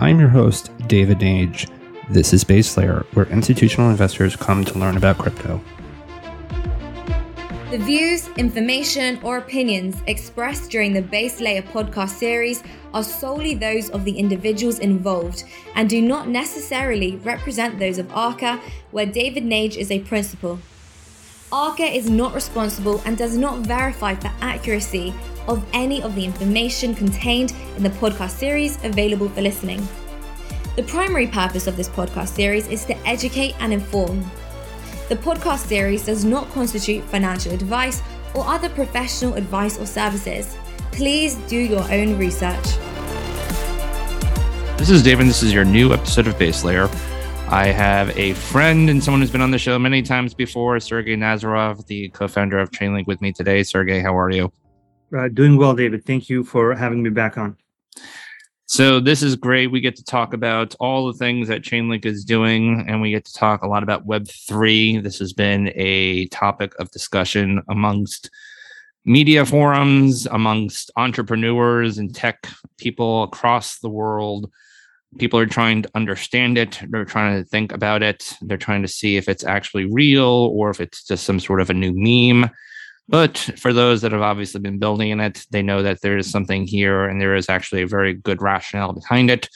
I'm 0.00 0.18
your 0.18 0.30
host, 0.30 0.70
David 0.86 1.18
Nage. 1.18 1.70
This 2.08 2.32
is 2.32 2.42
Base 2.42 2.74
Layer, 2.78 3.04
where 3.12 3.26
institutional 3.26 3.90
investors 3.90 4.34
come 4.34 4.64
to 4.64 4.78
learn 4.78 4.96
about 4.96 5.18
crypto. 5.18 5.60
The 7.70 7.76
views, 7.76 8.26
information, 8.38 9.20
or 9.22 9.36
opinions 9.36 10.02
expressed 10.06 10.70
during 10.70 10.94
the 10.94 11.02
Base 11.02 11.38
Layer 11.38 11.60
podcast 11.60 12.16
series 12.16 12.62
are 12.94 13.04
solely 13.04 13.54
those 13.54 13.90
of 13.90 14.06
the 14.06 14.18
individuals 14.18 14.78
involved 14.78 15.44
and 15.74 15.86
do 15.90 16.00
not 16.00 16.28
necessarily 16.28 17.16
represent 17.16 17.78
those 17.78 17.98
of 17.98 18.10
ARCA, 18.16 18.58
where 18.92 19.04
David 19.04 19.44
Nage 19.44 19.76
is 19.76 19.90
a 19.90 20.00
principal. 20.00 20.58
ARCA 21.52 21.82
is 21.82 22.08
not 22.08 22.32
responsible 22.32 23.02
and 23.04 23.18
does 23.18 23.36
not 23.36 23.58
verify 23.66 24.14
the 24.14 24.30
accuracy 24.40 25.12
of 25.48 25.66
any 25.72 26.00
of 26.00 26.14
the 26.14 26.24
information 26.24 26.94
contained 26.94 27.52
in 27.76 27.82
the 27.82 27.90
podcast 27.90 28.30
series 28.30 28.82
available 28.84 29.28
for 29.28 29.42
listening. 29.42 29.86
The 30.76 30.84
primary 30.84 31.26
purpose 31.26 31.66
of 31.66 31.76
this 31.76 31.88
podcast 31.88 32.28
series 32.28 32.68
is 32.68 32.84
to 32.84 32.96
educate 33.04 33.56
and 33.58 33.72
inform. 33.72 34.24
The 35.08 35.16
podcast 35.16 35.66
series 35.66 36.06
does 36.06 36.24
not 36.24 36.48
constitute 36.52 37.02
financial 37.04 37.52
advice 37.52 38.00
or 38.32 38.46
other 38.46 38.68
professional 38.68 39.34
advice 39.34 39.76
or 39.76 39.86
services. 39.86 40.56
Please 40.92 41.34
do 41.48 41.56
your 41.58 41.82
own 41.90 42.16
research. 42.16 42.64
This 44.78 44.88
is 44.88 45.02
David. 45.02 45.26
This 45.26 45.42
is 45.42 45.52
your 45.52 45.64
new 45.64 45.92
episode 45.92 46.28
of 46.28 46.38
Base 46.38 46.62
Layer. 46.62 46.88
I 47.52 47.66
have 47.66 48.16
a 48.16 48.34
friend 48.34 48.88
and 48.88 49.02
someone 49.02 49.20
who's 49.20 49.30
been 49.32 49.40
on 49.40 49.50
the 49.50 49.58
show 49.58 49.76
many 49.76 50.02
times 50.02 50.34
before, 50.34 50.78
Sergey 50.78 51.16
Nazarov, 51.16 51.84
the 51.88 52.08
co 52.10 52.28
founder 52.28 52.60
of 52.60 52.70
Chainlink, 52.70 53.08
with 53.08 53.20
me 53.20 53.32
today. 53.32 53.64
Sergey, 53.64 53.98
how 53.98 54.16
are 54.16 54.30
you? 54.30 54.52
Uh, 55.12 55.26
doing 55.26 55.56
well, 55.56 55.74
David. 55.74 56.04
Thank 56.04 56.28
you 56.28 56.44
for 56.44 56.76
having 56.76 57.02
me 57.02 57.10
back 57.10 57.36
on. 57.36 57.56
So 58.66 59.00
this 59.00 59.20
is 59.20 59.34
great. 59.34 59.66
We 59.66 59.80
get 59.80 59.96
to 59.96 60.04
talk 60.04 60.32
about 60.32 60.76
all 60.78 61.08
the 61.08 61.14
things 61.14 61.48
that 61.48 61.62
Chainlink 61.62 62.06
is 62.06 62.24
doing, 62.24 62.84
and 62.86 63.02
we 63.02 63.10
get 63.10 63.24
to 63.24 63.32
talk 63.32 63.64
a 63.64 63.66
lot 63.66 63.82
about 63.82 64.06
Web 64.06 64.28
three. 64.28 64.98
This 64.98 65.18
has 65.18 65.32
been 65.32 65.72
a 65.74 66.26
topic 66.26 66.72
of 66.78 66.88
discussion 66.92 67.62
amongst 67.68 68.30
media 69.04 69.44
forums, 69.44 70.24
amongst 70.26 70.92
entrepreneurs 70.94 71.98
and 71.98 72.14
tech 72.14 72.46
people 72.76 73.24
across 73.24 73.80
the 73.80 73.90
world. 73.90 74.52
People 75.18 75.38
are 75.40 75.46
trying 75.46 75.82
to 75.82 75.90
understand 75.94 76.56
it. 76.56 76.80
They're 76.88 77.04
trying 77.04 77.42
to 77.42 77.48
think 77.48 77.72
about 77.72 78.02
it. 78.02 78.32
They're 78.42 78.56
trying 78.56 78.82
to 78.82 78.88
see 78.88 79.16
if 79.16 79.28
it's 79.28 79.44
actually 79.44 79.86
real 79.86 80.50
or 80.54 80.70
if 80.70 80.80
it's 80.80 81.04
just 81.04 81.24
some 81.24 81.40
sort 81.40 81.60
of 81.60 81.68
a 81.68 81.74
new 81.74 81.92
meme. 81.94 82.50
But 83.08 83.38
for 83.58 83.72
those 83.72 84.02
that 84.02 84.12
have 84.12 84.22
obviously 84.22 84.60
been 84.60 84.78
building 84.78 85.10
in 85.10 85.18
it, 85.18 85.44
they 85.50 85.62
know 85.62 85.82
that 85.82 86.00
there 86.00 86.16
is 86.16 86.30
something 86.30 86.64
here 86.64 87.06
and 87.06 87.20
there 87.20 87.34
is 87.34 87.48
actually 87.48 87.82
a 87.82 87.88
very 87.88 88.14
good 88.14 88.40
rationale 88.40 88.92
behind 88.92 89.30
it. 89.30 89.48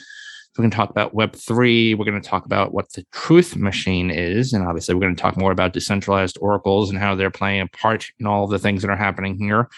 We're 0.57 0.63
going 0.63 0.71
to 0.71 0.77
talk 0.77 0.91
about 0.91 1.15
Web3. 1.15 1.97
We're 1.97 2.05
going 2.05 2.21
to 2.21 2.29
talk 2.29 2.47
about 2.47 2.73
what 2.73 2.93
the 2.93 3.05
truth 3.13 3.57
machine 3.57 4.11
is. 4.11 4.53
And 4.53 4.67
obviously, 4.67 4.95
we're 4.95 5.03
going 5.03 5.17
to 5.17 5.23
talk 5.23 5.37
more 5.37 5.53
about 5.53 5.73
decentralized 5.73 6.39
oracles 6.41 6.91
and 6.91 6.99
how 6.99 7.15
they're 7.15 7.31
playing 7.31 7.61
a 7.61 7.67
part 7.69 8.07
in 8.19 8.27
all 8.27 8.47
the 8.47 8.59
things 8.59 8.83
that 8.83 8.91
are 8.91 8.97
happening 8.97 9.37
here. 9.37 9.69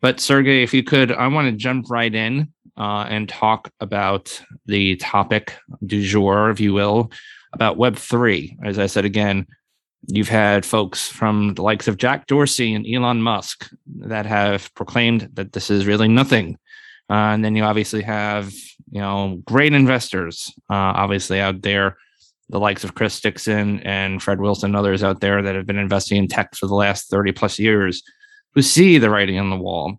But 0.00 0.20
Sergey, 0.20 0.62
if 0.62 0.74
you 0.74 0.84
could, 0.84 1.10
I 1.10 1.26
want 1.28 1.48
to 1.50 1.56
jump 1.56 1.90
right 1.90 2.14
in 2.14 2.52
uh, 2.76 3.06
and 3.08 3.28
talk 3.28 3.70
about 3.80 4.42
the 4.66 4.96
topic 4.96 5.54
du 5.84 6.02
jour, 6.02 6.50
if 6.50 6.60
you 6.60 6.72
will, 6.72 7.10
about 7.52 7.78
Web3. 7.78 8.56
As 8.64 8.78
I 8.78 8.86
said 8.86 9.04
again, 9.04 9.46
You've 10.08 10.28
had 10.28 10.64
folks 10.64 11.08
from 11.08 11.54
the 11.54 11.62
likes 11.62 11.88
of 11.88 11.96
Jack 11.96 12.28
Dorsey 12.28 12.74
and 12.74 12.86
Elon 12.86 13.22
Musk 13.22 13.68
that 13.98 14.24
have 14.24 14.72
proclaimed 14.74 15.28
that 15.32 15.52
this 15.52 15.68
is 15.68 15.86
really 15.86 16.06
nothing. 16.06 16.58
Uh, 17.10 17.34
and 17.34 17.44
then 17.44 17.56
you 17.56 17.64
obviously 17.64 18.02
have, 18.02 18.52
you 18.90 19.00
know, 19.00 19.40
great 19.44 19.72
investors, 19.72 20.52
uh, 20.70 20.74
obviously 20.74 21.40
out 21.40 21.62
there, 21.62 21.96
the 22.48 22.60
likes 22.60 22.84
of 22.84 22.94
Chris 22.94 23.20
Dixon 23.20 23.80
and 23.80 24.22
Fred 24.22 24.40
Wilson, 24.40 24.76
others 24.76 25.02
out 25.02 25.20
there 25.20 25.42
that 25.42 25.56
have 25.56 25.66
been 25.66 25.78
investing 25.78 26.18
in 26.18 26.28
tech 26.28 26.54
for 26.54 26.68
the 26.68 26.74
last 26.74 27.10
30 27.10 27.32
plus 27.32 27.58
years 27.58 28.02
who 28.54 28.62
see 28.62 28.98
the 28.98 29.10
writing 29.10 29.38
on 29.38 29.50
the 29.50 29.56
wall. 29.56 29.98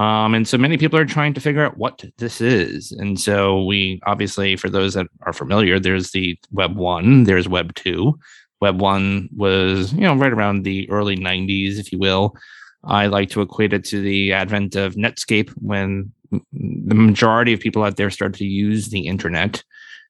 Um, 0.00 0.32
and 0.32 0.48
so 0.48 0.56
many 0.56 0.78
people 0.78 0.98
are 0.98 1.04
trying 1.04 1.34
to 1.34 1.42
figure 1.42 1.62
out 1.62 1.76
what 1.76 2.02
this 2.16 2.40
is. 2.40 2.90
And 2.90 3.20
so 3.20 3.62
we 3.64 4.00
obviously, 4.06 4.56
for 4.56 4.70
those 4.70 4.94
that 4.94 5.06
are 5.26 5.34
familiar, 5.34 5.78
there's 5.78 6.12
the 6.12 6.38
Web 6.50 6.74
1, 6.74 7.24
there's 7.24 7.46
Web 7.46 7.74
2. 7.74 8.18
Web 8.62 8.80
1 8.80 9.28
was, 9.36 9.92
you 9.92 10.00
know, 10.00 10.14
right 10.14 10.32
around 10.32 10.62
the 10.62 10.88
early 10.88 11.18
90s, 11.18 11.78
if 11.78 11.92
you 11.92 11.98
will. 11.98 12.34
I 12.82 13.08
like 13.08 13.28
to 13.30 13.42
equate 13.42 13.74
it 13.74 13.84
to 13.86 14.00
the 14.00 14.32
advent 14.32 14.74
of 14.74 14.94
Netscape 14.94 15.50
when 15.56 16.10
the 16.30 16.94
majority 16.94 17.52
of 17.52 17.60
people 17.60 17.82
out 17.82 17.98
there 17.98 18.08
started 18.08 18.38
to 18.38 18.46
use 18.46 18.88
the 18.88 19.06
internet 19.06 19.62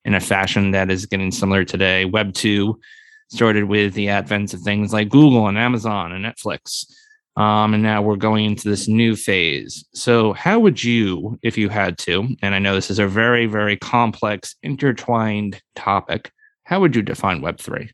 in 0.05 0.15
a 0.15 0.21
fashion 0.21 0.71
that 0.71 0.89
is 0.93 1.05
getting 1.05 1.33
similar 1.33 1.65
today. 1.65 2.05
Web 2.05 2.33
2 2.35 2.79
started 3.27 3.65
with 3.65 3.95
the 3.95 4.09
advent 4.09 4.55
of 4.55 4.61
things 4.61 4.93
like 4.93 5.09
Google 5.09 5.49
and 5.49 5.59
Amazon 5.59 6.13
and 6.13 6.25
Netflix. 6.25 6.85
Um, 7.37 7.75
and 7.75 7.83
now 7.83 8.03
we're 8.03 8.17
going 8.17 8.45
into 8.45 8.69
this 8.69 8.89
new 8.89 9.15
phase. 9.17 9.85
So, 9.95 10.33
how 10.33 10.59
would 10.59 10.83
you, 10.83 11.39
if 11.43 11.57
you 11.57 11.69
had 11.69 11.97
to, 11.99 12.29
and 12.43 12.55
I 12.55 12.59
know 12.59 12.75
this 12.75 12.91
is 12.91 12.99
a 12.99 13.07
very, 13.07 13.47
very 13.47 13.77
complex, 13.77 14.57
intertwined 14.63 15.63
topic, 15.75 16.33
how 16.65 16.81
would 16.81 16.95
you 16.95 17.03
define 17.03 17.41
Web3? 17.41 17.91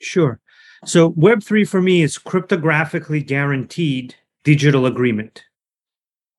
Sure. 0.00 0.40
So 0.84 1.12
Web3 1.12 1.66
for 1.66 1.80
me 1.80 2.02
is 2.02 2.18
cryptographically 2.18 3.26
guaranteed 3.26 4.14
digital 4.44 4.86
agreement 4.86 5.44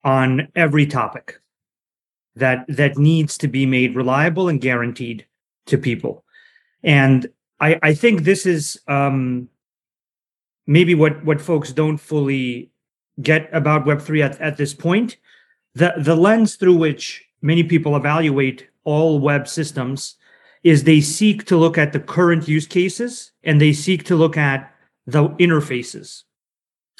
on 0.03 0.47
every 0.55 0.85
topic 0.85 1.41
that 2.35 2.65
that 2.69 2.97
needs 2.97 3.37
to 3.39 3.47
be 3.47 3.65
made 3.65 3.95
reliable 3.95 4.47
and 4.47 4.61
guaranteed 4.61 5.25
to 5.65 5.77
people. 5.77 6.23
And 6.83 7.27
I, 7.59 7.79
I 7.81 7.93
think 7.93 8.21
this 8.21 8.45
is 8.45 8.79
um, 8.87 9.49
maybe 10.67 10.93
what 10.93 11.23
what 11.23 11.41
folks 11.41 11.71
don't 11.71 11.97
fully 11.97 12.69
get 13.21 13.49
about 13.51 13.85
Web3 13.85 14.25
at, 14.25 14.41
at 14.41 14.57
this 14.57 14.73
point. 14.73 15.17
The 15.73 15.93
the 15.97 16.15
lens 16.15 16.55
through 16.55 16.75
which 16.75 17.25
many 17.41 17.63
people 17.63 17.95
evaluate 17.95 18.67
all 18.83 19.19
web 19.19 19.47
systems 19.47 20.15
is 20.63 20.83
they 20.83 21.01
seek 21.01 21.45
to 21.45 21.57
look 21.57 21.77
at 21.77 21.93
the 21.93 21.99
current 21.99 22.47
use 22.47 22.67
cases 22.67 23.31
and 23.43 23.61
they 23.61 23.73
seek 23.73 24.03
to 24.05 24.15
look 24.15 24.37
at 24.37 24.73
the 25.05 25.29
interfaces. 25.29 26.23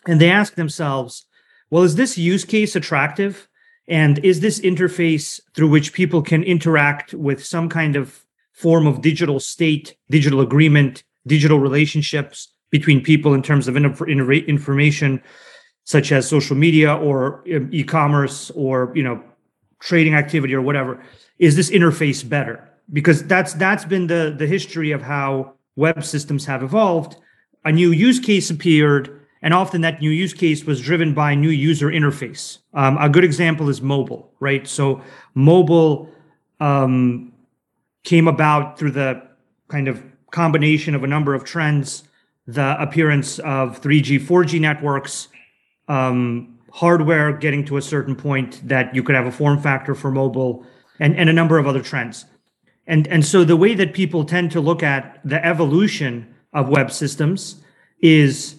And 0.08 0.22
they 0.22 0.30
ask 0.30 0.56
themselves, 0.56 1.26
well, 1.70 1.84
is 1.84 1.96
this 1.96 2.18
use 2.18 2.46
case 2.46 2.76
attractive? 2.76 3.50
And 3.88 4.20
is 4.24 4.40
this 4.40 4.60
interface 4.60 5.40
through 5.54 5.70
which 5.70 5.94
people 5.94 6.22
can 6.22 6.44
interact 6.44 7.14
with 7.14 7.44
some 7.44 7.68
kind 7.68 7.96
of 7.96 8.26
form 8.54 8.88
of 8.88 9.02
digital 9.02 9.40
state, 9.40 9.96
digital 10.10 10.40
agreement, 10.40 11.04
digital 11.26 11.60
relationships 11.60 12.50
between 12.70 13.02
people 13.02 13.34
in 13.34 13.42
terms 13.42 13.68
of 13.68 13.78
information, 13.78 15.22
such 15.84 16.12
as 16.12 16.28
social 16.28 16.56
media 16.56 16.96
or 16.96 17.44
um, 17.56 17.70
e-commerce 17.72 18.52
or 18.52 18.92
you 18.96 19.04
know 19.04 19.22
trading 19.80 20.16
activity 20.16 20.54
or 20.54 20.62
whatever? 20.62 21.02
Is 21.40 21.56
this 21.56 21.70
interface 21.70 22.28
better? 22.28 22.68
because 22.94 23.24
that's 23.24 23.54
that's 23.54 23.86
been 23.86 24.08
the 24.08 24.34
the 24.38 24.48
history 24.48 24.92
of 24.92 25.02
how 25.02 25.54
web 25.76 26.04
systems 26.04 26.46
have 26.46 26.64
evolved 26.64 27.18
a 27.66 27.72
new 27.72 27.92
use 27.92 28.20
case 28.20 28.50
appeared 28.50 29.20
and 29.42 29.54
often 29.54 29.82
that 29.82 30.02
new 30.02 30.10
use 30.10 30.34
case 30.34 30.66
was 30.66 30.82
driven 30.82 31.14
by 31.14 31.32
a 31.32 31.36
new 31.36 31.50
user 31.50 31.88
interface 31.88 32.60
um, 32.74 32.98
a 33.00 33.10
good 33.10 33.24
example 33.24 33.70
is 33.70 33.82
mobile 33.82 34.32
right 34.40 34.68
so 34.68 35.02
mobile 35.36 36.10
um, 36.60 37.32
came 38.04 38.28
about 38.28 38.80
through 38.80 38.92
the 38.92 39.22
kind 39.68 39.88
of 39.88 40.04
combination 40.32 40.96
of 40.96 41.04
a 41.04 41.08
number 41.08 41.34
of 41.34 41.44
trends 41.44 42.04
the 42.48 42.82
appearance 42.82 43.40
of 43.40 43.82
3g 43.82 44.22
4g 44.22 44.60
networks 44.60 45.28
um, 45.88 46.58
hardware 46.72 47.34
getting 47.34 47.66
to 47.66 47.78
a 47.78 47.82
certain 47.82 48.16
point 48.16 48.68
that 48.68 48.94
you 48.96 49.04
could 49.04 49.16
have 49.16 49.26
a 49.26 49.32
form 49.32 49.60
factor 49.62 49.94
for 49.94 50.12
mobile 50.12 50.66
and, 51.00 51.16
and 51.16 51.30
a 51.30 51.34
number 51.34 51.58
of 51.58 51.68
other 51.68 51.82
trends 51.82 52.26
and, 52.88 53.06
and 53.08 53.26
so 53.26 53.44
the 53.44 53.58
way 53.58 53.76
that 53.76 53.94
people 53.94 54.24
tend 54.24 54.52
to 54.52 54.62
look 54.62 54.82
at 54.82 55.20
the 55.26 55.46
evolution 55.46 56.34
of 56.54 56.70
web 56.70 56.92
systems 56.92 57.62
is 58.02 58.56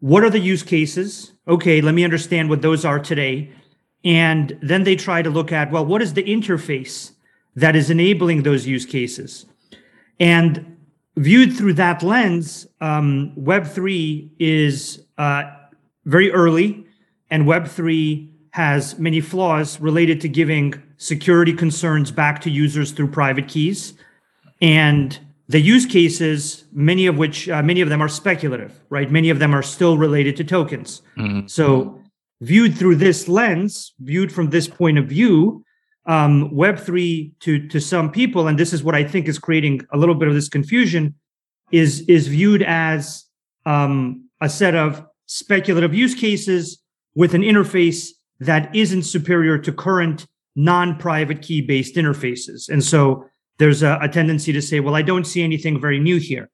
what 0.00 0.22
are 0.22 0.30
the 0.30 0.38
use 0.38 0.62
cases? 0.62 1.32
Okay, 1.48 1.80
let 1.80 1.94
me 1.94 2.04
understand 2.04 2.50
what 2.50 2.62
those 2.62 2.84
are 2.84 2.98
today. 2.98 3.50
And 4.04 4.58
then 4.62 4.84
they 4.84 4.96
try 4.96 5.22
to 5.22 5.30
look 5.30 5.50
at, 5.50 5.70
well, 5.70 5.84
what 5.84 6.02
is 6.02 6.14
the 6.14 6.22
interface 6.22 7.12
that 7.56 7.74
is 7.74 7.90
enabling 7.90 8.42
those 8.42 8.66
use 8.66 8.86
cases? 8.86 9.46
And 10.18 10.76
viewed 11.20 11.54
through 11.54 11.74
that 11.74 12.02
lens, 12.02 12.66
um, 12.80 13.32
Web3 13.38 14.30
is 14.38 15.04
uh, 15.18 15.42
very 16.06 16.32
early, 16.32 16.86
and 17.30 17.44
Web3 17.44 18.28
has 18.52 18.98
many 18.98 19.20
flaws 19.20 19.78
related 19.80 20.20
to 20.22 20.28
giving 20.28 20.82
security 20.96 21.52
concerns 21.52 22.10
back 22.10 22.40
to 22.40 22.50
users 22.50 22.92
through 22.92 23.08
private 23.08 23.48
keys. 23.48 23.94
And 24.62 25.18
the 25.48 25.60
use 25.60 25.84
cases, 25.84 26.64
many 26.72 27.06
of 27.06 27.18
which, 27.18 27.48
uh, 27.48 27.62
many 27.62 27.82
of 27.82 27.90
them 27.90 28.00
are 28.00 28.08
speculative, 28.08 28.80
right? 28.88 29.10
Many 29.10 29.30
of 29.30 29.38
them 29.38 29.54
are 29.54 29.62
still 29.62 29.98
related 29.98 30.36
to 30.38 30.44
tokens. 30.44 31.02
Mm-hmm. 31.18 31.46
So, 31.46 32.00
viewed 32.40 32.78
through 32.78 32.96
this 32.96 33.28
lens, 33.28 33.92
viewed 34.00 34.32
from 34.32 34.48
this 34.48 34.66
point 34.66 34.96
of 34.96 35.06
view, 35.06 35.64
um, 36.06 36.50
Web3 36.50 37.32
to, 37.40 37.68
to 37.68 37.80
some 37.80 38.10
people, 38.10 38.48
and 38.48 38.58
this 38.58 38.72
is 38.72 38.82
what 38.82 38.94
I 38.94 39.04
think 39.04 39.28
is 39.28 39.38
creating 39.38 39.82
a 39.92 39.98
little 39.98 40.14
bit 40.14 40.28
of 40.28 40.34
this 40.34 40.48
confusion, 40.48 41.14
is, 41.70 42.00
is 42.02 42.28
viewed 42.28 42.62
as 42.62 43.24
um, 43.66 44.28
a 44.40 44.48
set 44.48 44.74
of 44.74 45.04
speculative 45.26 45.94
use 45.94 46.14
cases 46.14 46.82
with 47.14 47.34
an 47.34 47.42
interface 47.42 48.08
that 48.40 48.74
isn't 48.74 49.02
superior 49.02 49.58
to 49.58 49.72
current 49.72 50.26
non-private 50.56 51.42
key 51.42 51.60
based 51.60 51.94
interfaces. 51.94 52.68
And 52.68 52.82
so 52.82 53.26
there's 53.58 53.82
a, 53.82 53.98
a, 54.00 54.08
tendency 54.08 54.52
to 54.52 54.62
say, 54.62 54.80
well, 54.80 54.96
I 54.96 55.02
don't 55.02 55.26
see 55.26 55.42
anything 55.42 55.80
very 55.80 56.00
new 56.00 56.16
here. 56.16 56.50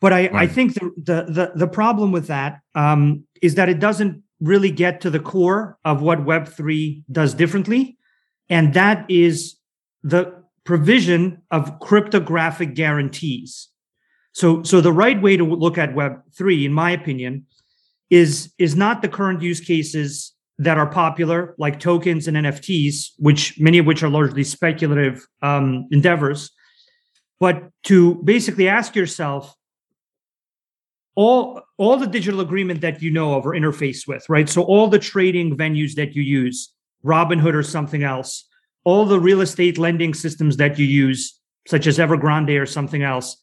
But 0.00 0.12
I, 0.12 0.28
right. 0.28 0.34
I 0.34 0.46
think 0.46 0.74
the, 0.74 0.92
the, 0.96 1.32
the 1.32 1.52
the 1.56 1.66
problem 1.66 2.12
with 2.12 2.28
that 2.28 2.60
um, 2.74 3.24
is 3.42 3.56
that 3.56 3.68
it 3.68 3.80
doesn't 3.80 4.22
really 4.40 4.70
get 4.70 5.00
to 5.00 5.10
the 5.10 5.18
core 5.18 5.76
of 5.84 6.02
what 6.02 6.24
Web3 6.24 7.02
does 7.10 7.34
differently. 7.34 7.97
And 8.50 8.74
that 8.74 9.04
is 9.10 9.56
the 10.02 10.34
provision 10.64 11.42
of 11.50 11.80
cryptographic 11.80 12.74
guarantees. 12.74 13.68
So, 14.32 14.62
so 14.62 14.80
the 14.80 14.92
right 14.92 15.20
way 15.20 15.36
to 15.36 15.44
look 15.44 15.78
at 15.78 15.94
Web3, 15.94 16.64
in 16.64 16.72
my 16.72 16.90
opinion, 16.90 17.46
is, 18.10 18.52
is 18.58 18.76
not 18.76 19.02
the 19.02 19.08
current 19.08 19.42
use 19.42 19.60
cases 19.60 20.34
that 20.58 20.76
are 20.76 20.86
popular, 20.86 21.54
like 21.58 21.78
tokens 21.78 22.26
and 22.26 22.36
NFTs, 22.36 23.10
which 23.18 23.58
many 23.60 23.78
of 23.78 23.86
which 23.86 24.02
are 24.02 24.08
largely 24.08 24.44
speculative 24.44 25.26
um, 25.42 25.86
endeavors, 25.90 26.50
but 27.40 27.70
to 27.84 28.16
basically 28.16 28.68
ask 28.68 28.96
yourself 28.96 29.54
all 31.14 31.62
all 31.78 31.96
the 31.96 32.06
digital 32.06 32.40
agreement 32.40 32.80
that 32.80 33.02
you 33.02 33.10
know 33.10 33.34
of 33.36 33.46
or 33.46 33.52
interface 33.52 34.06
with, 34.06 34.28
right? 34.28 34.48
So 34.48 34.62
all 34.62 34.88
the 34.88 34.98
trading 34.98 35.56
venues 35.56 35.94
that 35.94 36.14
you 36.14 36.22
use, 36.22 36.72
Robinhood 37.04 37.54
or 37.54 37.62
something 37.62 38.02
else, 38.02 38.44
all 38.84 39.04
the 39.04 39.20
real 39.20 39.40
estate 39.40 39.78
lending 39.78 40.14
systems 40.14 40.56
that 40.56 40.78
you 40.78 40.86
use, 40.86 41.38
such 41.66 41.86
as 41.86 41.98
Evergrande 41.98 42.60
or 42.60 42.66
something 42.66 43.02
else, 43.02 43.36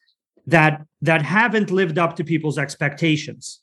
that 0.47 0.85
that 1.01 1.21
haven't 1.21 1.71
lived 1.71 1.97
up 1.97 2.15
to 2.15 2.23
people's 2.23 2.57
expectations. 2.57 3.61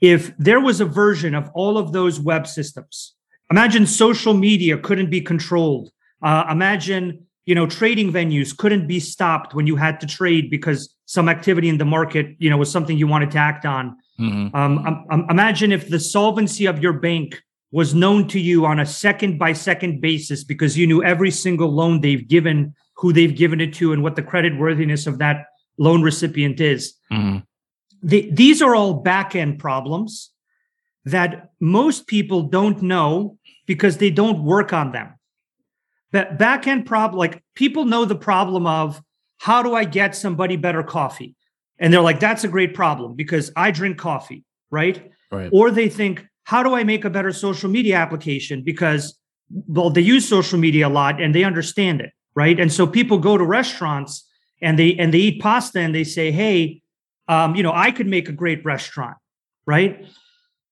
If 0.00 0.36
there 0.38 0.60
was 0.60 0.80
a 0.80 0.84
version 0.84 1.34
of 1.34 1.50
all 1.54 1.78
of 1.78 1.92
those 1.92 2.20
web 2.20 2.46
systems 2.46 3.14
imagine 3.50 3.86
social 3.86 4.34
media 4.34 4.78
couldn't 4.78 5.10
be 5.10 5.20
controlled. 5.20 5.90
Uh, 6.22 6.44
imagine 6.50 7.26
you 7.46 7.54
know 7.54 7.66
trading 7.66 8.12
venues 8.12 8.56
couldn't 8.56 8.86
be 8.86 8.98
stopped 8.98 9.54
when 9.54 9.66
you 9.66 9.76
had 9.76 10.00
to 10.00 10.06
trade 10.06 10.50
because 10.50 10.94
some 11.04 11.28
activity 11.28 11.68
in 11.68 11.78
the 11.78 11.84
market 11.84 12.34
you 12.38 12.48
know 12.50 12.56
was 12.56 12.70
something 12.70 12.96
you 12.96 13.06
wanted 13.06 13.30
to 13.30 13.38
act 13.38 13.64
on. 13.66 13.96
Mm-hmm. 14.18 14.54
um, 14.54 14.78
um, 14.86 15.06
um, 15.10 15.26
imagine 15.28 15.72
if 15.72 15.88
the 15.88 15.98
solvency 15.98 16.66
of 16.66 16.78
your 16.78 16.92
bank 16.92 17.42
was 17.74 17.94
known 17.94 18.28
to 18.28 18.38
you 18.38 18.64
on 18.64 18.78
a 18.78 18.86
second 18.86 19.38
by 19.38 19.52
second 19.52 20.00
basis 20.00 20.44
because 20.44 20.78
you 20.78 20.86
knew 20.86 21.02
every 21.02 21.30
single 21.30 21.70
loan 21.70 22.00
they've 22.00 22.28
given 22.28 22.74
who 22.96 23.12
they've 23.12 23.36
given 23.36 23.60
it 23.60 23.74
to 23.74 23.92
and 23.92 24.02
what 24.02 24.16
the 24.16 24.22
credit 24.22 24.56
worthiness 24.58 25.06
of 25.06 25.18
that 25.18 25.46
loan 25.76 26.02
recipient 26.02 26.60
is 26.60 26.94
mm-hmm 27.12 27.38
the, 28.04 28.28
these 28.30 28.60
are 28.60 28.74
all 28.74 28.94
back 28.94 29.34
end 29.34 29.58
problems 29.58 30.30
that 31.06 31.50
most 31.58 32.06
people 32.06 32.42
don't 32.42 32.82
know 32.82 33.38
because 33.66 33.96
they 33.96 34.10
don't 34.10 34.44
work 34.44 34.72
on 34.72 34.92
them. 34.92 35.18
But 36.12 36.38
back 36.38 36.66
end 36.66 36.86
problem, 36.86 37.18
like 37.18 37.42
people 37.54 37.86
know 37.86 38.04
the 38.04 38.14
problem 38.14 38.66
of 38.66 39.02
how 39.38 39.62
do 39.62 39.74
I 39.74 39.84
get 39.84 40.14
somebody 40.14 40.56
better 40.56 40.82
coffee? 40.82 41.34
And 41.78 41.92
they're 41.92 42.02
like, 42.02 42.20
that's 42.20 42.44
a 42.44 42.48
great 42.48 42.74
problem 42.74 43.14
because 43.14 43.50
I 43.56 43.70
drink 43.70 43.98
coffee, 43.98 44.44
right? 44.70 45.10
Right. 45.32 45.50
Or 45.52 45.70
they 45.70 45.88
think, 45.88 46.26
how 46.44 46.62
do 46.62 46.74
I 46.74 46.84
make 46.84 47.04
a 47.04 47.10
better 47.10 47.32
social 47.32 47.70
media 47.70 47.96
application? 47.96 48.62
Because 48.62 49.18
well, 49.50 49.90
they 49.90 50.00
use 50.00 50.28
social 50.28 50.58
media 50.58 50.88
a 50.88 50.90
lot 50.90 51.20
and 51.20 51.34
they 51.34 51.44
understand 51.44 52.00
it, 52.00 52.12
right? 52.34 52.58
And 52.58 52.72
so 52.72 52.86
people 52.86 53.18
go 53.18 53.36
to 53.36 53.44
restaurants 53.44 54.26
and 54.62 54.78
they 54.78 54.94
and 54.96 55.12
they 55.12 55.18
eat 55.18 55.42
pasta 55.42 55.80
and 55.80 55.94
they 55.94 56.04
say, 56.04 56.30
hey, 56.30 56.82
um, 57.28 57.54
you 57.54 57.62
know, 57.62 57.72
I 57.72 57.90
could 57.90 58.06
make 58.06 58.28
a 58.28 58.32
great 58.32 58.64
restaurant, 58.64 59.16
right? 59.66 60.06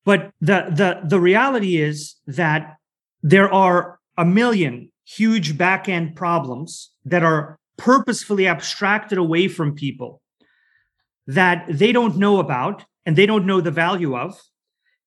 But 0.05 0.33
the 0.41 0.67
the 0.71 1.01
the 1.07 1.21
reality 1.21 1.77
is 1.77 2.17
that 2.27 2.77
there 3.23 3.53
are 3.53 3.99
a 4.19 4.25
million 4.25 4.91
huge 5.05 5.57
back 5.57 5.89
end 5.89 6.17
problems 6.17 6.93
that 7.05 7.23
are 7.23 7.59
purposefully 7.77 8.47
abstracted 8.47 9.19
away 9.19 9.49
from 9.49 9.75
people 9.75 10.23
that 11.27 11.65
they 11.69 11.93
don't 11.93 12.17
know 12.17 12.39
about 12.39 12.85
and 13.07 13.17
they 13.17 13.27
don't 13.27 13.47
know 13.47 13.61
the 13.61 13.71
value 13.71 14.17
of. 14.17 14.41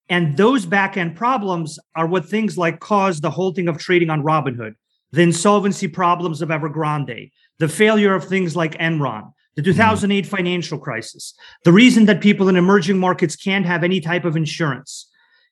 And 0.10 0.38
those 0.38 0.66
back 0.66 0.98
end 0.98 1.16
problems 1.16 1.80
are 1.96 2.08
what 2.08 2.28
things 2.28 2.58
like 2.58 2.80
cause 2.80 3.22
the 3.22 3.32
halting 3.32 3.68
of 3.68 3.78
trading 3.78 4.10
on 4.10 4.24
Robinhood, 4.24 4.76
the 5.12 5.22
insolvency 5.22 5.88
problems 5.88 6.42
of 6.42 6.50
Evergrande, 6.50 7.32
the 7.60 7.68
failure 7.68 8.14
of 8.14 8.26
things 8.26 8.56
like 8.56 8.78
Enron, 8.78 9.32
the 9.56 9.62
mm-hmm. 9.62 9.72
2008 9.72 10.26
financial 10.26 10.78
crisis, 10.78 11.34
the 11.64 11.72
reason 11.72 12.06
that 12.06 12.22
people 12.22 12.50
in 12.50 12.56
emerging 12.56 12.98
markets 12.98 13.36
can't 13.36 13.66
have 13.66 13.84
any 13.84 14.00
type 14.00 14.26
of 14.26 14.36
insurance. 14.36 15.10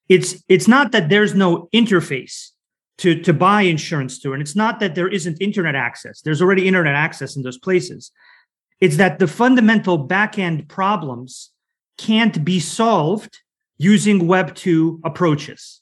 It's 0.09 0.43
it's 0.47 0.67
not 0.67 0.91
that 0.91 1.09
there's 1.09 1.33
no 1.33 1.69
interface 1.73 2.49
to, 2.99 3.19
to 3.21 3.33
buy 3.33 3.63
insurance 3.63 4.19
to, 4.19 4.33
and 4.33 4.41
it's 4.41 4.55
not 4.55 4.79
that 4.81 4.95
there 4.95 5.07
isn't 5.07 5.41
internet 5.41 5.75
access. 5.75 6.21
There's 6.21 6.41
already 6.41 6.67
internet 6.67 6.93
access 6.93 7.35
in 7.35 7.41
those 7.41 7.57
places. 7.57 8.11
It's 8.79 8.97
that 8.97 9.17
the 9.17 9.27
fundamental 9.27 9.97
back 9.97 10.37
end 10.37 10.67
problems 10.67 11.51
can't 11.97 12.43
be 12.43 12.59
solved 12.59 13.39
using 13.77 14.27
Web 14.27 14.55
2 14.55 15.01
approaches. 15.03 15.81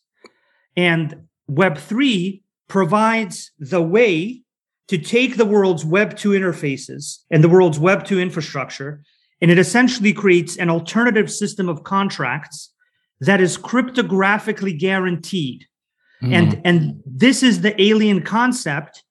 And 0.76 1.28
Web 1.48 1.78
3 1.78 2.44
provides 2.68 3.52
the 3.60 3.82
way 3.82 4.44
to 4.88 4.98
take 4.98 5.38
the 5.38 5.46
world's 5.46 5.86
Web 5.86 6.18
2 6.18 6.32
interfaces 6.32 7.20
and 7.30 7.44
the 7.44 7.50
world's 7.50 7.80
Web 7.80 8.06
2 8.06 8.20
infrastructure, 8.20 9.04
and 9.42 9.50
it 9.50 9.58
essentially 9.58 10.14
creates 10.14 10.58
an 10.58 10.70
alternative 10.70 11.32
system 11.32 11.70
of 11.70 11.84
contracts 11.84 12.74
that 13.22 13.40
is 13.40 13.58
cryptographically 13.58 14.78
guaranteed. 14.78 15.66
Mm. 16.22 16.34
And, 16.34 16.62
and 16.66 17.04
this 17.06 17.44
is 17.44 17.62
the 17.62 17.80
alien 17.82 18.22
concept 18.22 19.04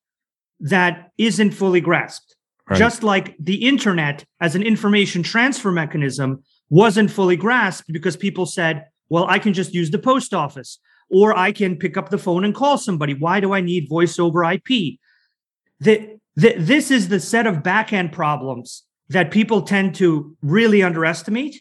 that 0.60 1.10
isn't 1.18 1.52
fully 1.52 1.80
grasped. 1.80 2.36
Right. 2.68 2.78
Just 2.78 3.02
like 3.02 3.34
the 3.38 3.66
internet 3.66 4.24
as 4.40 4.54
an 4.54 4.62
information 4.62 5.22
transfer 5.22 5.72
mechanism 5.72 6.44
wasn't 6.70 7.10
fully 7.10 7.36
grasped 7.36 7.92
because 7.92 8.16
people 8.16 8.46
said, 8.46 8.86
well, 9.08 9.26
I 9.28 9.38
can 9.38 9.52
just 9.52 9.74
use 9.74 9.90
the 9.90 9.98
post 9.98 10.32
office 10.32 10.78
or 11.10 11.36
I 11.36 11.52
can 11.52 11.76
pick 11.76 11.96
up 11.96 12.08
the 12.08 12.18
phone 12.18 12.44
and 12.44 12.54
call 12.54 12.78
somebody. 12.78 13.12
Why 13.12 13.40
do 13.40 13.52
I 13.52 13.60
need 13.60 13.88
voice 13.88 14.18
over 14.18 14.44
IP? 14.44 14.98
that, 15.80 16.18
that 16.36 16.54
this 16.58 16.90
is 16.90 17.08
the 17.08 17.20
set 17.20 17.46
of 17.46 17.56
backend 17.56 18.12
problems 18.12 18.84
that 19.08 19.30
people 19.30 19.62
tend 19.62 19.94
to 19.96 20.36
really 20.42 20.82
underestimate, 20.82 21.60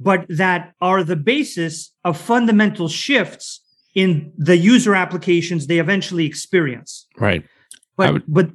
but 0.00 0.26
that 0.28 0.72
are 0.80 1.04
the 1.04 1.16
basis 1.16 1.92
of 2.04 2.18
fundamental 2.18 2.88
shifts 2.88 3.60
in 3.94 4.32
the 4.36 4.56
user 4.56 4.94
applications 4.94 5.66
they 5.66 5.78
eventually 5.78 6.26
experience. 6.26 7.06
Right. 7.18 7.44
But 7.96 8.12
would, 8.12 8.24
but 8.26 8.50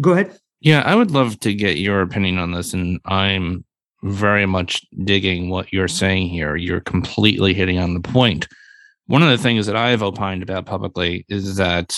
go 0.00 0.12
ahead. 0.12 0.38
Yeah, 0.60 0.82
I 0.82 0.94
would 0.94 1.10
love 1.10 1.40
to 1.40 1.54
get 1.54 1.78
your 1.78 2.02
opinion 2.02 2.38
on 2.38 2.52
this, 2.52 2.74
and 2.74 3.00
I'm 3.06 3.64
very 4.02 4.46
much 4.46 4.84
digging 5.04 5.50
what 5.50 5.72
you're 5.72 5.88
saying 5.88 6.28
here. 6.28 6.56
You're 6.56 6.80
completely 6.80 7.54
hitting 7.54 7.78
on 7.78 7.94
the 7.94 8.00
point. 8.00 8.48
One 9.06 9.22
of 9.22 9.28
the 9.28 9.38
things 9.38 9.66
that 9.66 9.76
I've 9.76 10.02
opined 10.02 10.42
about 10.42 10.66
publicly 10.66 11.24
is 11.28 11.56
that 11.56 11.96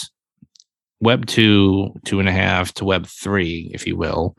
Web 1.00 1.26
two, 1.26 1.92
two 2.04 2.20
and 2.20 2.28
a 2.28 2.32
half 2.32 2.72
to 2.74 2.84
Web 2.84 3.06
three, 3.06 3.70
if 3.74 3.86
you 3.86 3.96
will, 3.96 4.36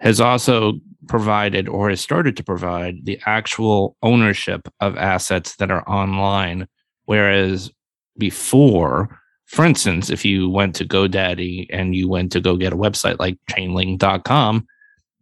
has 0.00 0.20
also 0.20 0.74
provided 1.08 1.68
or 1.68 1.90
has 1.90 2.00
started 2.00 2.36
to 2.36 2.44
provide 2.44 3.04
the 3.04 3.20
actual 3.24 3.96
ownership 4.02 4.68
of 4.80 4.96
assets 4.96 5.56
that 5.56 5.70
are 5.70 5.88
online. 5.88 6.66
Whereas 7.04 7.70
before, 8.18 9.20
for 9.46 9.64
instance, 9.64 10.10
if 10.10 10.24
you 10.24 10.50
went 10.50 10.74
to 10.76 10.84
GoDaddy 10.84 11.66
and 11.70 11.94
you 11.94 12.08
went 12.08 12.32
to 12.32 12.40
go 12.40 12.56
get 12.56 12.72
a 12.72 12.76
website 12.76 13.18
like 13.18 13.38
chainlink.com, 13.50 14.66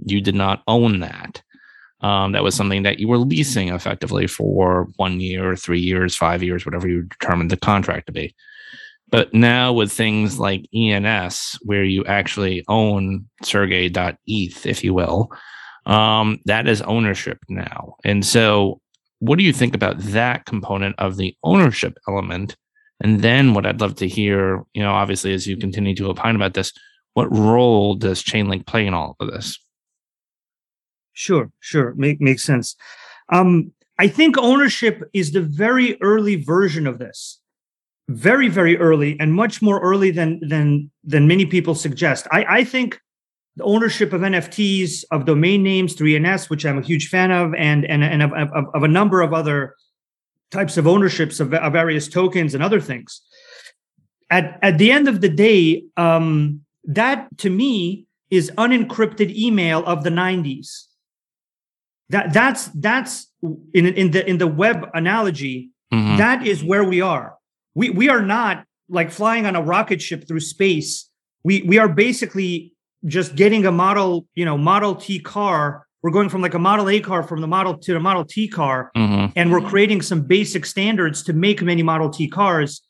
you 0.07 0.21
did 0.21 0.35
not 0.35 0.63
own 0.67 1.01
that. 1.01 1.43
Um, 2.02 2.33
that 2.33 2.42
was 2.42 2.54
something 2.54 2.83
that 2.85 2.99
you 2.99 3.09
were 3.09 3.19
leasing 3.19 3.69
effectively 3.69 4.26
for 4.26 4.88
one 4.97 5.21
year, 5.21 5.54
three 5.54 5.80
years, 5.80 6.16
five 6.16 6.42
years, 6.42 6.64
whatever 6.64 6.88
you 6.88 7.02
determined 7.02 7.50
the 7.50 7.59
contract 7.59 8.07
to 8.07 8.12
be. 8.12 8.35
But 9.11 9.35
now 9.35 9.73
with 9.73 9.92
things 9.92 10.38
like 10.38 10.69
ENS, 10.75 11.59
where 11.62 11.85
you 11.85 12.04
actually 12.04 12.64
own 12.69 13.28
Sergey.eth, 13.42 14.66
if 14.66 14.85
you 14.85 14.95
will, 14.95 15.30
um, 15.87 16.38
that 16.45 16.69
is 16.69 16.80
ownership 16.83 17.38
now. 17.49 17.97
And 18.04 18.25
so, 18.25 18.80
what 19.19 19.38
do 19.38 19.45
you 19.45 19.52
think 19.52 19.75
about 19.75 19.99
that 19.99 20.47
component 20.47 20.99
of 20.99 21.16
the 21.16 21.37
ownership 21.42 21.99
element? 22.09 22.57
And 23.02 23.21
then, 23.21 23.54
what 23.54 23.66
I'd 23.66 23.80
love 23.80 23.97
to 23.97 24.09
hear, 24.09 24.62
you 24.75 24.83
know, 24.83 24.92
obviously, 24.92 25.35
as 25.35 25.47
you 25.47 25.57
continue 25.57 25.95
to 25.97 26.09
opine 26.09 26.37
about 26.37 26.54
this, 26.54 26.73
what 27.14 27.35
role 27.37 27.95
does 27.95 28.23
Chainlink 28.23 28.66
play 28.66 28.87
in 28.87 28.95
all 28.95 29.16
of 29.19 29.30
this? 29.30 29.59
Sure, 31.21 31.53
sure, 31.61 31.93
make 31.99 32.19
makes 32.19 32.43
sense. 32.43 32.77
Um, 33.29 33.73
I 33.99 34.09
think 34.09 34.39
ownership 34.39 35.03
is 35.12 35.33
the 35.33 35.43
very 35.43 36.00
early 36.00 36.37
version 36.37 36.87
of 36.87 36.99
this. 36.99 37.41
Very 38.09 38.49
very 38.49 38.79
early 38.79 39.21
and 39.21 39.35
much 39.35 39.61
more 39.61 39.81
early 39.81 40.11
than 40.11 40.41
than 40.41 40.91
than 41.05 41.29
many 41.29 41.45
people 41.45 41.75
suggest. 41.75 42.27
I 42.33 42.41
i 42.61 42.65
think 42.65 42.99
the 43.57 43.65
ownership 43.65 44.15
of 44.15 44.23
nfts 44.23 45.05
of 45.11 45.27
domain 45.27 45.62
names 45.62 46.00
ENS 46.00 46.49
which 46.49 46.65
i'm 46.65 46.79
a 46.79 46.89
huge 46.91 47.09
fan 47.09 47.31
of 47.31 47.55
and 47.55 47.85
and, 47.85 48.03
and 48.03 48.23
of, 48.23 48.33
of, 48.33 48.65
of 48.77 48.83
a 48.83 48.89
number 48.99 49.21
of 49.21 49.35
other 49.35 49.75
types 50.50 50.79
of 50.79 50.87
ownerships 50.87 51.39
of, 51.39 51.53
of, 51.53 51.73
various 51.73 52.09
tokens 52.09 52.55
and 52.55 52.62
other 52.65 52.81
things. 52.81 53.21
At 54.31 54.59
at 54.62 54.79
the 54.79 54.91
end 54.91 55.07
of 55.07 55.21
the 55.21 55.33
day 55.49 55.85
um 55.99 56.62
that 56.85 57.29
to 57.45 57.50
me 57.50 58.07
is 58.31 58.50
unencrypted 58.57 59.29
email 59.37 59.85
of 59.85 60.03
the 60.03 60.15
90s 60.25 60.90
that 62.11 62.33
that's 62.33 62.67
that's 62.67 63.33
in 63.73 63.87
in 63.87 64.11
the 64.11 64.29
in 64.29 64.38
the 64.38 64.47
web 64.47 64.88
analogy 64.95 65.71
mm-hmm. 65.93 66.17
that 66.17 66.47
is 66.47 66.62
where 66.62 66.85
we 66.85 67.00
are 67.00 67.37
we 67.75 67.90
we 67.90 68.09
are 68.09 68.23
not 68.23 68.64
like 68.88 69.11
flying 69.11 69.47
on 69.47 69.57
a 69.57 69.62
rocket 69.62 70.02
ship 70.02 70.26
through 70.26 70.40
space. 70.40 71.09
We 71.45 71.62
we 71.62 71.79
are 71.79 71.88
basically 71.88 72.75
just 73.07 73.35
getting 73.37 73.64
a 73.64 73.73
model, 73.73 74.26
you 74.35 74.45
know, 74.45 74.59
Model 74.59 74.95
T 74.95 75.19
car. 75.21 75.87
We're 76.02 76.11
going 76.11 76.29
from 76.29 76.43
like 76.43 76.55
a 76.55 76.59
Model 76.59 76.88
A 76.88 77.00
car 77.00 77.23
from 77.23 77.40
the 77.40 77.47
Model 77.47 77.79
to 77.79 77.93
the 77.93 78.00
Model 78.00 78.25
T 78.25 78.49
car, 78.49 78.90
mm-hmm. 78.97 79.33
and 79.37 79.50
we're 79.52 79.61
creating 79.61 80.02
some 80.02 80.23
basic 80.23 80.67
standards 80.67 81.23
to 81.25 81.33
make 81.33 81.62
many 81.62 81.83
Model 81.83 82.11
T 82.11 82.29
cars. 82.29 82.83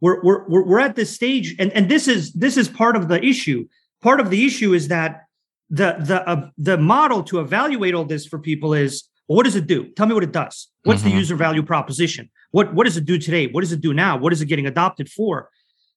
We're, 0.00 0.22
we're 0.22 0.48
we're 0.48 0.66
we're 0.66 0.80
at 0.80 0.96
this 0.96 1.14
stage, 1.14 1.54
and 1.58 1.72
and 1.72 1.88
this 1.90 2.08
is 2.08 2.32
this 2.32 2.56
is 2.56 2.68
part 2.68 2.96
of 2.96 3.08
the 3.08 3.24
issue. 3.24 3.66
Part 4.02 4.20
of 4.20 4.28
the 4.28 4.44
issue 4.44 4.74
is 4.74 4.88
that 4.88 5.22
the 5.70 5.96
the 5.98 6.28
uh, 6.28 6.48
the 6.58 6.78
model 6.78 7.22
to 7.24 7.40
evaluate 7.40 7.94
all 7.94 8.04
this 8.04 8.26
for 8.26 8.38
people 8.38 8.74
is 8.74 9.08
well, 9.28 9.36
what 9.36 9.44
does 9.44 9.56
it 9.56 9.66
do? 9.66 9.86
Tell 9.96 10.06
me 10.06 10.14
what 10.14 10.22
it 10.22 10.32
does. 10.32 10.68
What's 10.82 11.00
mm-hmm. 11.00 11.10
the 11.10 11.16
user 11.16 11.34
value 11.34 11.62
proposition? 11.62 12.30
What 12.50 12.74
what 12.74 12.84
does 12.84 12.96
it 12.96 13.04
do 13.04 13.18
today? 13.18 13.46
What 13.46 13.62
does 13.62 13.72
it 13.72 13.80
do 13.80 13.94
now? 13.94 14.16
What 14.16 14.32
is 14.32 14.40
it 14.42 14.46
getting 14.46 14.66
adopted 14.66 15.08
for? 15.08 15.50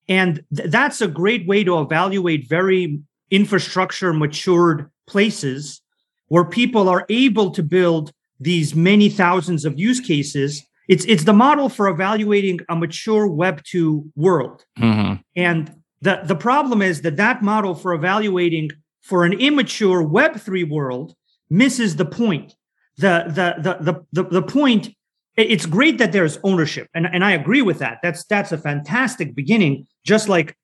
And 0.08 0.44
th- 0.56 0.70
that's 0.70 1.02
a 1.02 1.08
great 1.08 1.48
way 1.48 1.64
to 1.64 1.80
evaluate 1.80 2.48
very 2.48 3.00
infrastructure 3.30 4.14
matured 4.14 4.90
places 5.06 5.82
where 6.30 6.46
people 6.46 6.88
are 6.88 7.06
able 7.10 7.52
to 7.52 7.64
build 7.64 8.12
these 8.40 8.76
many 8.76 9.10
thousands 9.10 9.66
of 9.66 9.80
use 9.80 10.00
cases. 10.00 10.64
It's 10.88 11.04
it's 11.06 11.26
the 11.26 11.34
model 11.34 11.68
for 11.68 11.90
evaluating 11.90 12.62
a 12.70 12.76
mature 12.76 13.28
Web 13.28 13.62
two 13.64 14.10
world. 14.16 14.64
Mm-hmm. 14.80 15.16
And 15.36 15.76
the 16.02 16.22
the 16.24 16.36
problem 16.36 16.82
is 16.82 17.02
that 17.02 17.18
that 17.18 17.42
model 17.42 17.76
for 17.76 17.94
evaluating 17.94 18.72
for 19.08 19.24
an 19.24 19.34
immature 19.34 20.04
Web 20.04 20.36
three 20.36 20.66
world 20.66 21.16
misses 21.50 21.96
the 21.96 22.06
point. 22.06 22.56
The 22.98 23.24
the 23.28 23.62
the 23.62 23.92
the 23.92 24.24
the, 24.24 24.30
the 24.30 24.42
point 24.42 24.90
it's 25.38 25.68
great 25.68 26.00
that 26.00 26.12
there's 26.12 26.40
ownership 26.44 26.88
and, 26.96 27.06
and 27.06 27.24
i 27.24 27.32
agree 27.32 27.62
with 27.62 27.80
that. 27.80 28.00
That's 28.04 28.26
that's 28.26 28.52
a 28.52 28.58
fantastic 28.58 29.36
beginning 29.36 29.88
just 30.06 30.28
like 30.28 30.58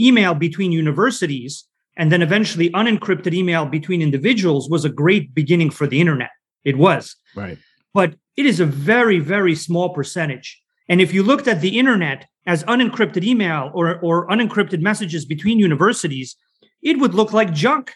email 0.00 0.34
between 0.34 0.72
universities 0.72 1.64
and 1.96 2.10
then 2.10 2.22
eventually 2.22 2.70
unencrypted 2.70 3.34
email 3.34 3.66
between 3.66 4.00
individuals 4.00 4.70
was 4.70 4.84
a 4.84 4.88
great 4.88 5.34
beginning 5.34 5.70
for 5.70 5.86
the 5.86 6.00
internet. 6.00 6.30
It 6.64 6.78
was. 6.78 7.16
Right. 7.34 7.58
But 7.92 8.14
it 8.36 8.46
is 8.46 8.60
a 8.60 8.66
very 8.66 9.18
very 9.18 9.54
small 9.54 9.90
percentage. 9.90 10.58
And 10.88 11.00
if 11.00 11.12
you 11.12 11.22
looked 11.22 11.48
at 11.48 11.60
the 11.60 11.78
internet 11.78 12.26
as 12.46 12.64
unencrypted 12.64 13.24
email 13.24 13.70
or, 13.74 14.00
or 14.00 14.26
unencrypted 14.28 14.80
messages 14.80 15.24
between 15.24 15.58
universities 15.58 16.36
it 16.82 16.98
would 16.98 17.14
look 17.14 17.32
like 17.32 17.52
junk 17.52 17.94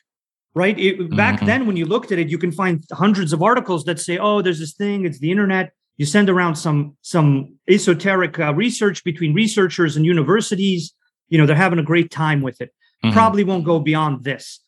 right? 0.54 0.78
It, 0.78 1.10
back 1.16 1.36
mm-hmm. 1.36 1.46
then 1.46 1.66
when 1.66 1.76
you 1.76 1.84
looked 1.84 2.12
at 2.12 2.18
it 2.18 2.28
you 2.28 2.38
can 2.38 2.52
find 2.52 2.84
hundreds 2.92 3.32
of 3.32 3.42
articles 3.42 3.84
that 3.84 4.00
say 4.00 4.18
oh 4.18 4.40
there's 4.40 4.60
this 4.60 4.72
thing 4.72 5.04
it's 5.04 5.18
the 5.18 5.30
internet. 5.30 5.72
You 5.96 6.06
send 6.06 6.28
around 6.30 6.56
some 6.56 6.96
some 7.02 7.56
esoteric 7.68 8.38
uh, 8.38 8.54
research 8.54 9.04
between 9.04 9.34
researchers 9.34 9.96
and 9.96 10.04
universities. 10.04 10.94
You 11.28 11.38
know 11.38 11.46
they're 11.46 11.56
having 11.56 11.78
a 11.78 11.84
great 11.84 12.10
time 12.10 12.40
with 12.42 12.60
it. 12.60 12.70
Mm-hmm. 13.04 13.12
probably 13.12 13.44
won't 13.44 13.64
go 13.64 13.80
beyond 13.80 14.24
this. 14.24 14.60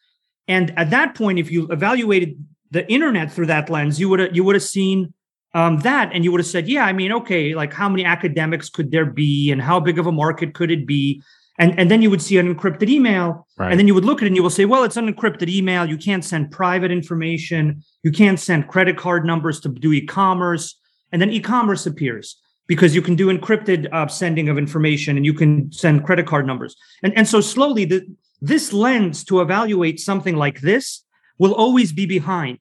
And 0.47 0.77
at 0.79 0.91
that 0.91 1.15
point 1.15 1.39
if 1.39 1.51
you 1.51 1.69
evaluated 1.69 2.37
the 2.71 2.91
internet 2.93 3.33
through 3.33 3.47
that 3.47 3.71
lens 3.71 4.01
you 4.01 4.09
would 4.09 4.21
have 4.21 4.35
you 4.35 4.45
would 4.45 4.55
have 4.55 4.63
seen 4.63 5.13
um, 5.55 5.79
that 5.79 6.11
and 6.13 6.25
you 6.25 6.33
would 6.33 6.41
have 6.41 6.47
said 6.47 6.69
yeah 6.69 6.85
i 6.85 6.93
mean 6.93 7.13
okay 7.13 7.55
like 7.55 7.73
how 7.73 7.89
many 7.89 8.05
academics 8.05 8.69
could 8.69 8.91
there 8.91 9.07
be 9.07 9.51
and 9.51 9.63
how 9.63 9.79
big 9.79 9.99
of 9.99 10.07
a 10.07 10.13
market 10.13 10.53
could 10.53 10.71
it 10.71 10.87
be 10.87 11.23
and 11.59 11.79
and 11.79 11.91
then 11.91 12.03
you 12.03 12.11
would 12.11 12.23
see 12.23 12.39
an 12.39 12.55
encrypted 12.55 12.89
email 12.89 13.47
right. 13.59 13.71
and 13.71 13.79
then 13.79 13.87
you 13.87 13.95
would 13.95 14.05
look 14.05 14.19
at 14.21 14.25
it 14.25 14.29
and 14.29 14.37
you 14.37 14.43
will 14.43 14.51
say 14.51 14.65
well 14.65 14.85
it's 14.85 14.97
an 14.97 15.13
encrypted 15.13 15.49
email. 15.49 15.87
You 15.87 15.97
can't 15.97 16.25
send 16.25 16.51
private 16.51 16.91
information. 16.91 17.83
You 18.03 18.13
can't 18.13 18.39
send 18.39 18.69
credit 18.69 18.97
card 18.97 19.25
numbers 19.25 19.61
to 19.61 19.69
do 19.69 19.93
e-commerce. 19.93 20.79
And 21.13 21.23
then 21.23 21.31
e-commerce 21.31 21.87
appears 21.87 22.37
because 22.67 22.95
you 22.95 23.03
can 23.03 23.15
do 23.15 23.27
encrypted 23.29 23.93
uh, 23.93 24.09
sending 24.09 24.49
of 24.49 24.59
information 24.59 25.17
and 25.17 25.25
you 25.25 25.35
can 25.35 25.71
send 25.73 26.05
credit 26.05 26.27
card 26.27 26.47
numbers. 26.47 26.77
And, 27.03 27.17
and 27.17 27.29
so 27.29 27.41
slowly 27.41 27.85
the, 27.85 28.05
this 28.41 28.73
lens 28.73 29.25
to 29.25 29.41
evaluate 29.41 30.01
something 30.01 30.37
like 30.37 30.61
this 30.61 31.05
will 31.39 31.55
always 31.55 31.93
be 31.93 32.07
behind 32.07 32.59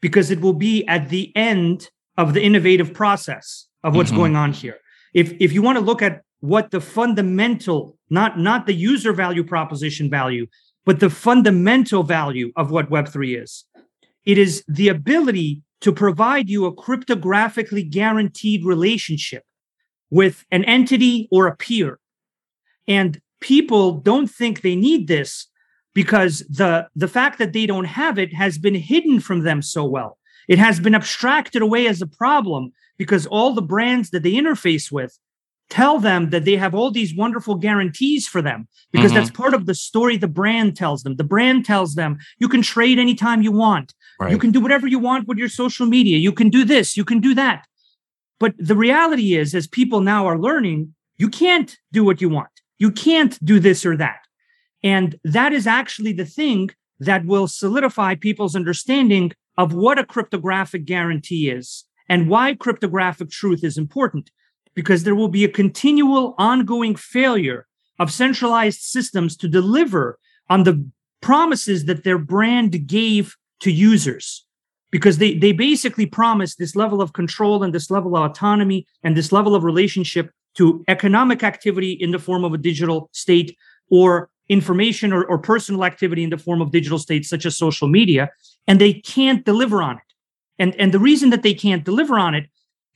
because 0.00 0.30
it 0.30 0.40
will 0.40 0.52
be 0.52 0.86
at 0.86 1.08
the 1.08 1.34
end 1.36 1.90
of 2.16 2.34
the 2.34 2.42
innovative 2.42 2.94
process 2.94 3.66
of 3.82 3.94
what's 3.94 4.10
mm-hmm. 4.10 4.18
going 4.18 4.36
on 4.36 4.52
here. 4.52 4.78
If 5.14 5.32
if 5.40 5.52
you 5.52 5.62
want 5.62 5.78
to 5.78 5.84
look 5.84 6.02
at 6.02 6.22
what 6.40 6.70
the 6.70 6.80
fundamental 6.80 7.97
not 8.10 8.38
not 8.38 8.66
the 8.66 8.74
user 8.74 9.12
value 9.12 9.44
proposition 9.44 10.10
value 10.10 10.46
but 10.84 11.00
the 11.00 11.10
fundamental 11.10 12.02
value 12.02 12.52
of 12.56 12.70
what 12.70 12.90
web3 12.90 13.42
is 13.42 13.64
it 14.24 14.36
is 14.36 14.62
the 14.68 14.88
ability 14.88 15.62
to 15.80 15.92
provide 15.92 16.48
you 16.48 16.66
a 16.66 16.74
cryptographically 16.74 17.88
guaranteed 17.88 18.64
relationship 18.64 19.42
with 20.10 20.44
an 20.50 20.64
entity 20.64 21.28
or 21.30 21.46
a 21.46 21.56
peer. 21.56 21.98
And 22.86 23.20
people 23.40 23.92
don't 23.92 24.28
think 24.28 24.60
they 24.60 24.74
need 24.74 25.08
this 25.08 25.46
because 25.94 26.40
the, 26.48 26.88
the 26.96 27.08
fact 27.08 27.38
that 27.38 27.52
they 27.52 27.66
don't 27.66 27.84
have 27.84 28.18
it 28.18 28.34
has 28.34 28.58
been 28.58 28.74
hidden 28.74 29.20
from 29.20 29.42
them 29.44 29.62
so 29.62 29.84
well. 29.84 30.18
It 30.48 30.58
has 30.58 30.80
been 30.80 30.94
abstracted 30.94 31.62
away 31.62 31.86
as 31.86 32.00
a 32.00 32.06
problem 32.06 32.72
because 32.96 33.26
all 33.26 33.54
the 33.54 33.62
brands 33.62 34.10
that 34.10 34.22
they 34.22 34.32
interface 34.32 34.90
with 34.90 35.18
tell 35.70 35.98
them 35.98 36.30
that 36.30 36.44
they 36.44 36.56
have 36.56 36.74
all 36.74 36.90
these 36.90 37.14
wonderful 37.14 37.54
guarantees 37.54 38.26
for 38.26 38.40
them 38.40 38.66
because 38.92 39.10
mm-hmm. 39.10 39.20
that's 39.20 39.30
part 39.30 39.54
of 39.54 39.66
the 39.66 39.74
story 39.74 40.16
the 40.16 40.28
brand 40.28 40.76
tells 40.76 41.02
them. 41.02 41.16
The 41.16 41.24
brand 41.24 41.64
tells 41.64 41.94
them 41.94 42.18
you 42.38 42.48
can 42.48 42.62
trade 42.62 42.98
anytime 42.98 43.42
you 43.42 43.52
want. 43.52 43.94
Right. 44.18 44.30
You 44.30 44.38
can 44.38 44.50
do 44.50 44.60
whatever 44.60 44.86
you 44.86 44.98
want 44.98 45.28
with 45.28 45.38
your 45.38 45.48
social 45.48 45.86
media. 45.86 46.18
You 46.18 46.32
can 46.32 46.48
do 46.48 46.64
this, 46.64 46.96
you 46.96 47.04
can 47.04 47.20
do 47.20 47.34
that. 47.34 47.66
But 48.40 48.54
the 48.58 48.76
reality 48.76 49.36
is, 49.36 49.54
as 49.54 49.66
people 49.66 50.00
now 50.00 50.26
are 50.26 50.38
learning, 50.38 50.94
you 51.16 51.28
can't 51.28 51.76
do 51.92 52.04
what 52.04 52.20
you 52.20 52.28
want. 52.28 52.48
You 52.78 52.92
can't 52.92 53.44
do 53.44 53.58
this 53.58 53.84
or 53.84 53.96
that. 53.96 54.20
And 54.84 55.16
that 55.24 55.52
is 55.52 55.66
actually 55.66 56.12
the 56.12 56.24
thing 56.24 56.70
that 57.00 57.26
will 57.26 57.48
solidify 57.48 58.14
people's 58.14 58.54
understanding 58.54 59.32
of 59.56 59.74
what 59.74 59.98
a 59.98 60.06
cryptographic 60.06 60.84
guarantee 60.84 61.50
is 61.50 61.84
and 62.08 62.28
why 62.28 62.54
cryptographic 62.54 63.30
truth 63.30 63.64
is 63.64 63.76
important. 63.76 64.30
Because 64.74 65.04
there 65.04 65.14
will 65.14 65.28
be 65.28 65.44
a 65.44 65.48
continual 65.48 66.34
ongoing 66.38 66.94
failure 66.94 67.66
of 67.98 68.12
centralized 68.12 68.80
systems 68.80 69.36
to 69.36 69.48
deliver 69.48 70.18
on 70.48 70.64
the 70.64 70.88
promises 71.20 71.84
that 71.86 72.04
their 72.04 72.18
brand 72.18 72.86
gave 72.86 73.36
to 73.60 73.70
users. 73.72 74.44
Because 74.90 75.18
they 75.18 75.34
they 75.34 75.52
basically 75.52 76.06
promise 76.06 76.54
this 76.54 76.74
level 76.74 77.02
of 77.02 77.12
control 77.12 77.62
and 77.62 77.74
this 77.74 77.90
level 77.90 78.16
of 78.16 78.30
autonomy 78.30 78.86
and 79.02 79.16
this 79.16 79.32
level 79.32 79.54
of 79.54 79.62
relationship 79.62 80.30
to 80.54 80.82
economic 80.88 81.42
activity 81.42 81.92
in 81.92 82.10
the 82.10 82.18
form 82.18 82.44
of 82.44 82.54
a 82.54 82.58
digital 82.58 83.10
state 83.12 83.56
or 83.90 84.30
information 84.48 85.12
or, 85.12 85.24
or 85.24 85.38
personal 85.38 85.84
activity 85.84 86.24
in 86.24 86.30
the 86.30 86.38
form 86.38 86.62
of 86.62 86.70
digital 86.70 86.98
states 86.98 87.28
such 87.28 87.44
as 87.44 87.56
social 87.56 87.86
media 87.86 88.30
and 88.66 88.80
they 88.80 88.94
can't 88.94 89.44
deliver 89.44 89.82
on 89.82 89.96
it. 89.96 90.02
And 90.58 90.74
and 90.76 90.92
the 90.92 90.98
reason 90.98 91.30
that 91.30 91.42
they 91.42 91.54
can't 91.54 91.84
deliver 91.84 92.18
on 92.18 92.34
it 92.34 92.48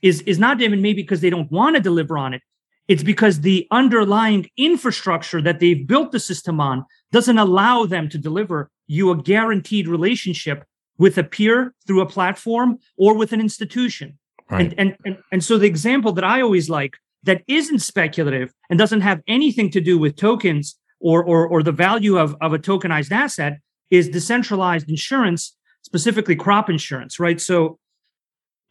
is 0.03 0.21
is 0.21 0.37
not 0.37 0.61
even 0.61 0.81
maybe 0.81 1.01
because 1.01 1.21
they 1.21 1.31
don't 1.31 1.51
want 1.51 1.75
to 1.75 1.81
deliver 1.81 2.17
on 2.17 2.35
it 2.35 2.43
it's 2.87 3.03
because 3.03 3.41
the 3.41 3.67
underlying 3.71 4.49
infrastructure 4.57 5.41
that 5.41 5.59
they've 5.59 5.87
built 5.87 6.11
the 6.11 6.19
system 6.19 6.59
on 6.59 6.85
doesn't 7.11 7.37
allow 7.37 7.85
them 7.85 8.09
to 8.09 8.17
deliver 8.17 8.69
you 8.87 9.09
a 9.11 9.17
guaranteed 9.17 9.87
relationship 9.87 10.65
with 10.97 11.17
a 11.17 11.23
peer 11.23 11.73
through 11.87 12.01
a 12.01 12.05
platform 12.05 12.77
or 12.97 13.15
with 13.15 13.31
an 13.31 13.39
institution. 13.39 14.17
Right. 14.49 14.65
And, 14.65 14.79
and, 14.79 14.97
and, 15.05 15.17
and 15.31 15.43
so 15.43 15.57
the 15.57 15.65
example 15.65 16.11
that 16.13 16.23
I 16.23 16.41
always 16.41 16.69
like 16.69 16.95
that 17.23 17.43
isn't 17.47 17.79
speculative 17.79 18.53
and 18.69 18.77
doesn't 18.77 19.01
have 19.01 19.21
anything 19.27 19.71
to 19.71 19.81
do 19.81 19.97
with 19.97 20.17
tokens 20.17 20.75
or, 20.99 21.23
or, 21.23 21.47
or 21.47 21.63
the 21.63 21.71
value 21.71 22.17
of, 22.17 22.35
of 22.41 22.53
a 22.53 22.59
tokenized 22.59 23.11
asset 23.11 23.59
is 23.89 24.09
decentralized 24.09 24.89
insurance, 24.89 25.55
specifically 25.83 26.35
crop 26.35 26.69
insurance, 26.69 27.19
right? 27.19 27.39
So 27.39 27.79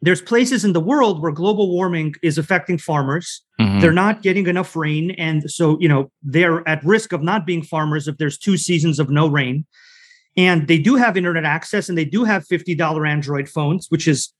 there's 0.03 0.21
places 0.21 0.65
in 0.65 0.73
the 0.73 0.81
world 0.81 1.21
where 1.21 1.31
global 1.31 1.71
warming 1.71 2.13
is 2.21 2.37
affecting 2.37 2.77
farmers. 2.77 3.41
Mm-hmm. 3.59 3.79
They're 3.79 3.93
not 3.93 4.21
getting 4.21 4.47
enough 4.47 4.75
rain. 4.75 5.11
And 5.11 5.49
so, 5.49 5.77
you 5.79 5.87
know, 5.87 6.11
they're 6.21 6.67
at 6.67 6.83
risk 6.83 7.13
of 7.13 7.23
not 7.23 7.45
being 7.45 7.63
farmers 7.63 8.05
if 8.09 8.17
there's 8.17 8.37
two 8.37 8.57
seasons 8.57 8.99
of 8.99 9.09
no 9.09 9.27
rain. 9.27 9.65
And 10.35 10.67
they 10.67 10.77
do 10.77 10.95
have 10.95 11.15
internet 11.15 11.45
access 11.45 11.87
and 11.87 11.97
they 11.97 12.03
do 12.03 12.25
have 12.25 12.45
$50 12.45 13.09
Android 13.09 13.47
phones, 13.47 13.87
which 13.87 14.05
is 14.05 14.33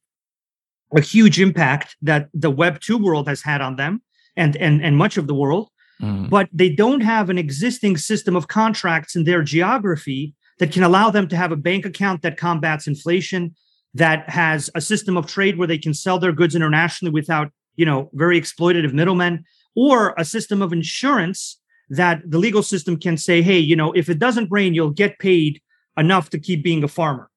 a 0.98 1.02
huge 1.02 1.40
impact 1.40 1.96
that 2.02 2.28
the 2.34 2.52
Web 2.52 2.82
2 2.82 2.98
world 2.98 3.30
has 3.30 3.42
had 3.42 3.62
on 3.62 3.78
them 3.78 4.02
and, 4.36 4.58
and, 4.58 4.84
and 4.84 4.98
much 4.98 5.16
of 5.16 5.28
the 5.28 5.36
world. 5.36 5.70
mm. 6.02 6.30
but 6.30 6.50
they 6.52 6.70
don't 6.70 7.02
have 7.02 7.30
an 7.30 7.38
existing 7.38 7.96
system 7.96 8.36
of 8.36 8.50
contracts 8.50 9.16
in 9.16 9.24
their 9.24 9.42
geography 9.42 10.36
that 10.60 10.74
can 10.74 10.84
allow 10.84 11.10
them 11.10 11.28
to 11.30 11.38
have 11.38 11.54
a 11.54 11.56
bank 11.56 11.86
account 11.86 12.22
that 12.22 12.38
combats 12.38 12.86
inflation, 12.86 13.56
that 13.94 14.30
has 14.30 14.70
a 14.76 14.82
system 14.82 15.18
of 15.18 15.28
trade 15.28 15.58
where 15.58 15.68
they 15.68 15.78
can 15.78 15.94
sell 15.94 16.20
their 16.20 16.32
goods 16.32 16.56
internationally 16.56 17.12
without, 17.12 17.52
you 17.76 17.86
know, 17.86 18.10
very 18.14 18.40
exploitative 18.40 18.94
middlemen, 18.94 19.44
or 19.76 20.14
a 20.18 20.26
system 20.26 20.62
of 20.62 20.74
insurance 20.74 21.60
that 21.90 22.22
the 22.26 22.40
legal 22.40 22.64
system 22.64 22.98
can 22.98 23.18
say, 23.18 23.42
hey, 23.42 23.60
you 23.60 23.76
know, 23.76 23.92
if 23.94 24.10
it 24.10 24.20
doesn't 24.20 24.52
rain, 24.52 24.74
you'll 24.74 24.90
get 24.90 25.20
paid 25.20 25.62
enough 25.98 26.30
to 26.32 26.40
keep 26.40 26.64
being 26.64 26.84
a 26.84 26.88
farmer. 26.88 27.30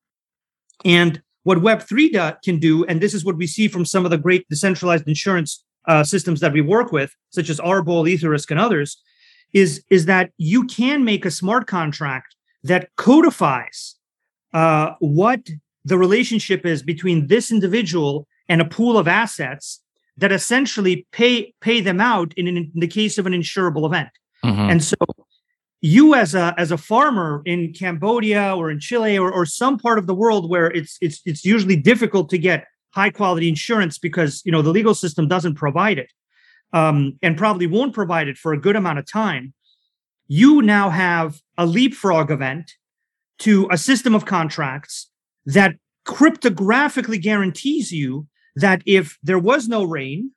And 0.84 1.22
what 1.42 1.58
Web3 1.58 2.12
do, 2.12 2.36
can 2.44 2.58
do, 2.58 2.84
and 2.86 3.00
this 3.00 3.14
is 3.14 3.24
what 3.24 3.36
we 3.36 3.46
see 3.46 3.68
from 3.68 3.84
some 3.84 4.04
of 4.04 4.10
the 4.10 4.18
great 4.18 4.48
decentralized 4.48 5.06
insurance 5.06 5.64
uh, 5.86 6.02
systems 6.02 6.40
that 6.40 6.52
we 6.52 6.60
work 6.60 6.90
with, 6.90 7.14
such 7.30 7.48
as 7.48 7.60
Arbol, 7.60 8.10
Etherisc, 8.12 8.50
and 8.50 8.58
others, 8.58 9.00
is, 9.52 9.84
is 9.90 10.06
that 10.06 10.30
you 10.38 10.64
can 10.64 11.04
make 11.04 11.24
a 11.24 11.30
smart 11.30 11.66
contract 11.66 12.34
that 12.64 12.88
codifies 12.96 13.94
uh, 14.52 14.92
what 14.98 15.48
the 15.86 15.96
relationship 15.96 16.66
is 16.66 16.82
between 16.82 17.28
this 17.28 17.52
individual 17.52 18.26
and 18.48 18.60
a 18.60 18.64
pool 18.64 18.98
of 18.98 19.06
assets 19.06 19.80
that 20.16 20.32
essentially 20.32 21.06
pay 21.12 21.54
pay 21.60 21.80
them 21.80 22.00
out 22.00 22.34
in, 22.36 22.48
in 22.48 22.72
the 22.74 22.88
case 22.88 23.18
of 23.18 23.26
an 23.26 23.32
insurable 23.32 23.86
event. 23.86 24.10
Mm-hmm. 24.44 24.70
And 24.70 24.84
so 24.84 24.96
you 25.80 26.14
as 26.14 26.34
a 26.34 26.54
as 26.58 26.72
a 26.72 26.76
farmer 26.76 27.40
in 27.44 27.72
Cambodia 27.72 28.56
or 28.56 28.70
in 28.70 28.80
Chile 28.80 29.16
or, 29.16 29.30
or 29.30 29.46
some 29.46 29.78
part 29.78 29.98
of 29.98 30.06
the 30.08 30.14
world 30.14 30.50
where 30.50 30.66
it's 30.66 30.98
it's 31.00 31.20
it's 31.24 31.44
usually 31.44 31.76
difficult 31.76 32.28
to 32.30 32.38
get 32.38 32.66
high 32.90 33.10
quality 33.10 33.48
insurance 33.48 33.96
because 33.96 34.42
you 34.44 34.50
know 34.50 34.62
the 34.62 34.70
legal 34.70 34.94
system 34.94 35.28
doesn't 35.28 35.54
provide 35.54 35.98
it 35.98 36.10
um, 36.72 37.16
and 37.22 37.36
probably 37.36 37.66
won't 37.68 37.94
provide 37.94 38.26
it 38.26 38.36
for 38.36 38.52
a 38.52 38.60
good 38.60 38.74
amount 38.74 38.98
of 38.98 39.06
time 39.06 39.52
you 40.28 40.62
now 40.62 40.90
have 40.90 41.40
a 41.56 41.66
leapfrog 41.66 42.30
event 42.30 42.72
to 43.38 43.68
a 43.70 43.78
system 43.78 44.14
of 44.14 44.24
contracts 44.24 45.10
that 45.46 45.76
cryptographically 46.06 47.20
guarantees 47.20 47.90
you 47.90 48.26
that 48.54 48.82
if 48.86 49.18
there 49.22 49.38
was 49.38 49.68
no 49.68 49.82
rain 49.82 50.30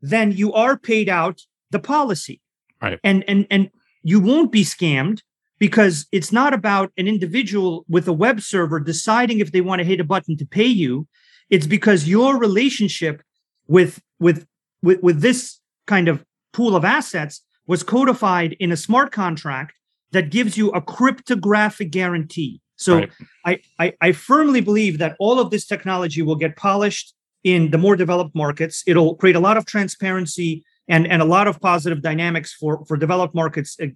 then 0.00 0.32
you 0.32 0.52
are 0.52 0.78
paid 0.78 1.08
out 1.08 1.40
the 1.70 1.78
policy. 1.78 2.40
Right. 2.80 2.98
And 3.02 3.24
and 3.28 3.46
and 3.50 3.70
you 4.02 4.20
won't 4.20 4.52
be 4.52 4.64
scammed 4.64 5.20
because 5.58 6.06
it's 6.12 6.32
not 6.32 6.52
about 6.52 6.92
an 6.96 7.08
individual 7.08 7.84
with 7.88 8.06
a 8.06 8.12
web 8.12 8.40
server 8.40 8.78
deciding 8.78 9.40
if 9.40 9.52
they 9.52 9.60
want 9.60 9.80
to 9.80 9.84
hit 9.84 10.00
a 10.00 10.04
button 10.04 10.36
to 10.36 10.46
pay 10.46 10.66
you. 10.66 11.08
It's 11.48 11.66
because 11.66 12.08
your 12.08 12.38
relationship 12.38 13.22
with 13.66 14.00
with 14.18 14.46
with, 14.82 15.02
with 15.02 15.20
this 15.20 15.58
kind 15.86 16.08
of 16.08 16.24
pool 16.52 16.76
of 16.76 16.84
assets 16.84 17.42
was 17.66 17.82
codified 17.82 18.56
in 18.60 18.70
a 18.70 18.76
smart 18.76 19.10
contract 19.10 19.74
that 20.12 20.30
gives 20.30 20.56
you 20.56 20.70
a 20.70 20.80
cryptographic 20.80 21.90
guarantee 21.90 22.60
so 22.76 22.96
right. 22.96 23.10
I, 23.44 23.60
I 23.78 23.92
i 24.00 24.12
firmly 24.12 24.60
believe 24.60 24.98
that 24.98 25.16
all 25.18 25.40
of 25.40 25.50
this 25.50 25.66
technology 25.66 26.22
will 26.22 26.36
get 26.36 26.56
polished 26.56 27.14
in 27.46 27.70
the 27.70 27.78
more 27.78 27.94
developed 27.94 28.34
markets. 28.34 28.82
It'll 28.88 29.14
create 29.14 29.36
a 29.36 29.40
lot 29.40 29.56
of 29.56 29.66
transparency 29.66 30.64
and 30.88 31.06
and 31.06 31.22
a 31.22 31.24
lot 31.24 31.46
of 31.46 31.60
positive 31.60 32.02
dynamics 32.02 32.52
for 32.52 32.84
for 32.86 32.96
developed 32.96 33.34
markets 33.34 33.76
uh, 33.80 33.86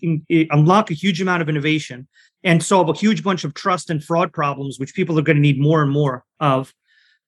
unlock 0.51 0.91
a 0.91 0.95
huge 0.95 1.21
amount 1.21 1.43
of 1.43 1.49
innovation 1.49 2.07
and 2.45 2.63
solve 2.63 2.89
a 2.89 2.93
huge 2.93 3.23
bunch 3.23 3.43
of 3.45 3.55
trust 3.55 3.91
and 3.91 4.03
fraud 4.05 4.33
problems 4.33 4.79
which 4.79 4.95
people 4.95 5.19
are 5.19 5.23
going 5.23 5.37
to 5.37 5.43
need 5.43 5.61
more 5.61 5.83
and 5.83 5.91
more 5.91 6.25
of. 6.39 6.73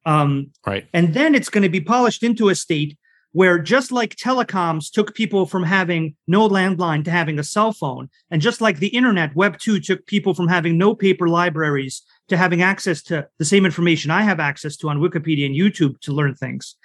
Um, 0.04 0.50
right. 0.66 0.84
and 0.92 1.14
then 1.14 1.32
it's 1.36 1.48
going 1.48 1.62
to 1.62 1.68
be 1.68 1.80
polished 1.80 2.24
into 2.24 2.48
a 2.48 2.56
state 2.56 2.98
where 3.32 3.58
just 3.58 3.90
like 3.90 4.14
telecoms 4.16 4.90
took 4.90 5.14
people 5.14 5.46
from 5.46 5.62
having 5.62 6.14
no 6.26 6.48
landline 6.48 7.04
to 7.04 7.10
having 7.10 7.38
a 7.38 7.44
cell 7.44 7.72
phone 7.72 8.08
and 8.30 8.42
just 8.42 8.60
like 8.60 8.78
the 8.78 8.88
internet 8.88 9.34
web 9.34 9.58
2 9.58 9.80
took 9.80 10.06
people 10.06 10.34
from 10.34 10.48
having 10.48 10.76
no 10.76 10.94
paper 10.94 11.28
libraries 11.28 12.02
to 12.28 12.36
having 12.36 12.62
access 12.62 13.02
to 13.02 13.26
the 13.38 13.44
same 13.44 13.64
information 13.64 14.10
i 14.10 14.22
have 14.22 14.40
access 14.40 14.76
to 14.76 14.88
on 14.88 14.98
wikipedia 14.98 15.46
and 15.46 15.56
youtube 15.56 15.98
to 16.00 16.12
learn 16.12 16.34
things 16.34 16.76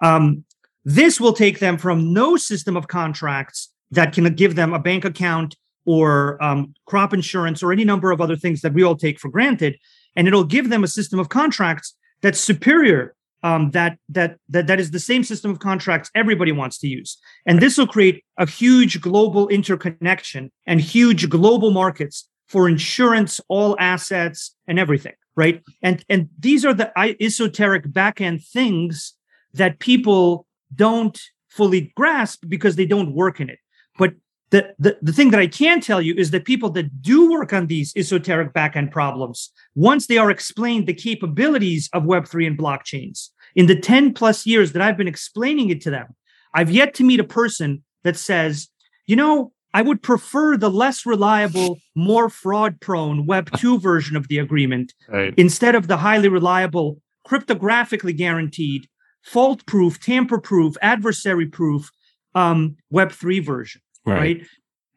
um, 0.00 0.44
this 0.84 1.20
will 1.20 1.32
take 1.32 1.58
them 1.58 1.76
from 1.76 2.12
no 2.12 2.36
system 2.36 2.76
of 2.76 2.88
contracts 2.88 3.70
that 3.90 4.12
can 4.12 4.32
give 4.34 4.54
them 4.54 4.72
a 4.72 4.78
bank 4.78 5.04
account 5.04 5.56
or 5.84 6.42
um, 6.42 6.74
crop 6.86 7.14
insurance 7.14 7.62
or 7.62 7.72
any 7.72 7.84
number 7.84 8.10
of 8.10 8.20
other 8.20 8.36
things 8.36 8.60
that 8.60 8.74
we 8.74 8.82
all 8.82 8.96
take 8.96 9.18
for 9.18 9.28
granted. 9.28 9.78
And 10.16 10.26
it'll 10.26 10.44
give 10.44 10.68
them 10.68 10.84
a 10.84 10.88
system 10.88 11.18
of 11.18 11.28
contracts 11.28 11.94
that's 12.20 12.40
superior 12.40 13.14
um, 13.42 13.70
that 13.70 13.98
that 14.08 14.36
that 14.48 14.66
that 14.66 14.80
is 14.80 14.90
the 14.90 15.00
same 15.00 15.24
system 15.24 15.50
of 15.50 15.58
contracts 15.58 16.10
everybody 16.14 16.52
wants 16.52 16.78
to 16.78 16.88
use, 16.88 17.18
and 17.46 17.60
this 17.60 17.78
will 17.78 17.86
create 17.86 18.24
a 18.36 18.46
huge 18.46 19.00
global 19.00 19.48
interconnection 19.48 20.50
and 20.66 20.80
huge 20.80 21.28
global 21.28 21.70
markets 21.70 22.28
for 22.48 22.68
insurance, 22.68 23.40
all 23.48 23.76
assets, 23.78 24.54
and 24.66 24.78
everything. 24.78 25.14
Right, 25.36 25.62
and 25.82 26.04
and 26.08 26.28
these 26.38 26.64
are 26.64 26.74
the 26.74 26.92
esoteric 27.20 27.84
backend 27.84 28.44
things 28.46 29.14
that 29.54 29.78
people 29.78 30.46
don't 30.74 31.18
fully 31.48 31.92
grasp 31.96 32.44
because 32.48 32.76
they 32.76 32.86
don't 32.86 33.14
work 33.14 33.40
in 33.40 33.48
it. 33.48 33.58
But 33.96 34.14
the, 34.50 34.74
the, 34.78 34.98
the 35.02 35.12
thing 35.12 35.30
that 35.30 35.40
I 35.40 35.46
can 35.46 35.80
tell 35.80 36.00
you 36.00 36.14
is 36.14 36.30
that 36.30 36.44
people 36.44 36.70
that 36.70 37.02
do 37.02 37.30
work 37.30 37.52
on 37.52 37.66
these 37.66 37.92
esoteric 37.96 38.54
backend 38.54 38.90
problems, 38.90 39.50
once 39.74 40.06
they 40.06 40.18
are 40.18 40.30
explained 40.30 40.86
the 40.86 40.94
capabilities 40.94 41.90
of 41.92 42.04
Web3 42.04 42.46
and 42.46 42.58
blockchains, 42.58 43.28
in 43.54 43.66
the 43.66 43.78
10 43.78 44.14
plus 44.14 44.46
years 44.46 44.72
that 44.72 44.82
I've 44.82 44.96
been 44.96 45.08
explaining 45.08 45.70
it 45.70 45.80
to 45.82 45.90
them, 45.90 46.14
I've 46.54 46.70
yet 46.70 46.94
to 46.94 47.04
meet 47.04 47.20
a 47.20 47.24
person 47.24 47.82
that 48.04 48.16
says, 48.16 48.68
you 49.06 49.16
know, 49.16 49.52
I 49.74 49.82
would 49.82 50.02
prefer 50.02 50.56
the 50.56 50.70
less 50.70 51.04
reliable, 51.04 51.78
more 51.94 52.30
fraud 52.30 52.80
prone 52.80 53.26
Web 53.26 53.50
2 53.56 53.78
version 53.80 54.16
of 54.16 54.28
the 54.28 54.38
agreement 54.38 54.94
right. 55.08 55.34
instead 55.36 55.74
of 55.74 55.88
the 55.88 55.98
highly 55.98 56.28
reliable, 56.28 57.00
cryptographically 57.26 58.16
guaranteed 58.16 58.88
fault 59.22 59.66
proof, 59.66 60.00
tamper 60.00 60.40
proof, 60.40 60.76
adversary 60.80 61.46
proof 61.46 61.90
um, 62.34 62.76
Web 62.90 63.12
three 63.12 63.40
version, 63.40 63.80
right. 64.06 64.18
right? 64.18 64.46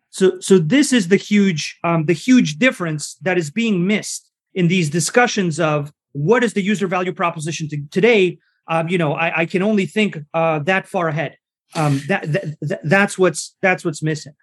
So, 0.10 0.40
so 0.40 0.58
this 0.58 0.92
is 0.92 1.08
the 1.08 1.16
huge, 1.16 1.78
um, 1.84 2.06
the 2.06 2.14
huge 2.14 2.58
difference 2.58 3.16
that 3.22 3.38
is 3.38 3.50
being 3.50 3.88
missed 3.88 4.30
in 4.54 4.68
these 4.68 4.90
discussions 4.90 5.60
of 5.60 5.92
what 6.12 6.44
is 6.44 6.54
the 6.54 6.62
user 6.62 6.88
value 6.88 7.14
proposition 7.14 7.70
to, 7.70 7.82
today. 7.92 8.38
Um, 8.68 8.90
you 8.90 8.98
know, 8.98 9.14
I, 9.14 9.42
I, 9.42 9.46
can 9.46 9.62
only 9.62 9.86
think 9.86 10.18
uh, 10.34 10.60
that 10.60 10.88
far 10.88 11.08
ahead. 11.08 11.38
Um, 11.76 12.02
that, 12.10 12.32
that, 12.34 12.82
that's 12.84 13.18
what's 13.18 13.56
that's 13.62 13.86
what's 13.86 14.04
missing. 14.04 14.34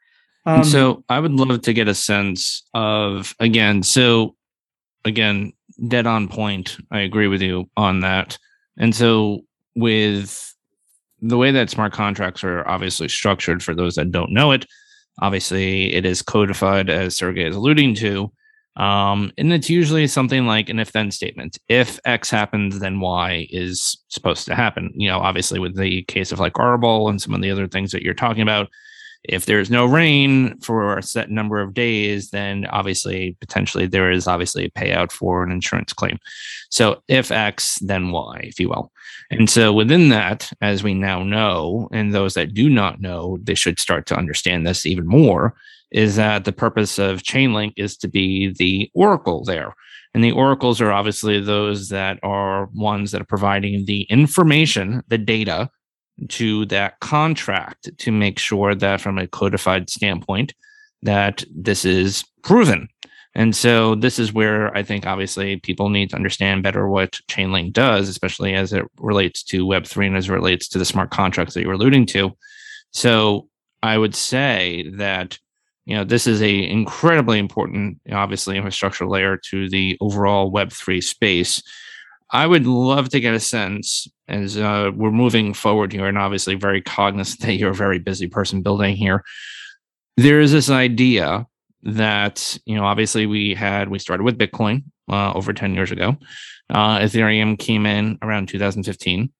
Um, 0.46 0.64
so 0.64 1.04
I 1.10 1.20
would 1.20 1.32
love 1.32 1.60
to 1.62 1.72
get 1.74 1.88
a 1.88 1.94
sense 1.94 2.64
of 2.72 3.34
again. 3.38 3.82
So 3.82 4.34
again, 5.04 5.52
dead 5.86 6.06
on 6.06 6.28
point. 6.28 6.78
I 6.90 7.00
agree 7.00 7.28
with 7.28 7.42
you 7.42 7.68
on 7.76 8.00
that. 8.00 8.38
And 8.78 8.94
so 8.94 9.40
with 9.76 10.54
the 11.20 11.36
way 11.36 11.50
that 11.50 11.70
smart 11.70 11.92
contracts 11.92 12.44
are 12.44 12.66
obviously 12.68 13.08
structured 13.08 13.62
for 13.62 13.74
those 13.74 13.94
that 13.94 14.10
don't 14.10 14.32
know 14.32 14.52
it 14.52 14.66
obviously 15.20 15.94
it 15.94 16.04
is 16.04 16.22
codified 16.22 16.88
as 16.88 17.16
sergey 17.16 17.46
is 17.46 17.56
alluding 17.56 17.94
to 17.94 18.30
um, 18.78 19.32
and 19.36 19.52
it's 19.52 19.68
usually 19.68 20.06
something 20.06 20.46
like 20.46 20.68
an 20.68 20.78
if 20.78 20.92
then 20.92 21.10
statement. 21.10 21.58
If 21.68 21.98
x 22.04 22.30
happens 22.30 22.78
then 22.78 23.00
y 23.00 23.48
is 23.50 23.98
supposed 24.08 24.46
to 24.46 24.54
happen. 24.54 24.92
You 24.94 25.08
know 25.08 25.18
obviously 25.18 25.58
with 25.58 25.76
the 25.76 26.04
case 26.04 26.30
of 26.30 26.38
like 26.38 26.54
arbol 26.54 27.10
and 27.10 27.20
some 27.20 27.34
of 27.34 27.42
the 27.42 27.50
other 27.50 27.66
things 27.66 27.90
that 27.90 28.02
you're 28.02 28.14
talking 28.14 28.42
about 28.42 28.68
if 29.28 29.46
there's 29.46 29.70
no 29.70 29.84
rain 29.84 30.58
for 30.60 30.96
a 30.96 31.02
set 31.02 31.30
number 31.30 31.60
of 31.60 31.74
days, 31.74 32.30
then 32.30 32.66
obviously, 32.66 33.36
potentially, 33.40 33.86
there 33.86 34.10
is 34.10 34.26
obviously 34.26 34.64
a 34.64 34.70
payout 34.70 35.12
for 35.12 35.42
an 35.42 35.52
insurance 35.52 35.92
claim. 35.92 36.18
So 36.70 37.02
if 37.08 37.30
X, 37.30 37.78
then 37.80 38.10
Y, 38.10 38.40
if 38.42 38.58
you 38.58 38.70
will. 38.70 38.90
And 39.30 39.50
so 39.50 39.72
within 39.72 40.08
that, 40.08 40.50
as 40.62 40.82
we 40.82 40.94
now 40.94 41.22
know, 41.22 41.88
and 41.92 42.14
those 42.14 42.34
that 42.34 42.54
do 42.54 42.70
not 42.70 43.00
know, 43.00 43.38
they 43.42 43.54
should 43.54 43.78
start 43.78 44.06
to 44.06 44.16
understand 44.16 44.66
this 44.66 44.86
even 44.86 45.06
more, 45.06 45.54
is 45.90 46.16
that 46.16 46.44
the 46.44 46.52
purpose 46.52 46.98
of 46.98 47.22
Chainlink 47.22 47.74
is 47.76 47.96
to 47.98 48.08
be 48.08 48.52
the 48.54 48.90
oracle 48.94 49.44
there. 49.44 49.74
And 50.14 50.24
the 50.24 50.32
oracles 50.32 50.80
are 50.80 50.90
obviously 50.90 51.38
those 51.40 51.90
that 51.90 52.18
are 52.22 52.66
ones 52.74 53.10
that 53.10 53.20
are 53.20 53.26
providing 53.26 53.84
the 53.84 54.02
information, 54.02 55.02
the 55.08 55.18
data 55.18 55.70
to 56.28 56.66
that 56.66 57.00
contract 57.00 57.90
to 57.98 58.12
make 58.12 58.38
sure 58.38 58.74
that 58.74 59.00
from 59.00 59.18
a 59.18 59.26
codified 59.26 59.88
standpoint 59.90 60.54
that 61.02 61.44
this 61.54 61.84
is 61.84 62.24
proven. 62.42 62.88
And 63.34 63.54
so 63.54 63.94
this 63.94 64.18
is 64.18 64.32
where 64.32 64.76
i 64.76 64.82
think 64.82 65.06
obviously 65.06 65.56
people 65.58 65.90
need 65.90 66.10
to 66.10 66.16
understand 66.16 66.62
better 66.62 66.88
what 66.88 67.20
chainlink 67.28 67.72
does 67.72 68.08
especially 68.08 68.54
as 68.54 68.72
it 68.72 68.84
relates 68.98 69.42
to 69.44 69.66
web3 69.66 70.08
and 70.08 70.16
as 70.16 70.28
it 70.28 70.32
relates 70.32 70.66
to 70.68 70.78
the 70.78 70.84
smart 70.84 71.10
contracts 71.10 71.54
that 71.54 71.62
you're 71.62 71.72
alluding 71.72 72.06
to. 72.06 72.32
So 72.90 73.48
i 73.82 73.96
would 73.96 74.14
say 74.14 74.90
that 74.94 75.38
you 75.84 75.94
know 75.94 76.04
this 76.04 76.26
is 76.26 76.42
a 76.42 76.68
incredibly 76.68 77.38
important 77.38 78.00
obviously 78.10 78.56
infrastructure 78.56 79.06
layer 79.06 79.36
to 79.50 79.68
the 79.68 79.96
overall 80.00 80.52
web3 80.52 81.02
space. 81.02 81.62
I 82.30 82.46
would 82.46 82.66
love 82.66 83.08
to 83.10 83.20
get 83.20 83.34
a 83.34 83.40
sense 83.40 84.08
as 84.28 84.56
uh, 84.56 84.90
we're 84.94 85.10
moving 85.10 85.54
forward 85.54 85.92
here, 85.92 86.06
and 86.06 86.18
obviously 86.18 86.54
very 86.54 86.82
cognizant 86.82 87.40
that 87.46 87.54
you're 87.54 87.70
a 87.70 87.74
very 87.74 87.98
busy 87.98 88.26
person 88.26 88.62
building 88.62 88.96
here. 88.96 89.24
there 90.16 90.40
is 90.40 90.52
this 90.52 90.70
idea 90.70 91.46
that 91.82 92.58
you 92.66 92.74
know 92.74 92.84
obviously 92.84 93.26
we 93.26 93.54
had 93.54 93.88
we 93.88 94.00
started 94.00 94.24
with 94.24 94.36
bitcoin 94.36 94.82
uh, 95.10 95.32
over 95.32 95.52
10 95.52 95.74
years 95.74 95.92
ago. 95.92 96.16
Uh, 96.70 96.98
ethereum 96.98 97.58
came 97.58 97.86
in 97.86 98.18
around 98.20 98.48
2015 98.48 99.30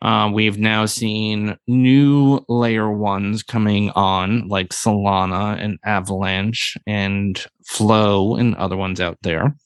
uh, 0.00 0.30
we've 0.32 0.58
now 0.58 0.86
seen 0.86 1.56
new 1.66 2.40
layer 2.48 2.90
ones 2.90 3.42
coming 3.42 3.90
on 3.90 4.46
like 4.48 4.68
solana 4.68 5.60
and 5.60 5.78
avalanche 5.84 6.76
and 6.86 7.46
flow 7.66 8.36
and 8.36 8.54
other 8.56 8.76
ones 8.76 9.00
out 9.00 9.18
there. 9.22 9.56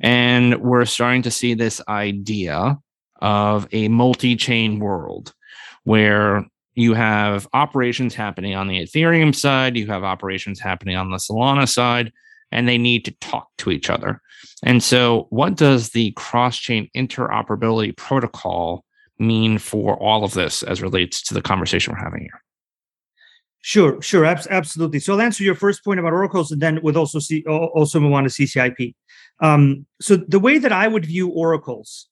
And 0.00 0.60
we're 0.62 0.86
starting 0.86 1.22
to 1.22 1.30
see 1.30 1.54
this 1.54 1.80
idea 1.88 2.78
of 3.26 3.66
a 3.72 3.88
multi-chain 3.88 4.78
world 4.78 5.34
where 5.82 6.46
you 6.76 6.94
have 6.94 7.48
operations 7.54 8.14
happening 8.14 8.54
on 8.54 8.68
the 8.68 8.78
Ethereum 8.78 9.34
side, 9.34 9.76
you 9.76 9.88
have 9.88 10.04
operations 10.04 10.60
happening 10.60 10.94
on 10.94 11.10
the 11.10 11.16
Solana 11.16 11.68
side, 11.68 12.12
and 12.52 12.68
they 12.68 12.78
need 12.78 13.04
to 13.04 13.10
talk 13.20 13.48
to 13.58 13.72
each 13.72 13.90
other. 13.90 14.22
And 14.62 14.80
so, 14.80 15.26
what 15.30 15.56
does 15.56 15.90
the 15.90 16.12
cross 16.12 16.56
chain 16.56 16.88
interoperability 16.96 17.96
protocol 17.96 18.84
mean 19.18 19.58
for 19.58 20.00
all 20.00 20.22
of 20.22 20.34
this 20.34 20.62
as 20.62 20.80
relates 20.80 21.20
to 21.22 21.34
the 21.34 21.42
conversation 21.42 21.94
we're 21.94 22.04
having 22.04 22.20
here? 22.20 22.42
Sure, 23.60 24.00
sure, 24.00 24.24
ab- 24.24 24.46
absolutely. 24.50 25.00
So 25.00 25.14
I'll 25.14 25.20
answer 25.20 25.42
your 25.42 25.56
first 25.56 25.82
point 25.82 25.98
about 25.98 26.12
oracles, 26.12 26.52
and 26.52 26.62
then 26.62 26.80
with 26.80 26.96
also 26.96 27.18
see 27.18 27.42
also 27.48 27.98
move 27.98 28.12
on 28.12 28.22
to 28.22 28.30
CCIP. 28.30 28.94
Um, 29.40 29.84
so 30.00 30.14
the 30.16 30.38
way 30.38 30.58
that 30.58 30.70
I 30.70 30.86
would 30.86 31.04
view 31.04 31.30
oracles 31.30 32.06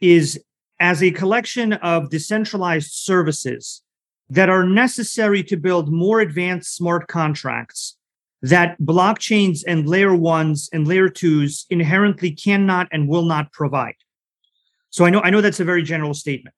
is 0.00 0.38
as 0.80 1.02
a 1.02 1.10
collection 1.10 1.72
of 1.74 2.10
decentralized 2.10 2.92
services 2.92 3.82
that 4.30 4.48
are 4.48 4.64
necessary 4.64 5.42
to 5.42 5.56
build 5.56 5.90
more 5.90 6.20
advanced 6.20 6.74
smart 6.76 7.08
contracts 7.08 7.96
that 8.42 8.78
blockchains 8.80 9.64
and 9.66 9.88
layer 9.88 10.14
ones 10.14 10.68
and 10.72 10.86
layer 10.86 11.08
twos 11.08 11.66
inherently 11.70 12.30
cannot 12.30 12.86
and 12.92 13.08
will 13.08 13.24
not 13.24 13.52
provide. 13.52 13.96
So 14.90 15.04
I 15.04 15.10
know 15.10 15.20
I 15.20 15.30
know 15.30 15.40
that's 15.40 15.60
a 15.60 15.64
very 15.64 15.82
general 15.82 16.14
statement. 16.14 16.54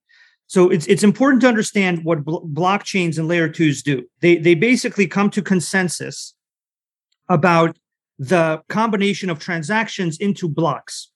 So 0.47 0.69
it's 0.69 0.87
it's 0.87 1.03
important 1.03 1.43
to 1.43 1.49
understand 1.49 2.05
what 2.05 2.25
bl- 2.25 2.47
blockchains 2.53 3.19
and 3.19 3.29
layer 3.29 3.49
twos 3.49 3.83
do. 3.83 4.05
They 4.21 4.37
they 4.37 4.55
basically 4.55 5.07
come 5.07 5.31
to 5.31 5.43
consensus 5.43 6.35
about 7.29 7.77
the 8.19 8.63
combination 8.69 9.31
of 9.31 9.39
transactions 9.39 10.19
into 10.19 10.49
blocks. 10.49 11.11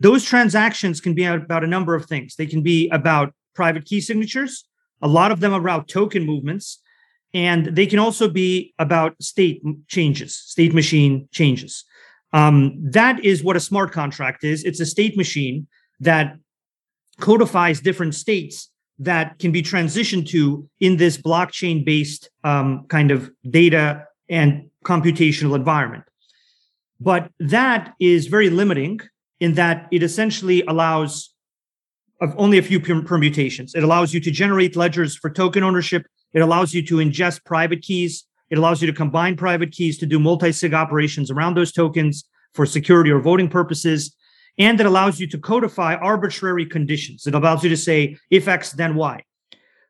Those 0.00 0.24
transactions 0.24 1.00
can 1.00 1.14
be 1.14 1.24
about 1.24 1.64
a 1.64 1.66
number 1.66 1.94
of 1.94 2.06
things. 2.06 2.36
They 2.36 2.46
can 2.46 2.62
be 2.62 2.88
about 2.90 3.32
private 3.54 3.84
key 3.84 4.00
signatures. 4.00 4.64
A 5.02 5.08
lot 5.08 5.32
of 5.32 5.40
them 5.40 5.52
are 5.52 5.60
about 5.60 5.88
token 5.88 6.24
movements, 6.24 6.80
and 7.32 7.66
they 7.66 7.86
can 7.86 7.98
also 7.98 8.28
be 8.28 8.74
about 8.78 9.14
state 9.22 9.62
changes, 9.88 10.34
state 10.34 10.74
machine 10.74 11.28
changes. 11.32 11.84
Um, 12.32 12.76
that 12.90 13.24
is 13.24 13.42
what 13.42 13.56
a 13.56 13.60
smart 13.60 13.92
contract 13.92 14.44
is. 14.44 14.64
It's 14.64 14.80
a 14.80 14.86
state 14.86 15.16
machine 15.16 15.66
that 16.00 16.36
codifies 17.20 17.80
different 17.80 18.14
states 18.14 18.70
that 18.98 19.38
can 19.38 19.52
be 19.52 19.62
transitioned 19.62 20.28
to 20.28 20.68
in 20.80 20.96
this 20.96 21.18
blockchain 21.18 21.84
based 21.84 22.30
um, 22.44 22.86
kind 22.88 23.10
of 23.10 23.30
data 23.48 24.04
and 24.28 24.70
computational 24.84 25.54
environment. 25.54 26.04
But 27.00 27.30
that 27.38 27.94
is 28.00 28.26
very 28.26 28.48
limiting 28.48 29.00
in 29.40 29.54
that 29.54 29.88
it 29.90 30.02
essentially 30.02 30.62
allows 30.66 31.32
of 32.20 32.34
only 32.38 32.58
a 32.58 32.62
few 32.62 32.80
permutations. 32.80 33.74
It 33.74 33.82
allows 33.82 34.14
you 34.14 34.20
to 34.20 34.30
generate 34.30 34.74
ledgers 34.74 35.16
for 35.16 35.28
token 35.28 35.62
ownership. 35.62 36.06
It 36.32 36.40
allows 36.40 36.72
you 36.72 36.82
to 36.86 36.96
ingest 36.96 37.44
private 37.44 37.82
keys. 37.82 38.24
It 38.48 38.58
allows 38.58 38.80
you 38.80 38.86
to 38.86 38.92
combine 38.92 39.36
private 39.36 39.72
keys 39.72 39.98
to 39.98 40.06
do 40.06 40.18
multi-sig 40.18 40.72
operations 40.72 41.30
around 41.30 41.56
those 41.56 41.72
tokens 41.72 42.24
for 42.54 42.64
security 42.64 43.10
or 43.10 43.20
voting 43.20 43.48
purposes. 43.48 44.16
And 44.58 44.80
it 44.80 44.86
allows 44.86 45.20
you 45.20 45.26
to 45.26 45.38
codify 45.38 45.96
arbitrary 45.96 46.64
conditions. 46.64 47.26
It 47.26 47.34
allows 47.34 47.62
you 47.62 47.68
to 47.68 47.76
say, 47.76 48.16
if 48.30 48.48
X, 48.48 48.72
then 48.72 48.94
Y. 48.94 49.22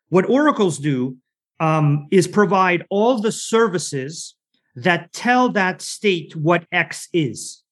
What 0.08 0.28
oracles 0.28 0.78
do 0.78 1.16
um, 1.60 2.08
is 2.10 2.26
provide 2.26 2.84
all 2.90 3.20
the 3.20 3.30
services 3.30 4.34
that 4.74 5.12
tell 5.12 5.48
that 5.50 5.80
state 5.80 6.34
what 6.34 6.66
X 6.72 7.08
is. 7.12 7.62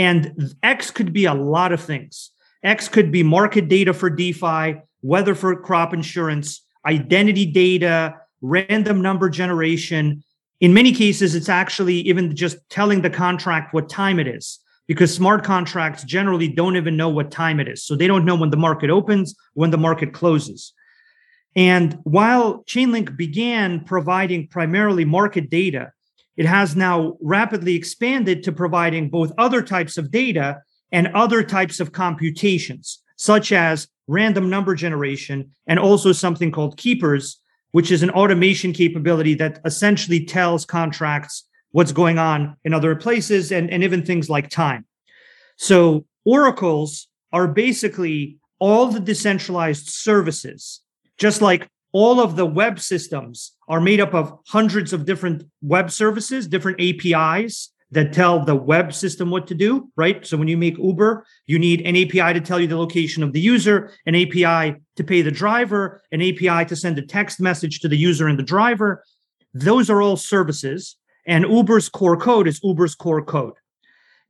And 0.00 0.54
X 0.62 0.90
could 0.90 1.12
be 1.12 1.26
a 1.26 1.34
lot 1.34 1.72
of 1.72 1.80
things. 1.82 2.30
X 2.62 2.88
could 2.88 3.12
be 3.12 3.22
market 3.22 3.68
data 3.68 3.92
for 3.92 4.08
DeFi, 4.08 4.80
weather 5.02 5.34
for 5.34 5.54
crop 5.54 5.92
insurance, 5.92 6.62
identity 6.86 7.44
data, 7.44 8.14
random 8.40 9.02
number 9.02 9.28
generation. 9.28 10.24
In 10.58 10.72
many 10.72 10.92
cases, 10.92 11.34
it's 11.34 11.50
actually 11.50 11.96
even 11.96 12.34
just 12.34 12.56
telling 12.70 13.02
the 13.02 13.10
contract 13.10 13.74
what 13.74 13.90
time 13.90 14.18
it 14.18 14.26
is 14.26 14.60
because 14.88 15.14
smart 15.14 15.44
contracts 15.44 16.02
generally 16.02 16.48
don't 16.48 16.78
even 16.78 16.96
know 16.96 17.10
what 17.10 17.30
time 17.30 17.60
it 17.60 17.68
is. 17.68 17.84
So 17.84 17.94
they 17.94 18.06
don't 18.06 18.24
know 18.24 18.36
when 18.36 18.48
the 18.48 18.56
market 18.56 18.88
opens, 18.88 19.34
when 19.52 19.70
the 19.70 19.76
market 19.76 20.14
closes. 20.14 20.72
And 21.54 21.98
while 22.04 22.64
Chainlink 22.64 23.18
began 23.18 23.84
providing 23.84 24.48
primarily 24.48 25.04
market 25.04 25.50
data, 25.50 25.92
it 26.40 26.46
has 26.46 26.74
now 26.74 27.18
rapidly 27.20 27.74
expanded 27.74 28.42
to 28.42 28.50
providing 28.50 29.10
both 29.10 29.30
other 29.36 29.60
types 29.60 29.98
of 29.98 30.10
data 30.10 30.62
and 30.90 31.08
other 31.08 31.42
types 31.42 31.80
of 31.80 31.92
computations, 31.92 33.02
such 33.16 33.52
as 33.52 33.88
random 34.08 34.48
number 34.48 34.74
generation 34.74 35.50
and 35.66 35.78
also 35.78 36.12
something 36.12 36.50
called 36.50 36.78
keepers, 36.78 37.38
which 37.72 37.90
is 37.90 38.02
an 38.02 38.08
automation 38.08 38.72
capability 38.72 39.34
that 39.34 39.60
essentially 39.66 40.24
tells 40.24 40.64
contracts 40.64 41.46
what's 41.72 41.92
going 41.92 42.18
on 42.18 42.56
in 42.64 42.72
other 42.72 42.96
places 42.96 43.52
and, 43.52 43.68
and 43.70 43.84
even 43.84 44.02
things 44.02 44.30
like 44.30 44.48
time. 44.48 44.86
So 45.58 46.06
oracles 46.24 47.08
are 47.34 47.48
basically 47.48 48.38
all 48.58 48.86
the 48.86 49.00
decentralized 49.00 49.90
services, 49.90 50.80
just 51.18 51.42
like 51.42 51.68
all 51.92 52.20
of 52.20 52.36
the 52.36 52.46
web 52.46 52.78
systems 52.78 53.52
are 53.68 53.80
made 53.80 54.00
up 54.00 54.14
of 54.14 54.38
hundreds 54.46 54.92
of 54.92 55.04
different 55.04 55.44
web 55.62 55.90
services, 55.90 56.46
different 56.46 56.80
APIs 56.80 57.72
that 57.92 58.12
tell 58.12 58.44
the 58.44 58.54
web 58.54 58.94
system 58.94 59.30
what 59.30 59.48
to 59.48 59.54
do, 59.54 59.90
right? 59.96 60.24
So 60.24 60.36
when 60.36 60.46
you 60.46 60.56
make 60.56 60.78
Uber, 60.78 61.26
you 61.46 61.58
need 61.58 61.80
an 61.80 61.96
API 61.96 62.38
to 62.38 62.40
tell 62.40 62.60
you 62.60 62.68
the 62.68 62.78
location 62.78 63.22
of 63.22 63.32
the 63.32 63.40
user, 63.40 63.90
an 64.06 64.14
API 64.14 64.76
to 64.96 65.04
pay 65.04 65.22
the 65.22 65.30
driver, 65.30 66.00
an 66.12 66.22
API 66.22 66.64
to 66.66 66.76
send 66.76 66.98
a 66.98 67.02
text 67.02 67.40
message 67.40 67.80
to 67.80 67.88
the 67.88 67.96
user 67.96 68.28
and 68.28 68.38
the 68.38 68.44
driver. 68.44 69.02
Those 69.52 69.90
are 69.90 70.00
all 70.00 70.16
services. 70.16 70.96
And 71.26 71.44
Uber's 71.44 71.88
core 71.88 72.16
code 72.16 72.46
is 72.46 72.60
Uber's 72.62 72.94
core 72.94 73.24
code. 73.24 73.54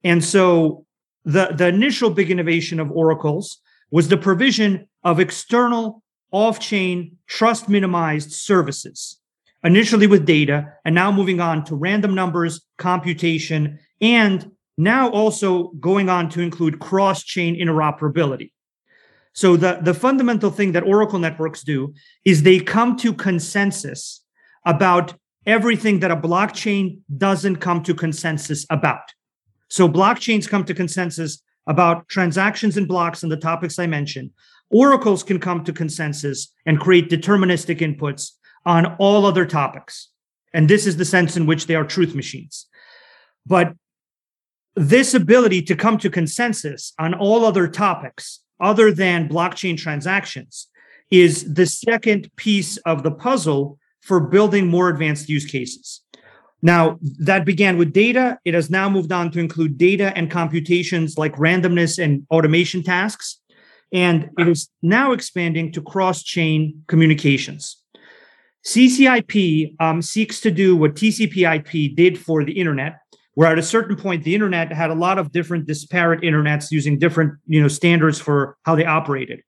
And 0.02 0.24
so 0.24 0.86
the, 1.24 1.48
the 1.54 1.68
initial 1.68 2.10
big 2.10 2.30
innovation 2.30 2.80
of 2.80 2.90
Oracle's 2.90 3.60
was 3.90 4.08
the 4.08 4.16
provision 4.16 4.88
of 5.04 5.20
external 5.20 6.02
off 6.32 6.60
chain, 6.60 7.16
trust 7.26 7.68
minimized 7.68 8.32
services, 8.32 9.18
initially 9.64 10.06
with 10.06 10.24
data, 10.24 10.72
and 10.84 10.94
now 10.94 11.10
moving 11.10 11.40
on 11.40 11.64
to 11.64 11.74
random 11.74 12.14
numbers, 12.14 12.62
computation, 12.78 13.78
and 14.00 14.50
now 14.78 15.10
also 15.10 15.68
going 15.80 16.08
on 16.08 16.28
to 16.30 16.40
include 16.40 16.78
cross 16.78 17.22
chain 17.22 17.54
interoperability. 17.54 18.52
So, 19.32 19.56
the, 19.56 19.78
the 19.80 19.94
fundamental 19.94 20.50
thing 20.50 20.72
that 20.72 20.82
Oracle 20.82 21.18
networks 21.18 21.62
do 21.62 21.94
is 22.24 22.42
they 22.42 22.58
come 22.58 22.96
to 22.96 23.12
consensus 23.12 24.24
about 24.66 25.14
everything 25.46 26.00
that 26.00 26.10
a 26.10 26.16
blockchain 26.16 26.98
doesn't 27.16 27.56
come 27.56 27.82
to 27.84 27.94
consensus 27.94 28.66
about. 28.70 29.12
So, 29.68 29.88
blockchains 29.88 30.48
come 30.48 30.64
to 30.64 30.74
consensus 30.74 31.42
about 31.66 32.08
transactions 32.08 32.76
and 32.76 32.88
blocks 32.88 33.22
and 33.22 33.30
the 33.30 33.36
topics 33.36 33.78
I 33.78 33.86
mentioned. 33.86 34.30
Oracles 34.70 35.22
can 35.22 35.40
come 35.40 35.64
to 35.64 35.72
consensus 35.72 36.52
and 36.64 36.80
create 36.80 37.10
deterministic 37.10 37.78
inputs 37.78 38.32
on 38.64 38.96
all 38.98 39.26
other 39.26 39.44
topics. 39.46 40.08
And 40.52 40.68
this 40.68 40.86
is 40.86 40.96
the 40.96 41.04
sense 41.04 41.36
in 41.36 41.46
which 41.46 41.66
they 41.66 41.74
are 41.74 41.84
truth 41.84 42.14
machines. 42.14 42.66
But 43.46 43.74
this 44.76 45.14
ability 45.14 45.62
to 45.62 45.76
come 45.76 45.98
to 45.98 46.10
consensus 46.10 46.92
on 46.98 47.14
all 47.14 47.44
other 47.44 47.66
topics 47.66 48.40
other 48.60 48.92
than 48.92 49.28
blockchain 49.28 49.76
transactions 49.76 50.68
is 51.10 51.54
the 51.54 51.66
second 51.66 52.30
piece 52.36 52.76
of 52.78 53.02
the 53.02 53.10
puzzle 53.10 53.78
for 54.00 54.20
building 54.20 54.68
more 54.68 54.88
advanced 54.88 55.28
use 55.28 55.44
cases. 55.44 56.02
Now, 56.62 56.98
that 57.18 57.44
began 57.44 57.78
with 57.78 57.92
data. 57.92 58.38
It 58.44 58.54
has 58.54 58.70
now 58.70 58.88
moved 58.88 59.12
on 59.12 59.30
to 59.32 59.40
include 59.40 59.78
data 59.78 60.12
and 60.14 60.30
computations 60.30 61.16
like 61.16 61.34
randomness 61.36 62.02
and 62.02 62.26
automation 62.30 62.82
tasks 62.82 63.39
and 63.92 64.30
it 64.38 64.48
is 64.48 64.68
now 64.82 65.12
expanding 65.12 65.72
to 65.72 65.82
cross 65.82 66.22
chain 66.22 66.82
communications. 66.86 67.82
CCIP 68.64 69.74
um, 69.80 70.02
seeks 70.02 70.40
to 70.40 70.50
do 70.50 70.76
what 70.76 70.94
TCP/IP 70.94 71.96
did 71.96 72.18
for 72.18 72.44
the 72.44 72.52
internet, 72.52 72.98
where 73.34 73.50
at 73.50 73.58
a 73.58 73.62
certain 73.62 73.96
point 73.96 74.22
the 74.24 74.34
internet 74.34 74.72
had 74.72 74.90
a 74.90 74.94
lot 74.94 75.18
of 75.18 75.32
different 75.32 75.66
disparate 75.66 76.20
internets 76.20 76.70
using 76.70 76.98
different 76.98 77.34
you 77.46 77.60
know 77.60 77.68
standards 77.68 78.20
for 78.20 78.56
how 78.64 78.74
they 78.74 78.84
operated, 78.84 79.40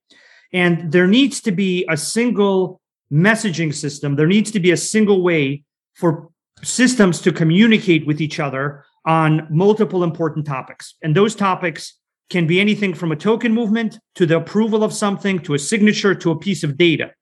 and 0.52 0.92
there 0.92 1.06
needs 1.06 1.40
to 1.42 1.52
be 1.52 1.84
a 1.90 1.96
single 1.96 2.80
messaging 3.12 3.74
system. 3.74 4.16
There 4.16 4.26
needs 4.26 4.50
to 4.52 4.60
be 4.60 4.70
a 4.70 4.76
single 4.76 5.22
way 5.22 5.64
for 5.94 6.30
systems 6.62 7.20
to 7.20 7.32
communicate 7.32 8.06
with 8.06 8.20
each 8.20 8.40
other 8.40 8.84
on 9.04 9.46
multiple 9.50 10.04
important 10.04 10.46
topics. 10.46 10.94
And 11.02 11.14
those 11.14 11.34
topics 11.34 11.98
can 12.32 12.46
be 12.46 12.60
anything 12.60 12.94
from 12.94 13.12
a 13.12 13.16
token 13.16 13.52
movement 13.52 14.00
to 14.14 14.24
the 14.24 14.38
approval 14.38 14.82
of 14.82 14.92
something 14.92 15.38
to 15.40 15.54
a 15.54 15.58
signature 15.58 16.14
to 16.14 16.30
a 16.30 16.38
piece 16.38 16.64
of 16.64 16.78
data. 16.78 17.12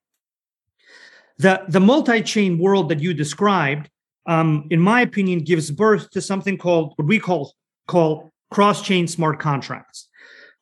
The, 1.39 1.65
the 1.69 1.81
multi 1.81 2.23
chain 2.23 2.59
world 2.59 2.89
that 2.91 3.01
you 3.01 3.13
described, 3.13 3.91
um, 4.27 4.69
in 4.71 4.81
my 4.81 5.01
opinion, 5.01 5.41
gives 5.41 5.71
birth 5.71 6.11
to 6.11 6.21
something 6.21 6.57
called 6.57 6.93
what 6.97 7.09
we 7.09 7.19
call, 7.19 7.55
call 7.89 8.31
cross 8.51 8.83
chain 8.83 9.09
smart 9.09 9.41
contracts. 9.41 10.09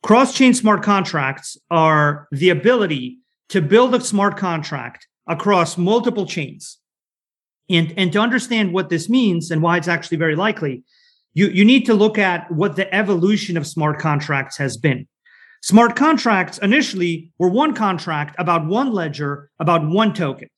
Cross 0.03 0.35
chain 0.35 0.55
smart 0.55 0.83
contracts 0.83 1.59
are 1.71 2.27
the 2.33 2.49
ability 2.49 3.19
to 3.51 3.61
build 3.61 3.95
a 3.95 4.01
smart 4.01 4.37
contract 4.39 5.07
across 5.27 5.77
multiple 5.77 6.25
chains. 6.25 6.79
And, 7.69 7.93
and 7.99 8.11
to 8.15 8.21
understand 8.21 8.73
what 8.73 8.89
this 8.89 9.11
means 9.11 9.51
and 9.51 9.61
why 9.61 9.77
it's 9.77 9.89
actually 9.89 10.17
very 10.17 10.37
likely, 10.37 10.85
you, 11.35 11.49
you 11.49 11.65
need 11.65 11.87
to 11.87 11.95
look 11.95 12.19
at 12.19 12.51
what 12.51 12.77
the 12.77 12.93
evolution 12.95 13.57
of 13.57 13.67
smart 13.67 13.99
contracts 13.99 14.57
has 14.59 14.77
been. 14.77 15.07
Smart 15.63 15.97
contracts 15.97 16.59
initially 16.59 17.33
were 17.39 17.49
one 17.49 17.75
contract 17.75 18.37
about 18.39 18.67
one 18.67 18.93
ledger, 18.93 19.51
about 19.59 19.87
one 19.87 20.15
token. 20.15 20.49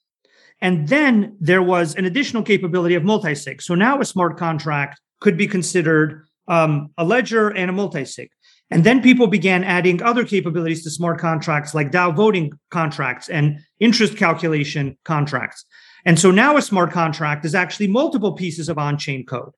And 0.61 0.89
then 0.89 1.37
there 1.41 1.63
was 1.63 1.95
an 1.95 2.05
additional 2.05 2.43
capability 2.43 2.95
of 2.95 3.03
multi-sig. 3.03 3.63
So 3.63 3.75
now 3.75 4.01
a 4.01 4.05
smart 4.05 4.37
contract 4.37 5.01
could 5.21 5.37
be 5.37 5.47
considered 5.47 6.27
um, 6.49 6.91
a 6.99 7.05
ledger 7.05 7.49
and 7.49 7.71
a 7.71 7.73
multi-sig. 7.73 8.29
And 8.71 8.85
then 8.85 9.03
people 9.03 9.27
began 9.27 9.65
adding 9.65 10.03
other 10.03 10.25
capabilities 10.25 10.85
to 10.85 10.91
smart 10.91 11.19
contracts 11.19 11.75
like 11.75 11.91
DAO 11.91 12.15
voting 12.15 12.53
contracts 12.71 13.29
and 13.29 13.59
interest 13.81 14.17
calculation 14.17 14.97
contracts. 15.05 15.65
And 16.05 16.19
so 16.19 16.31
now 16.31 16.57
a 16.57 16.63
smart 16.63 16.93
contract 16.93 17.45
is 17.45 17.55
actually 17.55 17.89
multiple 17.89 18.33
pieces 18.33 18.69
of 18.69 18.79
on 18.79 18.97
chain 18.97 19.27
code. 19.27 19.53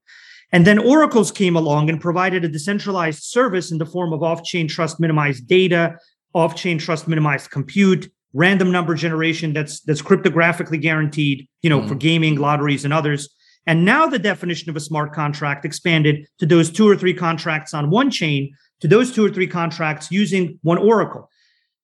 And 0.53 0.67
then 0.67 0.79
oracles 0.79 1.31
came 1.31 1.57
along 1.57 1.89
and 1.89 2.01
provided 2.01 2.45
a 2.45 2.49
decentralized 2.49 3.23
service 3.23 3.73
in 3.73 3.79
the 3.79 3.87
form 3.87 4.13
of 4.13 4.23
off 4.23 4.45
chain 4.45 4.69
trust 4.69 5.01
minimized 5.01 5.47
data, 5.47 5.97
off 6.35 6.55
chain 6.55 6.79
trust 6.79 7.09
minimized 7.09 7.51
compute, 7.51 8.11
random 8.35 8.71
number 8.71 8.95
generation 8.95 9.53
that's 9.53 9.81
that's 9.81 10.03
cryptographically 10.03 10.81
guaranteed, 10.81 11.49
you 11.63 11.71
know, 11.71 11.81
mm 11.81 11.89
for 11.89 11.95
gaming, 11.95 12.37
lotteries 12.37 12.85
and 12.85 12.93
others. 12.93 13.29
And 13.67 13.85
now 13.85 14.07
the 14.07 14.19
definition 14.19 14.71
of 14.71 14.77
a 14.77 14.81
smart 14.81 15.13
contract 15.13 15.65
expanded 15.65 16.27
to 16.39 16.47
those 16.47 16.71
two 16.71 16.89
or 16.89 16.97
three 16.97 17.15
contracts 17.15 17.73
on 17.73 17.91
one 17.91 18.11
chain 18.11 18.55
to 18.81 18.89
those 18.89 19.13
two 19.13 19.25
or 19.25 19.31
three 19.31 19.47
contracts 19.47 20.11
using 20.11 20.59
one 20.63 20.79
Oracle. 20.79 21.31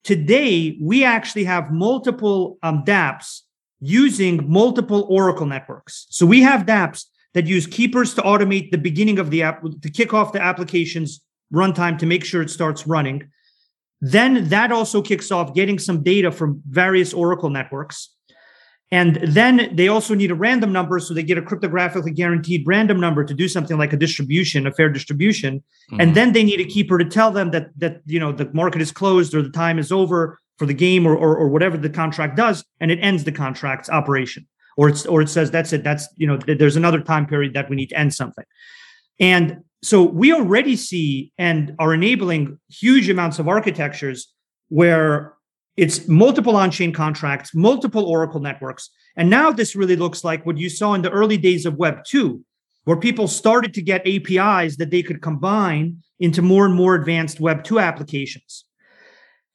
Today, 0.02 0.76
we 0.81 1.04
actually 1.04 1.44
have 1.44 1.70
multiple 1.70 2.59
um, 2.62 2.83
dApps 2.85 3.42
using 3.81 4.50
multiple 4.50 5.07
Oracle 5.09 5.46
networks. 5.46 6.07
So 6.11 6.26
we 6.26 6.40
have 6.42 6.66
dApps 6.66 7.04
that 7.34 7.46
use 7.46 7.66
keepers 7.66 8.14
to 8.14 8.22
automate 8.22 8.70
the 8.70 8.78
beginning 8.78 9.18
of 9.18 9.30
the 9.30 9.42
app, 9.42 9.62
to 9.62 9.90
kick 9.90 10.14
off 10.14 10.32
the 10.32 10.40
application's 10.40 11.20
runtime 11.52 11.98
to 11.98 12.06
make 12.06 12.24
sure 12.24 12.42
it 12.42 12.50
starts 12.50 12.86
running. 12.86 13.28
Then 14.00 14.48
that 14.48 14.70
also 14.72 15.02
kicks 15.02 15.30
off 15.30 15.54
getting 15.54 15.78
some 15.78 16.02
data 16.02 16.30
from 16.30 16.62
various 16.68 17.12
Oracle 17.12 17.50
networks. 17.50 18.10
And 18.90 19.16
then 19.16 19.70
they 19.74 19.88
also 19.88 20.14
need 20.14 20.30
a 20.30 20.34
random 20.34 20.72
number. 20.72 20.98
So 20.98 21.12
they 21.12 21.22
get 21.22 21.36
a 21.36 21.42
cryptographically 21.42 22.14
guaranteed 22.14 22.64
random 22.66 22.98
number 22.98 23.22
to 23.22 23.34
do 23.34 23.46
something 23.46 23.76
like 23.76 23.92
a 23.92 23.98
distribution, 23.98 24.66
a 24.66 24.72
fair 24.72 24.88
distribution. 24.88 25.58
Mm-hmm. 25.58 26.00
And 26.00 26.14
then 26.14 26.32
they 26.32 26.42
need 26.42 26.60
a 26.60 26.64
keeper 26.64 26.96
to 26.96 27.04
tell 27.04 27.30
them 27.30 27.50
that 27.50 27.68
that 27.78 28.00
you 28.06 28.18
know 28.18 28.32
the 28.32 28.50
market 28.54 28.80
is 28.80 28.90
closed 28.90 29.34
or 29.34 29.42
the 29.42 29.50
time 29.50 29.78
is 29.78 29.92
over 29.92 30.38
for 30.56 30.64
the 30.64 30.74
game 30.74 31.06
or, 31.06 31.14
or, 31.14 31.36
or 31.36 31.48
whatever 31.48 31.76
the 31.76 31.90
contract 31.90 32.36
does, 32.36 32.64
and 32.80 32.90
it 32.90 32.98
ends 33.00 33.24
the 33.24 33.32
contract's 33.32 33.90
operation. 33.90 34.46
Or 34.78 34.88
it's 34.88 35.04
or 35.06 35.20
it 35.20 35.28
says 35.28 35.50
that's 35.50 35.72
it. 35.72 35.82
That's 35.82 36.08
you 36.16 36.26
know, 36.28 36.36
there's 36.36 36.76
another 36.76 37.00
time 37.00 37.26
period 37.26 37.52
that 37.54 37.68
we 37.68 37.74
need 37.74 37.88
to 37.88 37.98
end 37.98 38.14
something. 38.14 38.44
And 39.18 39.64
so 39.82 40.04
we 40.04 40.32
already 40.32 40.76
see 40.76 41.32
and 41.36 41.74
are 41.80 41.92
enabling 41.92 42.58
huge 42.70 43.08
amounts 43.10 43.40
of 43.40 43.48
architectures 43.48 44.32
where 44.68 45.34
it's 45.76 46.06
multiple 46.06 46.54
on-chain 46.56 46.92
contracts, 46.92 47.54
multiple 47.54 48.04
Oracle 48.04 48.40
networks. 48.40 48.90
And 49.16 49.28
now 49.28 49.50
this 49.50 49.74
really 49.74 49.96
looks 49.96 50.22
like 50.22 50.46
what 50.46 50.58
you 50.58 50.70
saw 50.70 50.94
in 50.94 51.02
the 51.02 51.10
early 51.10 51.38
days 51.38 51.66
of 51.66 51.74
Web 51.74 52.04
2, 52.04 52.40
where 52.84 52.96
people 52.96 53.26
started 53.26 53.74
to 53.74 53.82
get 53.82 54.06
APIs 54.06 54.76
that 54.76 54.90
they 54.90 55.02
could 55.02 55.22
combine 55.22 56.02
into 56.20 56.40
more 56.40 56.64
and 56.66 56.74
more 56.74 56.94
advanced 56.94 57.40
Web 57.40 57.64
2 57.64 57.80
applications. 57.80 58.64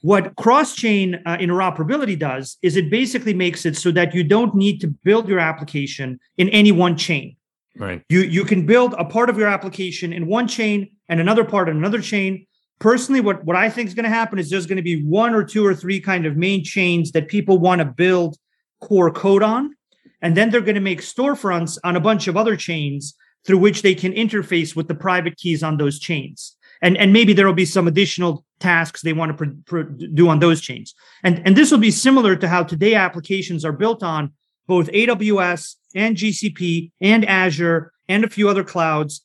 What 0.03 0.35
cross-chain 0.35 1.21
uh, 1.25 1.37
interoperability 1.37 2.19
does 2.19 2.57
is 2.61 2.75
it 2.75 2.89
basically 2.89 3.33
makes 3.33 3.65
it 3.65 3.77
so 3.77 3.89
that 3.91 4.13
you 4.13 4.21
don't 4.21 4.53
need 4.53 4.81
to 4.81 4.87
build 4.87 5.29
your 5.29 5.39
application 5.39 6.19
in 6.37 6.49
any 6.49 6.73
one 6.73 6.97
chain. 6.97 7.37
Right. 7.77 8.03
You 8.09 8.19
you 8.19 8.43
can 8.43 8.65
build 8.65 8.95
a 8.97 9.05
part 9.05 9.29
of 9.29 9.37
your 9.37 9.47
application 9.47 10.11
in 10.11 10.27
one 10.27 10.49
chain 10.49 10.89
and 11.07 11.21
another 11.21 11.45
part 11.45 11.69
in 11.69 11.77
another 11.77 12.01
chain 12.01 12.45
personally 12.79 13.21
what 13.21 13.45
what 13.45 13.55
i 13.55 13.69
think 13.69 13.87
is 13.87 13.93
going 13.93 14.03
to 14.03 14.09
happen 14.09 14.37
is 14.37 14.49
there's 14.49 14.65
going 14.65 14.77
to 14.77 14.83
be 14.83 15.03
one 15.03 15.33
or 15.33 15.43
two 15.43 15.65
or 15.65 15.73
three 15.73 15.99
kind 15.99 16.25
of 16.25 16.35
main 16.35 16.63
chains 16.63 17.11
that 17.13 17.27
people 17.27 17.57
want 17.57 17.79
to 17.79 17.85
build 17.85 18.35
core 18.81 19.11
code 19.11 19.41
on 19.41 19.73
and 20.21 20.35
then 20.35 20.49
they're 20.49 20.61
going 20.61 20.75
to 20.75 20.81
make 20.81 21.01
storefronts 21.01 21.77
on 21.83 21.95
a 21.95 21.99
bunch 21.99 22.27
of 22.27 22.35
other 22.35 22.55
chains 22.55 23.15
through 23.45 23.57
which 23.57 23.81
they 23.81 23.95
can 23.95 24.11
interface 24.13 24.75
with 24.75 24.87
the 24.87 24.95
private 24.95 25.37
keys 25.37 25.63
on 25.63 25.77
those 25.77 25.97
chains 25.97 26.57
and 26.81 26.97
and 26.97 27.13
maybe 27.13 27.33
there 27.33 27.47
will 27.47 27.53
be 27.53 27.65
some 27.65 27.87
additional 27.87 28.45
tasks 28.69 29.01
they 29.01 29.13
want 29.19 29.29
to 29.31 29.37
pr- 29.37 29.59
pr- 29.69 29.89
do 30.19 30.25
on 30.29 30.39
those 30.39 30.59
chains 30.67 30.87
and 31.23 31.35
and 31.45 31.55
this 31.55 31.69
will 31.71 31.85
be 31.89 31.91
similar 32.07 32.33
to 32.35 32.47
how 32.47 32.61
today 32.63 32.93
applications 33.07 33.61
are 33.67 33.77
built 33.83 34.01
on 34.15 34.31
both 34.73 34.87
aws 35.01 35.75
and 35.93 36.17
gcp 36.21 36.91
and 37.01 37.21
azure 37.25 37.91
and 38.07 38.23
a 38.23 38.29
few 38.29 38.47
other 38.49 38.63
clouds 38.63 39.23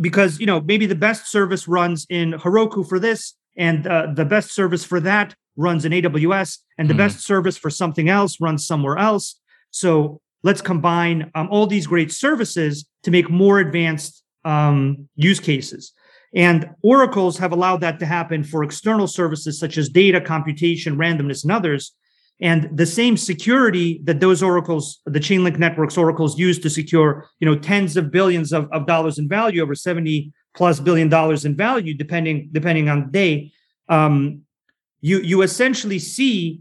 because 0.00 0.38
you 0.40 0.46
know 0.46 0.60
maybe 0.60 0.86
the 0.86 0.94
best 0.94 1.30
service 1.30 1.68
runs 1.68 2.06
in 2.08 2.32
Heroku 2.32 2.88
for 2.88 2.98
this, 2.98 3.34
and 3.56 3.86
uh, 3.86 4.08
the 4.14 4.24
best 4.24 4.52
service 4.52 4.84
for 4.84 5.00
that 5.00 5.34
runs 5.56 5.84
in 5.84 5.92
AWS, 5.92 6.58
and 6.78 6.88
the 6.88 6.94
mm 6.94 6.98
best 6.98 7.20
service 7.24 7.56
for 7.56 7.70
something 7.70 8.08
else 8.08 8.40
runs 8.40 8.66
somewhere 8.66 8.96
else. 8.96 9.40
So 9.70 10.20
let's 10.42 10.60
combine 10.60 11.30
um, 11.34 11.48
all 11.50 11.66
these 11.66 11.86
great 11.86 12.12
services 12.12 12.86
to 13.02 13.10
make 13.10 13.28
more 13.28 13.58
advanced 13.58 14.22
um, 14.44 15.08
use 15.16 15.40
cases. 15.40 15.92
And 16.34 16.70
oracles 16.82 17.38
have 17.38 17.52
allowed 17.52 17.80
that 17.80 17.98
to 18.00 18.06
happen 18.06 18.44
for 18.44 18.62
external 18.62 19.06
services 19.06 19.58
such 19.58 19.78
as 19.78 19.88
data, 19.88 20.20
computation, 20.20 20.96
randomness, 20.96 21.42
and 21.42 21.52
others. 21.52 21.94
And 22.40 22.68
the 22.76 22.86
same 22.86 23.16
security 23.16 24.00
that 24.04 24.20
those 24.20 24.42
oracles, 24.42 25.00
the 25.06 25.18
Chainlink 25.18 25.58
networks 25.58 25.96
oracles 25.96 26.38
use 26.38 26.58
to 26.60 26.70
secure, 26.70 27.26
you 27.40 27.46
know, 27.46 27.58
tens 27.58 27.96
of 27.96 28.12
billions 28.12 28.52
of, 28.52 28.68
of 28.72 28.86
dollars 28.86 29.18
in 29.18 29.28
value, 29.28 29.62
over 29.62 29.74
70 29.74 30.32
plus 30.54 30.80
billion 30.80 31.08
dollars 31.08 31.44
in 31.44 31.56
value, 31.56 31.94
depending, 31.94 32.48
depending 32.52 32.88
on 32.88 33.06
the 33.06 33.10
day, 33.10 33.52
um, 33.88 34.42
you, 35.00 35.18
you 35.20 35.42
essentially 35.42 35.98
see 35.98 36.60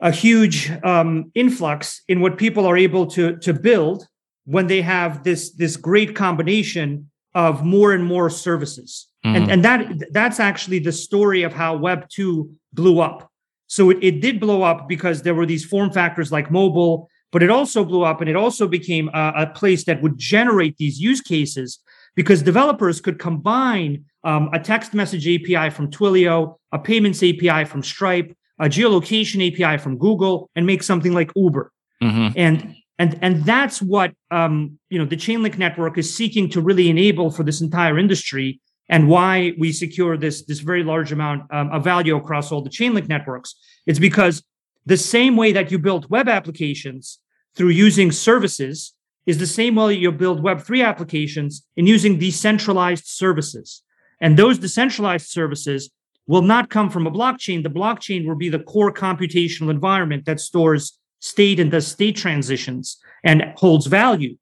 a 0.00 0.10
huge 0.10 0.70
um, 0.82 1.30
influx 1.34 2.02
in 2.08 2.20
what 2.20 2.38
people 2.38 2.66
are 2.66 2.76
able 2.76 3.06
to, 3.06 3.36
to 3.38 3.52
build 3.52 4.06
when 4.44 4.66
they 4.66 4.80
have 4.80 5.24
this, 5.24 5.52
this 5.52 5.76
great 5.76 6.14
combination 6.14 7.10
of 7.34 7.64
more 7.64 7.92
and 7.92 8.04
more 8.04 8.30
services. 8.30 9.08
Mm-hmm. 9.24 9.36
And, 9.36 9.50
and 9.50 9.64
that 9.64 10.12
that's 10.12 10.40
actually 10.40 10.78
the 10.78 10.92
story 10.92 11.42
of 11.42 11.52
how 11.52 11.76
Web 11.76 12.08
2 12.08 12.50
blew 12.72 13.00
up 13.00 13.30
so 13.70 13.88
it, 13.88 13.98
it 14.02 14.20
did 14.20 14.40
blow 14.40 14.62
up 14.62 14.88
because 14.88 15.22
there 15.22 15.34
were 15.34 15.46
these 15.46 15.64
form 15.64 15.92
factors 15.92 16.32
like 16.32 16.50
mobile, 16.50 17.08
but 17.30 17.40
it 17.40 17.50
also 17.50 17.84
blew 17.84 18.02
up 18.02 18.20
and 18.20 18.28
it 18.28 18.34
also 18.34 18.66
became 18.66 19.08
a, 19.14 19.32
a 19.36 19.46
place 19.46 19.84
that 19.84 20.02
would 20.02 20.18
generate 20.18 20.76
these 20.76 20.98
use 20.98 21.20
cases 21.20 21.78
because 22.16 22.42
developers 22.42 23.00
could 23.00 23.20
combine 23.20 24.04
um, 24.24 24.50
a 24.52 24.58
text 24.58 24.92
message 24.92 25.24
API 25.28 25.70
from 25.70 25.88
Twilio, 25.88 26.56
a 26.72 26.80
payments 26.80 27.22
API 27.22 27.64
from 27.64 27.84
Stripe, 27.84 28.36
a 28.58 28.64
geolocation 28.64 29.38
API 29.46 29.80
from 29.80 29.96
Google, 29.96 30.50
and 30.56 30.66
make 30.66 30.82
something 30.82 31.12
like 31.12 31.30
Uber. 31.36 31.70
Mm-hmm. 32.02 32.36
And 32.36 32.74
and 33.00 33.18
and 33.22 33.44
that's 33.44 33.80
what 33.80 34.12
um, 34.30 34.78
you 34.90 34.98
know 34.98 35.06
the 35.06 35.16
Chainlink 35.16 35.56
network 35.56 35.96
is 35.96 36.14
seeking 36.14 36.50
to 36.50 36.60
really 36.60 36.90
enable 36.90 37.30
for 37.30 37.42
this 37.42 37.60
entire 37.62 37.98
industry 37.98 38.60
and 38.90 39.08
why 39.08 39.52
we 39.56 39.72
secure 39.72 40.18
this, 40.18 40.44
this 40.44 40.58
very 40.58 40.82
large 40.82 41.12
amount 41.12 41.42
um, 41.52 41.70
of 41.70 41.84
value 41.84 42.16
across 42.16 42.50
all 42.50 42.60
the 42.60 42.68
Chainlink 42.68 43.08
networks. 43.08 43.54
It's 43.86 44.00
because 44.00 44.42
the 44.84 44.96
same 44.96 45.36
way 45.36 45.52
that 45.52 45.70
you 45.70 45.78
build 45.78 46.10
web 46.10 46.28
applications 46.28 47.20
through 47.54 47.68
using 47.68 48.10
services 48.10 48.92
is 49.26 49.38
the 49.38 49.46
same 49.46 49.76
way 49.76 49.94
you 49.94 50.10
build 50.10 50.42
Web3 50.42 50.84
applications 50.84 51.64
in 51.76 51.86
using 51.86 52.18
decentralized 52.18 53.06
services. 53.06 53.82
And 54.20 54.36
those 54.36 54.58
decentralized 54.58 55.28
services 55.28 55.90
will 56.26 56.42
not 56.42 56.68
come 56.68 56.90
from 56.90 57.06
a 57.06 57.12
blockchain. 57.12 57.62
The 57.62 57.70
blockchain 57.70 58.26
will 58.26 58.34
be 58.34 58.48
the 58.48 58.58
core 58.58 58.92
computational 58.92 59.70
environment 59.70 60.24
that 60.24 60.40
stores 60.40 60.98
state 61.20 61.60
and 61.60 61.70
does 61.70 61.86
state 61.86 62.16
transitions 62.16 62.98
and 63.22 63.52
holds 63.56 63.86
value. 63.86 64.36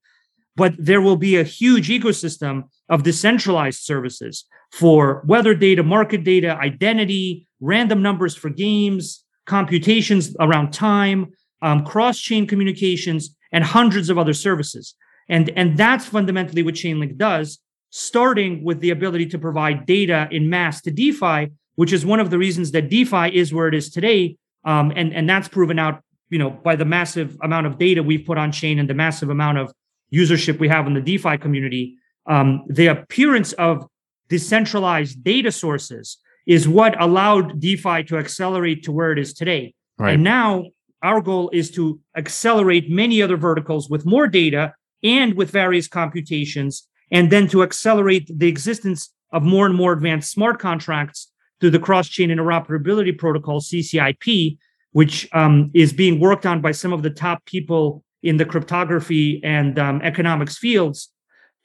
But 0.56 0.74
there 0.78 1.00
will 1.00 1.16
be 1.16 1.36
a 1.36 1.44
huge 1.44 1.88
ecosystem 1.88 2.64
of 2.88 3.02
decentralized 3.02 3.80
services 3.80 4.44
for 4.72 5.22
weather 5.26 5.54
data, 5.54 5.82
market 5.82 6.24
data, 6.24 6.56
identity, 6.56 7.46
random 7.60 8.02
numbers 8.02 8.34
for 8.34 8.50
games, 8.50 9.24
computations 9.46 10.34
around 10.40 10.72
time, 10.72 11.32
um, 11.62 11.84
cross 11.84 12.18
chain 12.18 12.46
communications, 12.46 13.36
and 13.52 13.64
hundreds 13.64 14.10
of 14.10 14.18
other 14.18 14.34
services. 14.34 14.94
And, 15.28 15.50
and 15.50 15.76
that's 15.76 16.06
fundamentally 16.06 16.62
what 16.62 16.74
Chainlink 16.74 17.16
does, 17.16 17.58
starting 17.90 18.64
with 18.64 18.80
the 18.80 18.90
ability 18.90 19.26
to 19.26 19.38
provide 19.38 19.86
data 19.86 20.28
in 20.30 20.50
mass 20.50 20.80
to 20.82 20.90
DeFi, 20.90 21.52
which 21.76 21.92
is 21.92 22.04
one 22.04 22.20
of 22.20 22.30
the 22.30 22.38
reasons 22.38 22.72
that 22.72 22.88
DeFi 22.88 23.34
is 23.34 23.52
where 23.52 23.68
it 23.68 23.74
is 23.74 23.90
today. 23.90 24.36
Um, 24.64 24.92
and, 24.94 25.14
and 25.14 25.28
that's 25.28 25.48
proven 25.48 25.78
out, 25.78 26.02
you 26.30 26.38
know, 26.38 26.50
by 26.50 26.76
the 26.76 26.84
massive 26.84 27.36
amount 27.42 27.66
of 27.66 27.78
data 27.78 28.02
we've 28.02 28.26
put 28.26 28.38
on 28.38 28.52
chain 28.52 28.78
and 28.78 28.88
the 28.88 28.94
massive 28.94 29.30
amount 29.30 29.58
of 29.58 29.72
usership 30.12 30.58
we 30.58 30.68
have 30.68 30.86
in 30.86 30.94
the 30.94 31.00
DeFi 31.00 31.38
community. 31.38 31.96
Um, 32.26 32.64
the 32.68 32.86
appearance 32.86 33.52
of 33.54 33.86
decentralized 34.28 35.22
data 35.24 35.50
sources 35.50 36.18
is 36.46 36.68
what 36.68 37.00
allowed 37.00 37.60
DeFi 37.60 38.04
to 38.04 38.16
accelerate 38.18 38.82
to 38.84 38.92
where 38.92 39.12
it 39.12 39.18
is 39.18 39.32
today. 39.32 39.74
Right. 39.98 40.14
And 40.14 40.24
now 40.24 40.64
our 41.02 41.20
goal 41.20 41.50
is 41.52 41.70
to 41.72 42.00
accelerate 42.16 42.90
many 42.90 43.22
other 43.22 43.36
verticals 43.36 43.88
with 43.88 44.04
more 44.06 44.26
data 44.26 44.74
and 45.02 45.34
with 45.34 45.50
various 45.50 45.86
computations, 45.86 46.88
and 47.10 47.30
then 47.30 47.46
to 47.48 47.62
accelerate 47.62 48.28
the 48.36 48.48
existence 48.48 49.12
of 49.32 49.42
more 49.42 49.66
and 49.66 49.74
more 49.74 49.92
advanced 49.92 50.32
smart 50.32 50.58
contracts 50.58 51.30
through 51.60 51.70
the 51.70 51.78
cross-chain 51.78 52.30
interoperability 52.30 53.16
protocol 53.16 53.60
CCIP, 53.60 54.58
which 54.98 55.28
um, 55.32 55.70
is 55.74 55.92
being 55.92 56.18
worked 56.18 56.44
on 56.44 56.60
by 56.60 56.72
some 56.72 56.92
of 56.92 57.04
the 57.04 57.10
top 57.10 57.44
people 57.44 58.02
in 58.24 58.36
the 58.36 58.44
cryptography 58.44 59.40
and 59.44 59.78
um, 59.78 60.00
economics 60.02 60.58
fields 60.58 61.12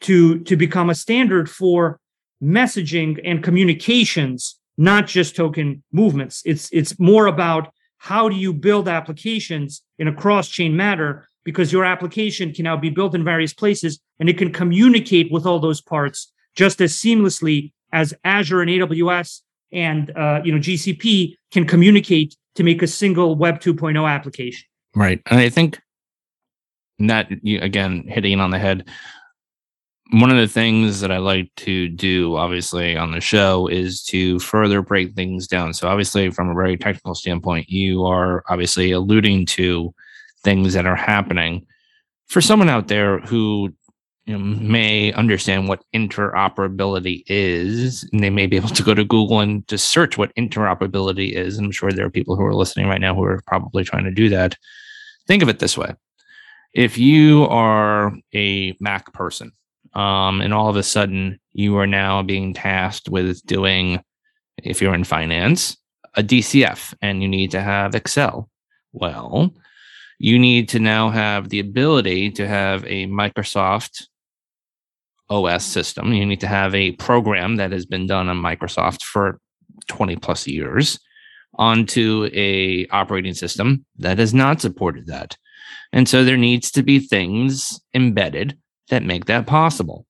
to 0.02 0.38
to 0.43 0.56
become 0.56 0.88
a 0.91 0.93
standard 0.93 1.50
for 1.50 2.00
messaging 2.43 3.19
and 3.26 3.43
communications 3.43 4.60
not 4.78 5.08
just 5.08 5.36
token 5.36 5.82
movements. 5.91 6.43
It's 6.46 6.69
it's 6.72 7.00
more 7.00 7.26
about 7.26 7.74
how 7.98 8.30
do 8.30 8.36
you 8.36 8.54
build 8.54 8.88
applications 8.88 9.82
in 9.98 10.08
a 10.08 10.13
cross-chain 10.13 10.78
manner 10.78 11.28
because 11.43 11.74
your 11.74 11.86
application 11.86 12.54
can 12.54 12.65
now 12.65 12.78
be 12.78 12.91
built 12.91 13.15
in 13.15 13.24
various 13.24 13.54
places 13.62 14.00
and 14.19 14.30
it 14.30 14.38
can 14.38 14.52
communicate 14.54 15.32
with 15.32 15.48
all 15.48 15.60
those 15.60 15.82
parts 15.82 16.32
just 16.54 16.80
as 16.82 16.93
seamlessly 16.93 17.72
as 17.91 18.13
Azure 18.24 18.62
and 18.62 18.69
AWS 18.69 19.41
and 19.72 20.15
uh, 20.15 20.39
you 20.46 20.52
know 20.52 20.60
GCP 20.60 21.34
can 21.52 21.65
communicate 21.65 22.36
to 22.55 22.63
make 22.63 22.81
a 22.81 22.87
single 22.87 23.35
Web 23.35 23.59
2.0 23.59 24.09
application. 24.09 24.67
Right, 24.95 25.21
and 25.29 25.39
I 25.39 25.49
think 25.49 25.79
that 26.99 27.29
again 27.43 28.03
hitting 28.07 28.39
on 28.39 28.51
the 28.51 28.59
head 28.59 28.85
one 30.13 30.29
of 30.29 30.37
the 30.37 30.47
things 30.47 30.99
that 30.99 31.11
I 31.11 31.17
like 31.17 31.49
to 31.57 31.89
do, 31.89 32.35
obviously, 32.35 32.95
on 32.95 33.11
the 33.11 33.19
show 33.19 33.67
is 33.67 34.03
to 34.03 34.37
further 34.39 34.83
break 34.83 35.15
things 35.15 35.47
down. 35.47 35.73
So, 35.73 35.87
obviously, 35.87 36.29
from 36.29 36.49
a 36.49 36.53
very 36.53 36.77
technical 36.77 37.15
standpoint, 37.15 37.67
you 37.67 38.05
are 38.05 38.43
obviously 38.47 38.91
alluding 38.91 39.47
to 39.47 39.91
things 40.43 40.73
that 40.73 40.85
are 40.85 40.95
happening. 40.95 41.65
For 42.27 42.41
someone 42.41 42.69
out 42.69 42.89
there 42.89 43.19
who 43.21 43.73
you 44.25 44.38
know, 44.38 44.43
may 44.43 45.12
understand 45.13 45.67
what 45.67 45.83
interoperability 45.93 47.23
is, 47.27 48.07
and 48.12 48.23
they 48.23 48.29
may 48.29 48.47
be 48.47 48.55
able 48.55 48.69
to 48.69 48.83
go 48.83 48.93
to 48.93 49.03
Google 49.03 49.41
and 49.41 49.67
just 49.67 49.89
search 49.89 50.17
what 50.17 50.33
interoperability 50.36 51.33
is. 51.33 51.57
I'm 51.57 51.71
sure 51.71 51.91
there 51.91 52.05
are 52.05 52.12
people 52.12 52.36
who 52.36 52.45
are 52.45 52.55
listening 52.55 52.88
right 52.88 53.01
now 53.01 53.13
who 53.13 53.23
are 53.23 53.41
probably 53.45 53.83
trying 53.83 54.05
to 54.05 54.12
do 54.12 54.29
that. 54.29 54.55
Think 55.27 55.43
of 55.43 55.49
it 55.49 55.59
this 55.59 55.77
way 55.77 55.93
if 56.73 56.97
you 56.97 57.43
are 57.45 58.13
a 58.33 58.75
Mac 58.79 59.13
person, 59.13 59.51
um, 59.93 60.41
and 60.41 60.53
all 60.53 60.69
of 60.69 60.75
a 60.75 60.83
sudden, 60.83 61.39
you 61.53 61.77
are 61.77 61.88
now 61.88 62.23
being 62.23 62.53
tasked 62.53 63.09
with 63.09 63.45
doing, 63.45 64.01
if 64.63 64.81
you're 64.81 64.95
in 64.95 65.03
finance, 65.03 65.77
a 66.15 66.23
DCF 66.23 66.93
and 67.01 67.21
you 67.21 67.27
need 67.27 67.51
to 67.51 67.62
have 67.62 67.95
Excel. 67.95 68.49
Well, 68.91 69.53
you 70.19 70.39
need 70.39 70.69
to 70.69 70.79
now 70.79 71.09
have 71.09 71.49
the 71.49 71.59
ability 71.59 72.31
to 72.31 72.47
have 72.47 72.83
a 72.86 73.07
Microsoft 73.07 74.07
OS 75.29 75.65
system. 75.65 76.13
You 76.13 76.25
need 76.25 76.41
to 76.41 76.47
have 76.47 76.75
a 76.75 76.91
program 76.93 77.57
that 77.57 77.71
has 77.71 77.86
been 77.86 78.07
done 78.07 78.29
on 78.29 78.38
Microsoft 78.38 79.03
for 79.03 79.39
20 79.88 80.15
plus 80.17 80.47
years 80.47 80.99
onto 81.55 82.29
a 82.33 82.88
operating 82.88 83.33
system 83.33 83.86
that 83.97 84.17
has 84.17 84.33
not 84.33 84.62
supported 84.62 85.07
that. 85.07 85.38
And 85.91 86.09
so 86.09 86.23
there 86.23 86.38
needs 86.38 86.71
to 86.71 86.83
be 86.83 86.99
things 86.99 87.79
embedded 87.93 88.57
that 88.89 89.03
make 89.03 89.25
that 89.25 89.45
possible. 89.45 90.05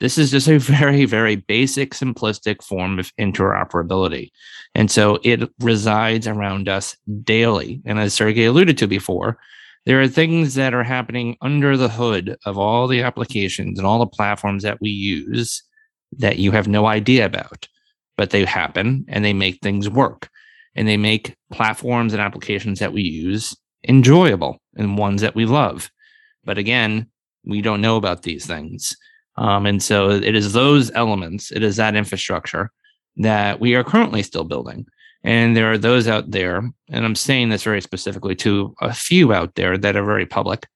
This 0.00 0.18
is 0.18 0.30
just 0.30 0.48
a 0.48 0.58
very, 0.58 1.04
very 1.04 1.36
basic, 1.36 1.92
simplistic 1.92 2.62
form 2.62 2.98
of 2.98 3.14
interoperability. 3.16 4.30
And 4.74 4.90
so 4.90 5.18
it 5.22 5.48
resides 5.60 6.26
around 6.26 6.68
us 6.68 6.96
daily. 7.22 7.80
And 7.84 7.98
as 7.98 8.14
Sergey 8.14 8.44
alluded 8.44 8.78
to 8.78 8.86
before, 8.86 9.38
there 9.86 10.00
are 10.00 10.08
things 10.08 10.54
that 10.54 10.74
are 10.74 10.82
happening 10.82 11.36
under 11.42 11.76
the 11.76 11.88
hood 11.88 12.36
of 12.46 12.58
all 12.58 12.88
the 12.88 13.02
applications 13.02 13.78
and 13.78 13.86
all 13.86 13.98
the 13.98 14.06
platforms 14.06 14.62
that 14.62 14.80
we 14.80 14.90
use 14.90 15.62
that 16.18 16.38
you 16.38 16.52
have 16.52 16.68
no 16.68 16.86
idea 16.86 17.26
about, 17.26 17.68
but 18.16 18.30
they 18.30 18.44
happen 18.44 19.04
and 19.08 19.24
they 19.24 19.32
make 19.32 19.60
things 19.60 19.88
work. 19.88 20.28
And 20.76 20.88
they 20.88 20.96
make 20.96 21.36
platforms 21.52 22.12
and 22.12 22.20
applications 22.20 22.80
that 22.80 22.92
we 22.92 23.02
use 23.02 23.56
enjoyable 23.86 24.60
and 24.76 24.98
ones 24.98 25.20
that 25.20 25.34
we 25.34 25.46
love. 25.46 25.90
But 26.44 26.58
again, 26.58 27.06
we 27.44 27.62
don't 27.62 27.80
know 27.80 27.96
about 27.96 28.22
these 28.22 28.46
things. 28.46 28.96
Um, 29.36 29.66
and 29.66 29.82
so 29.82 30.10
it 30.10 30.34
is 30.34 30.52
those 30.52 30.90
elements, 30.92 31.52
it 31.52 31.62
is 31.62 31.76
that 31.76 31.94
infrastructure 31.94 32.70
that 33.16 33.60
we 33.60 33.74
are 33.74 33.84
currently 33.84 34.22
still 34.22 34.44
building. 34.44 34.86
And 35.24 35.56
there 35.56 35.72
are 35.72 35.78
those 35.78 36.06
out 36.06 36.30
there, 36.30 36.58
and 36.90 37.04
I'm 37.04 37.14
saying 37.14 37.48
this 37.48 37.62
very 37.62 37.80
specifically 37.80 38.34
to 38.36 38.74
a 38.82 38.92
few 38.92 39.32
out 39.32 39.54
there 39.54 39.78
that 39.78 39.96
are 39.96 40.04
very 40.04 40.26
public, 40.26 40.66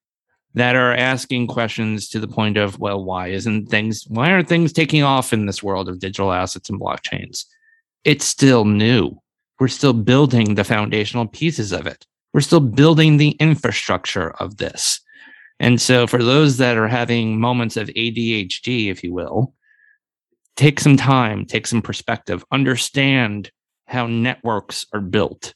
that 0.55 0.75
are 0.75 0.95
asking 0.95 1.49
questions 1.49 2.09
to 2.09 2.19
the 2.19 2.27
point 2.27 2.57
of, 2.57 2.79
well, 2.79 3.05
why 3.05 3.29
isn't 3.29 3.67
things, 3.67 4.07
why 4.09 4.31
aren't 4.31 4.49
things 4.49 4.73
taking 4.73 5.03
off 5.03 5.35
in 5.35 5.45
this 5.45 5.63
world 5.63 5.87
of 5.89 6.01
digital 6.01 6.33
assets 6.33 6.71
and 6.71 6.81
blockchains? 6.81 7.45
It's 8.05 8.25
still 8.25 8.65
new. 8.65 9.21
We're 9.61 9.69
still 9.69 9.93
building 9.93 10.55
the 10.55 10.65
foundational 10.65 11.27
pieces 11.27 11.71
of 11.71 11.87
it. 11.87 12.07
We're 12.33 12.41
still 12.41 12.61
building 12.61 13.19
the 13.19 13.31
infrastructure 13.33 14.31
of 14.41 14.57
this. 14.57 15.01
And 15.61 15.81
so, 15.81 16.07
for 16.07 16.23
those 16.23 16.57
that 16.59 16.77
are 16.77 16.89
having 16.89 17.41
moments 17.41 17.77
of 17.77 17.89
ADHD, 17.89 18.91
if 18.91 19.03
you 19.03 19.13
will, 19.13 19.55
take 20.57 20.79
some 20.79 20.97
time, 20.97 21.45
take 21.45 21.67
some 21.67 21.83
perspective, 21.83 22.45
understand 22.53 23.51
how 23.88 24.07
networks 24.07 24.87
are 24.92 25.01
built 25.01 25.55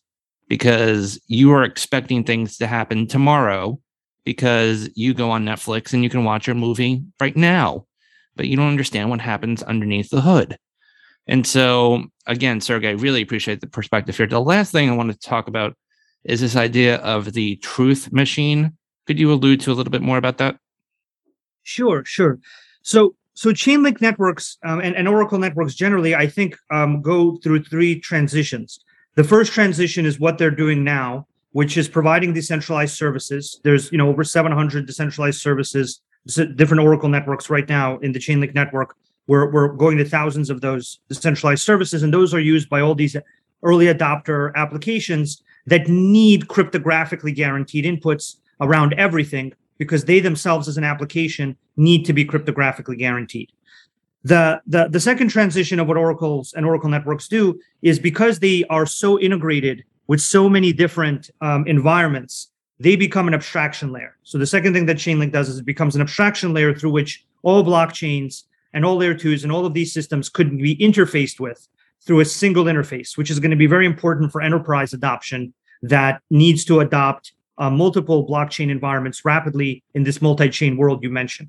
because 0.49 1.21
you 1.29 1.53
are 1.53 1.65
expecting 1.65 2.25
things 2.25 2.57
to 2.59 2.67
happen 2.67 3.07
tomorrow 3.07 3.79
because 4.25 4.89
you 4.95 5.15
go 5.15 5.31
on 5.31 5.45
Netflix 5.45 5.93
and 5.93 6.03
you 6.03 6.11
can 6.11 6.25
watch 6.25 6.49
a 6.49 6.55
movie 6.55 7.03
right 7.21 7.37
now, 7.37 7.87
but 8.37 8.47
you 8.47 8.57
don't 8.57 8.69
understand 8.69 9.11
what 9.11 9.21
happens 9.21 9.63
underneath 9.63 10.11
the 10.11 10.21
hood. 10.21 10.57
And 11.27 11.47
so, 11.47 12.05
again, 12.27 12.61
Sergey, 12.61 12.95
really 12.95 13.23
appreciate 13.23 13.61
the 13.61 13.67
perspective 13.67 14.17
here. 14.17 14.27
The 14.27 14.41
last 14.41 14.73
thing 14.73 14.91
I 14.91 14.97
want 14.97 15.13
to 15.13 15.19
talk 15.19 15.49
about 15.49 15.77
is 16.25 16.41
this 16.41 16.57
idea 16.57 16.97
of 16.97 17.33
the 17.33 17.57
truth 17.57 18.13
machine 18.13 18.77
could 19.07 19.19
you 19.19 19.33
allude 19.33 19.61
to 19.61 19.73
a 19.73 19.75
little 19.75 19.91
bit 19.91 20.03
more 20.03 20.17
about 20.17 20.39
that? 20.39 20.57
Sure, 21.63 22.05
sure. 22.05 22.39
So, 22.83 23.15
so 23.35 23.51
Chainlink 23.51 24.01
networks 24.01 24.59
um, 24.65 24.81
and, 24.81 24.95
and, 24.95 25.09
Oracle 25.09 25.39
networks 25.39 25.75
generally, 25.75 26.15
I 26.15 26.27
think, 26.27 26.57
um, 26.71 27.01
go 27.01 27.37
through 27.37 27.65
three 27.65 27.99
transitions. 27.99 28.81
The 29.15 29.25
first 29.25 29.53
transition 29.53 30.05
is 30.05 30.21
what 30.21 30.39
they're 30.39 30.51
doing 30.51 30.85
now, 30.85 31.27
which 31.53 31.77
is 31.77 31.89
providing 31.89 32.35
decentralized 32.35 32.95
services. 32.95 33.61
There's, 33.65 33.91
you 33.91 33.99
know, 33.99 34.09
over 34.09 34.25
700 34.25 34.87
decentralized 34.87 35.41
services, 35.41 36.01
different 36.27 36.83
Oracle 36.83 37.09
networks 37.09 37.49
right 37.49 37.69
now 37.69 37.99
in 37.99 38.13
the 38.13 38.19
Chainlink 38.19 38.55
network. 38.55 38.97
We're, 39.27 39.51
we're 39.51 39.69
going 39.69 39.99
to 39.99 40.05
thousands 40.05 40.51
of 40.51 40.61
those 40.61 40.99
decentralized 41.09 41.63
services, 41.63 42.03
and 42.03 42.13
those 42.13 42.35
are 42.35 42.41
used 42.41 42.69
by 42.69 42.81
all 42.81 42.95
these 42.95 43.17
early 43.63 43.87
adopter 43.87 44.55
applications 44.57 45.43
that 45.67 45.89
need 45.89 46.49
cryptographically 46.49 47.35
guaranteed 47.35 47.85
inputs 47.85 48.37
around 48.61 48.95
everything 48.95 49.53
because 49.83 50.05
they 50.05 50.21
themselves 50.21 50.69
as 50.69 50.77
an 50.77 50.85
application 50.85 51.57
need 51.77 52.05
to 52.05 52.13
be 52.13 52.25
cryptographically 52.25 52.97
guaranteed. 52.97 53.51
The, 54.23 54.63
the, 54.65 54.87
the 54.89 55.01
second 55.01 55.31
transition 55.31 55.81
of 55.81 55.89
what 55.89 55.97
oracles 55.97 56.53
and 56.53 56.65
oracle 56.65 56.89
networks 56.89 57.27
do 57.27 57.59
is 57.83 57.99
because 57.99 58.39
they 58.39 58.63
are 58.71 58.87
so 58.87 59.19
integrated 59.19 59.83
with 60.07 60.21
so 60.21 60.49
many 60.49 60.73
different 60.73 61.31
um, 61.41 61.67
environments 61.67 62.49
they 62.79 62.95
become 62.95 63.27
an 63.27 63.35
abstraction 63.35 63.91
layer 63.91 64.17
so 64.23 64.39
the 64.39 64.47
second 64.47 64.75
thing 64.75 64.87
that 64.87 64.97
chainlink 64.97 65.33
does 65.33 65.49
is 65.49 65.59
it 65.59 65.67
becomes 65.67 65.97
an 65.97 66.01
abstraction 66.01 66.53
layer 66.55 66.73
through 66.73 66.93
which 66.93 67.25
all 67.43 67.65
blockchains 67.65 68.45
and 68.73 68.85
all 68.85 68.97
layer 68.97 69.15
twos 69.15 69.43
and 69.43 69.53
all 69.53 69.67
of 69.67 69.75
these 69.75 69.93
systems 69.93 70.29
could 70.29 70.57
be 70.57 70.77
interfaced 70.77 71.41
with 71.41 71.67
through 72.07 72.21
a 72.21 72.25
single 72.25 72.67
interface 72.67 73.17
which 73.19 73.31
is 73.31 73.41
going 73.41 73.51
to 73.51 73.57
be 73.65 73.67
very 73.67 73.87
important 73.87 74.31
for 74.31 74.41
enterprise 74.41 74.93
adoption 74.93 75.53
that 75.83 76.23
needs 76.31 76.65
to 76.65 76.79
adopt 76.79 77.33
uh, 77.59 77.71
multiple 77.71 78.27
blockchain 78.27 78.71
environments 78.71 79.25
rapidly 79.25 79.83
in 79.95 80.05
this 80.05 80.23
multi-chain 80.23 80.77
world 80.77 81.03
you 81.03 81.11
mentioned. 81.11 81.49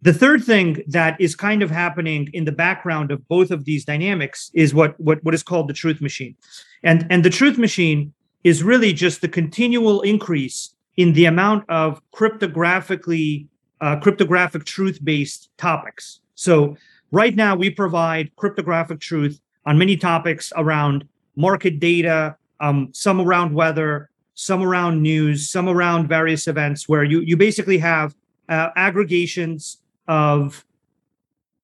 The 0.00 0.12
third 0.12 0.44
thing 0.44 0.82
that 0.86 1.20
is 1.20 1.34
kind 1.34 1.62
of 1.62 1.70
happening 1.70 2.30
in 2.32 2.44
the 2.44 2.52
background 2.52 3.10
of 3.10 3.26
both 3.28 3.50
of 3.50 3.64
these 3.64 3.84
dynamics 3.84 4.50
is 4.54 4.72
what 4.72 4.98
what, 5.00 5.22
what 5.24 5.34
is 5.34 5.42
called 5.42 5.68
the 5.68 5.74
truth 5.74 6.00
machine. 6.00 6.36
And, 6.84 7.06
and 7.10 7.24
the 7.24 7.30
truth 7.30 7.58
machine 7.58 8.12
is 8.44 8.62
really 8.62 8.92
just 8.92 9.20
the 9.20 9.28
continual 9.28 10.00
increase 10.02 10.74
in 10.96 11.12
the 11.14 11.24
amount 11.24 11.68
of 11.68 12.00
cryptographically 12.12 13.46
uh, 13.80 13.96
cryptographic 13.96 14.64
truth 14.64 14.98
based 15.02 15.50
topics. 15.56 16.20
So, 16.34 16.76
right 17.10 17.34
now, 17.34 17.56
we 17.56 17.70
provide 17.70 18.34
cryptographic 18.36 19.00
truth 19.00 19.40
on 19.66 19.78
many 19.78 19.96
topics 19.96 20.52
around 20.56 21.08
market 21.36 21.78
data, 21.78 22.36
um, 22.60 22.88
some 22.92 23.20
around 23.20 23.54
weather, 23.54 24.10
some 24.38 24.62
around 24.62 25.02
news, 25.02 25.50
some 25.50 25.68
around 25.68 26.06
various 26.06 26.46
events, 26.46 26.88
where 26.88 27.02
you, 27.02 27.20
you 27.22 27.36
basically 27.36 27.76
have 27.76 28.14
uh, 28.48 28.68
aggregations 28.76 29.78
of 30.06 30.64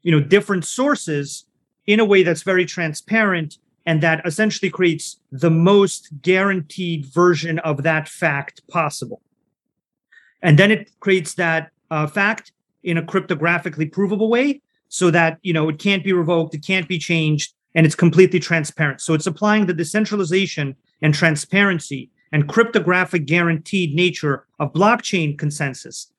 you 0.03 0.11
know 0.11 0.19
different 0.19 0.65
sources 0.65 1.47
in 1.87 2.01
a 2.01 2.05
way 2.05 2.25
that's 2.25 2.43
very 2.43 2.67
transparent 2.67 3.59
and 3.87 4.03
that 4.03 4.27
essentially 4.27 4.71
creates 4.71 5.21
the 5.31 5.51
most 5.51 6.09
guaranteed 6.21 7.07
version 7.07 7.61
of 7.61 7.85
that 7.85 8.09
fact 8.09 8.67
possible. 8.67 9.23
And 10.43 10.59
then 10.59 10.73
it 10.73 10.91
creates 10.99 11.35
that 11.35 11.71
uh, 11.93 12.09
fact 12.09 12.51
in 12.83 12.99
a 12.99 13.03
cryptographically 13.03 13.93
provable 13.93 14.29
way 14.29 14.63
so 14.89 15.13
that 15.13 15.39
you 15.43 15.53
know 15.53 15.69
it 15.69 15.79
can't 15.79 16.03
be 16.03 16.13
revoked, 16.13 16.57
it 16.57 16.67
can't 16.67 16.89
be 16.89 16.99
changed, 16.99 17.55
and 17.73 17.87
it's 17.87 17.95
completely 17.95 18.41
transparent. 18.41 19.01
So 19.01 19.15
it's 19.15 19.29
applying 19.29 19.67
the 19.67 19.75
decentralization 19.75 20.75
and 21.03 21.15
transparency 21.15 22.11
and 22.35 22.49
cryptographic 22.49 23.27
guaranteed 23.27 23.95
nature 23.95 24.45
of 24.59 24.73
blockchain 24.73 25.39
consensus, 25.39 26.11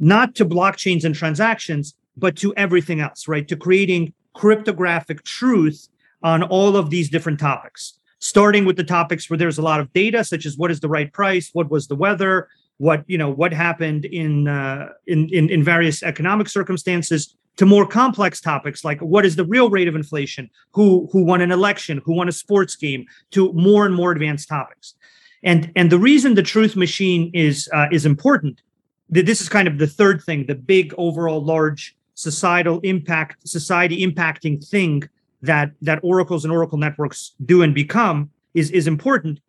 not 0.00 0.34
to 0.34 0.44
blockchains 0.44 1.04
and 1.04 1.14
transactions, 1.14 1.94
but 2.16 2.34
to 2.34 2.52
everything 2.56 3.00
else, 3.00 3.28
right? 3.28 3.46
To 3.46 3.54
creating 3.54 4.12
cryptographic 4.34 5.22
truth 5.22 5.88
on 6.24 6.42
all 6.42 6.76
of 6.76 6.90
these 6.90 7.08
different 7.08 7.38
topics, 7.38 8.00
starting 8.18 8.64
with 8.64 8.76
the 8.76 8.82
topics 8.82 9.30
where 9.30 9.38
there's 9.38 9.56
a 9.56 9.62
lot 9.62 9.78
of 9.78 9.92
data, 9.92 10.24
such 10.24 10.44
as 10.44 10.58
what 10.58 10.72
is 10.72 10.80
the 10.80 10.88
right 10.88 11.12
price, 11.12 11.50
what 11.52 11.70
was 11.70 11.86
the 11.86 11.94
weather, 11.94 12.48
what 12.78 13.04
you 13.06 13.16
know, 13.16 13.30
what 13.30 13.52
happened 13.52 14.06
in 14.06 14.48
uh, 14.48 14.88
in, 15.06 15.28
in 15.32 15.48
in 15.50 15.62
various 15.62 16.02
economic 16.02 16.48
circumstances, 16.48 17.36
to 17.58 17.64
more 17.64 17.86
complex 17.86 18.40
topics 18.40 18.84
like 18.84 18.98
what 18.98 19.24
is 19.24 19.36
the 19.36 19.44
real 19.44 19.70
rate 19.70 19.86
of 19.86 19.94
inflation, 19.94 20.50
who 20.72 21.08
who 21.12 21.22
won 21.22 21.40
an 21.40 21.52
election, 21.52 22.02
who 22.04 22.12
won 22.12 22.28
a 22.28 22.32
sports 22.32 22.74
game, 22.74 23.06
to 23.30 23.52
more 23.52 23.86
and 23.86 23.94
more 23.94 24.10
advanced 24.10 24.48
topics. 24.48 24.96
And 25.44 25.70
and 25.76 25.92
the 25.92 25.98
reason 25.98 26.34
the 26.34 26.42
truth 26.42 26.74
machine 26.74 27.30
is 27.34 27.68
uh, 27.72 27.86
is 27.92 28.06
important, 28.06 28.62
that 29.10 29.26
this 29.26 29.40
is 29.40 29.48
kind 29.48 29.68
of 29.68 29.78
the 29.78 29.86
third 29.86 30.22
thing, 30.22 30.46
the 30.46 30.54
big 30.54 30.94
overall 30.98 31.44
large 31.44 31.94
societal 32.14 32.80
impact, 32.80 33.46
society 33.46 34.04
impacting 34.04 34.66
thing 34.66 35.08
that 35.42 35.72
that 35.82 36.00
oracles 36.02 36.44
and 36.44 36.52
oracle 36.52 36.78
networks 36.78 37.32
do 37.44 37.62
and 37.62 37.74
become 37.74 38.30
is 38.54 38.70
is 38.70 38.86
important 38.86 39.40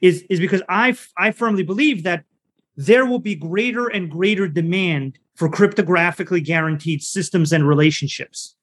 is 0.00 0.24
is 0.28 0.40
because 0.40 0.62
i 0.68 0.96
i 1.16 1.30
firmly 1.30 1.62
believe 1.62 2.02
that 2.02 2.24
there 2.76 3.06
will 3.06 3.20
be 3.20 3.36
greater 3.36 3.86
and 3.86 4.10
greater 4.10 4.48
demand 4.48 5.18
for 5.36 5.48
cryptographically 5.48 6.44
guaranteed 6.44 7.02
systems 7.02 7.52
and 7.52 7.68
relationships. 7.68 8.56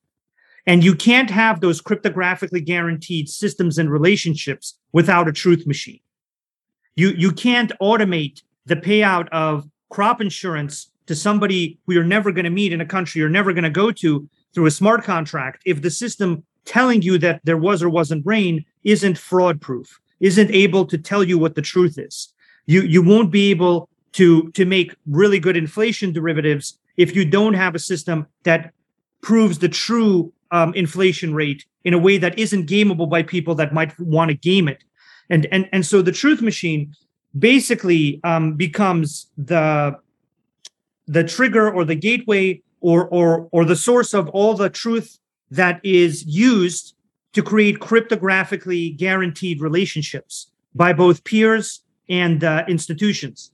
And 0.68 0.84
you 0.84 0.96
can't 0.96 1.30
have 1.30 1.62
those 1.62 1.82
cryptographically 1.82 2.64
guaranteed 2.64 3.30
systems 3.30 3.78
and 3.78 3.90
relationships 3.90 4.78
without 4.92 5.30
a 5.30 5.32
truth 5.32 5.66
machine 5.66 6.02
you 6.96 7.10
you 7.10 7.32
can't 7.32 7.72
automate 7.82 8.42
the 8.66 8.76
payout 8.76 9.28
of 9.30 9.68
crop 9.90 10.22
insurance 10.22 10.92
to 11.08 11.16
somebody 11.16 11.80
who 11.86 11.94
you're 11.94 12.04
never 12.04 12.32
going 12.32 12.46
to 12.46 12.50
meet 12.50 12.74
in 12.74 12.82
a 12.82 12.86
country 12.86 13.20
you're 13.20 13.30
never 13.30 13.54
going 13.54 13.64
to 13.64 13.70
go 13.70 13.92
to 13.92 14.28
through 14.54 14.66
a 14.66 14.72
smart 14.72 15.04
contract 15.04 15.62
if 15.66 15.82
the 15.82 15.90
system 15.90 16.44
telling 16.66 17.02
you 17.02 17.18
that 17.18 17.42
there 17.44 17.58
was 17.58 17.82
or 17.82 17.90
wasn't 17.90 18.26
rain 18.26 18.64
isn't 18.84 19.18
fraud 19.18 19.60
proof 19.60 20.00
isn't 20.22 20.52
able 20.52 20.86
to 20.86 20.98
tell 20.98 21.24
you 21.24 21.38
what 21.38 21.56
the 21.56 21.62
truth 21.62 21.98
is. 21.98 22.34
You 22.68 22.82
you 22.84 23.02
won't 23.02 23.32
be 23.32 23.50
able 23.52 23.90
to 24.14 24.50
to 24.52 24.66
make 24.66 24.96
really 25.08 25.40
good 25.40 25.58
inflation 25.58 26.14
derivatives 26.14 26.78
if 26.96 27.16
you 27.16 27.26
don't 27.26 27.56
have 27.56 27.76
a 27.76 27.80
system 27.80 28.28
that 28.44 28.72
proves 29.22 29.60
the 29.60 29.70
true 29.70 30.32
um, 30.52 30.74
inflation 30.74 31.34
rate 31.34 31.66
in 31.84 31.94
a 31.94 32.00
way 32.00 32.18
that 32.18 32.38
isn't 32.38 32.70
gameable 32.70 33.10
by 33.10 33.24
people 33.24 33.56
that 33.56 33.74
might 33.74 33.98
want 34.00 34.30
to 34.30 34.36
game 34.36 34.68
it 34.68 34.84
and 35.30 35.46
and 35.52 35.70
and 35.72 35.86
so 35.86 36.02
the 36.02 36.12
truth 36.12 36.42
machine 36.42 36.94
basically 37.38 38.20
um, 38.24 38.54
becomes 38.54 39.28
the 39.38 39.96
the 41.08 41.24
trigger 41.24 41.72
or 41.72 41.86
the 41.86 41.96
gateway 41.96 42.62
or 42.80 43.08
or 43.08 43.48
or 43.52 43.66
the 43.66 43.76
source 43.76 44.14
of 44.14 44.30
all 44.30 44.54
the 44.56 44.70
truth 44.70 45.20
that 45.50 45.80
is 45.84 46.26
used 46.26 46.96
to 47.34 47.42
create 47.42 47.80
cryptographically 47.80 48.96
guaranteed 48.96 49.62
relationships 49.62 50.52
by 50.76 50.94
both 50.94 51.24
peers 51.24 51.82
and 52.10 52.44
uh, 52.44 52.64
institutions. 52.68 53.52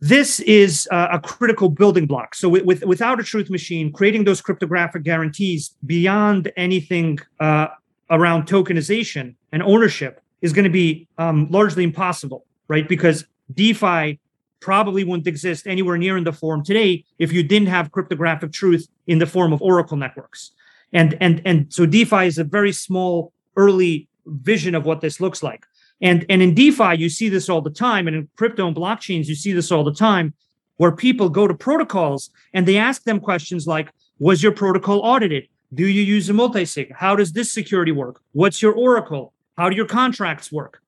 This 0.00 0.38
is 0.40 0.88
uh, 0.92 1.08
a 1.12 1.18
critical 1.18 1.68
building 1.68 2.06
block. 2.06 2.34
So, 2.34 2.48
with, 2.48 2.64
with, 2.64 2.84
without 2.84 3.18
a 3.18 3.24
truth 3.24 3.50
machine, 3.50 3.92
creating 3.92 4.24
those 4.24 4.40
cryptographic 4.40 5.02
guarantees 5.02 5.74
beyond 5.86 6.52
anything 6.56 7.18
uh, 7.40 7.68
around 8.10 8.46
tokenization 8.46 9.34
and 9.50 9.62
ownership 9.62 10.20
is 10.42 10.52
going 10.52 10.64
to 10.64 10.70
be 10.70 11.08
um, 11.18 11.48
largely 11.50 11.84
impossible, 11.84 12.46
right? 12.68 12.88
Because 12.88 13.24
DeFi 13.54 14.18
probably 14.60 15.04
wouldn't 15.04 15.26
exist 15.26 15.66
anywhere 15.66 15.96
near 15.96 16.16
in 16.16 16.24
the 16.24 16.32
form 16.32 16.64
today 16.64 17.04
if 17.18 17.32
you 17.32 17.42
didn't 17.42 17.68
have 17.68 17.92
cryptographic 17.92 18.52
truth 18.52 18.88
in 19.06 19.18
the 19.18 19.26
form 19.26 19.52
of 19.52 19.62
Oracle 19.62 19.96
networks. 19.96 20.52
And 20.92 21.16
and 21.20 21.42
and 21.44 21.72
so 21.72 21.86
DeFi 21.86 22.26
is 22.26 22.38
a 22.38 22.44
very 22.44 22.72
small 22.72 23.32
early 23.56 24.08
vision 24.26 24.74
of 24.74 24.86
what 24.86 25.00
this 25.00 25.20
looks 25.20 25.42
like. 25.42 25.66
And 26.00 26.24
and 26.28 26.40
in 26.42 26.54
DeFi, 26.54 26.96
you 26.96 27.08
see 27.08 27.28
this 27.28 27.48
all 27.48 27.60
the 27.60 27.70
time, 27.70 28.06
and 28.06 28.16
in 28.16 28.28
crypto 28.36 28.66
and 28.66 28.76
blockchains, 28.76 29.26
you 29.26 29.34
see 29.34 29.52
this 29.52 29.70
all 29.70 29.84
the 29.84 29.92
time, 29.92 30.34
where 30.76 30.92
people 30.92 31.28
go 31.28 31.46
to 31.46 31.54
protocols 31.54 32.30
and 32.54 32.66
they 32.66 32.78
ask 32.78 33.02
them 33.04 33.20
questions 33.20 33.66
like, 33.66 33.92
"Was 34.18 34.42
your 34.42 34.52
protocol 34.52 35.00
audited? 35.00 35.48
Do 35.74 35.86
you 35.86 36.02
use 36.02 36.30
a 36.30 36.32
multisig? 36.32 36.92
How 36.92 37.14
does 37.14 37.32
this 37.32 37.52
security 37.52 37.92
work? 37.92 38.22
What's 38.32 38.62
your 38.62 38.72
oracle? 38.72 39.34
How 39.58 39.68
do 39.68 39.76
your 39.76 39.86
contracts 39.86 40.50
work?" 40.50 40.80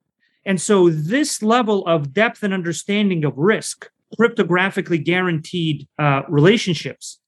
And 0.47 0.61
so 0.61 0.89
this 0.89 1.43
level 1.43 1.87
of 1.87 2.15
depth 2.15 2.43
and 2.43 2.55
understanding 2.55 3.25
of 3.25 3.37
risk, 3.37 3.91
cryptographically 4.19 5.05
guaranteed 5.05 5.87
uh, 5.99 6.23
relationships, 6.29 7.21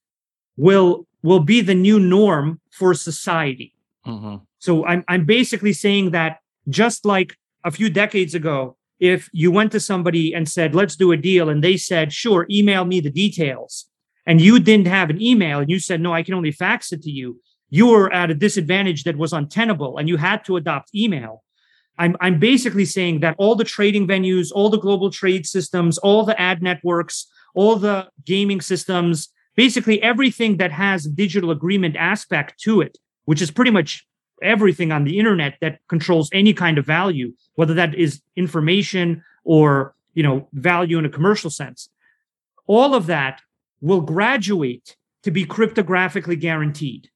will 0.57 1.07
will 1.23 1.41
be 1.41 1.61
the 1.61 1.75
new 1.75 2.01
norm 2.01 2.61
for 2.71 2.95
society. 2.95 3.75
Mm-hmm. 4.07 4.37
So 4.59 4.87
I'm 4.87 5.05
I'm 5.09 5.25
basically 5.25 5.73
saying 5.73 6.11
that 6.13 6.39
just 6.69 7.05
like 7.05 7.37
a 7.65 7.71
few 7.71 7.91
decades 7.91 8.35
ago, 8.35 8.77
if 8.99 9.29
you 9.33 9.51
went 9.51 9.73
to 9.73 9.81
somebody 9.81 10.35
and 10.35 10.49
said, 10.49 10.75
"Let's 10.75 10.97
do 10.97 11.13
a 11.13 11.17
deal," 11.17 11.49
and 11.49 11.63
they 11.63 11.77
said, 11.77 12.13
"Sure, 12.13 12.47
email 12.51 12.85
me 12.85 13.01
the 13.01 13.11
details," 13.11 13.89
and 14.27 14.41
you 14.41 14.59
didn't 14.59 14.89
have 14.89 15.11
an 15.11 15.21
email, 15.21 15.59
and 15.61 15.71
you 15.71 15.79
said, 15.79 16.01
"No, 16.01 16.15
I 16.15 16.23
can 16.23 16.35
only 16.35 16.53
fax 16.53 16.93
it 16.93 17.03
to 17.03 17.11
you," 17.11 17.41
you 17.73 17.87
were 17.87 18.13
at 18.13 18.31
a 18.31 18.35
disadvantage 18.35 19.05
that 19.05 19.17
was 19.17 19.33
untenable, 19.33 19.97
and 19.97 20.07
you 20.07 20.19
had 20.19 20.45
to 20.45 20.59
adopt 20.59 20.95
email. 20.95 21.43
I'm, 21.97 22.19
I'm 22.21 22.39
basically 22.39 22.85
saying 22.85 23.21
that 23.21 23.35
all 23.39 23.55
the 23.55 23.65
trading 23.65 24.07
venues, 24.07 24.53
all 24.55 24.69
the 24.69 24.79
global 24.79 25.11
trade 25.11 25.47
systems, 25.47 25.97
all 25.97 26.27
the 26.27 26.39
ad 26.39 26.63
networks, 26.63 27.27
all 27.55 27.77
the 27.77 28.11
gaming 28.27 28.61
systems, 28.61 29.31
basically 29.57 30.03
everything 30.03 30.59
that 30.59 30.71
has 30.71 31.05
digital 31.05 31.51
agreement 31.51 31.97
aspect 31.97 32.61
to 32.61 32.83
it, 32.83 32.99
which 33.25 33.41
is 33.41 33.51
pretty 33.51 33.71
much 33.71 34.07
everything 34.43 34.93
on 34.93 35.05
the 35.05 35.19
internet 35.19 35.57
that 35.63 35.79
controls 35.89 36.29
any 36.31 36.53
kind 36.53 36.77
of 36.77 36.85
value, 36.85 37.33
whether 37.55 37.73
that 37.73 37.95
is 37.95 38.21
information 38.37 39.25
or 39.45 39.95
you 40.13 40.23
know 40.23 40.47
value 40.53 40.99
in 40.99 41.07
a 41.07 41.11
commercial 41.17 41.49
sense. 41.49 41.89
All 42.67 42.95
of 42.95 43.07
that 43.07 43.41
will 43.81 44.03
graduate 44.03 44.95
to 45.23 45.31
be 45.31 45.47
cryptographically 45.47 46.39
guaranteed. 46.39 47.09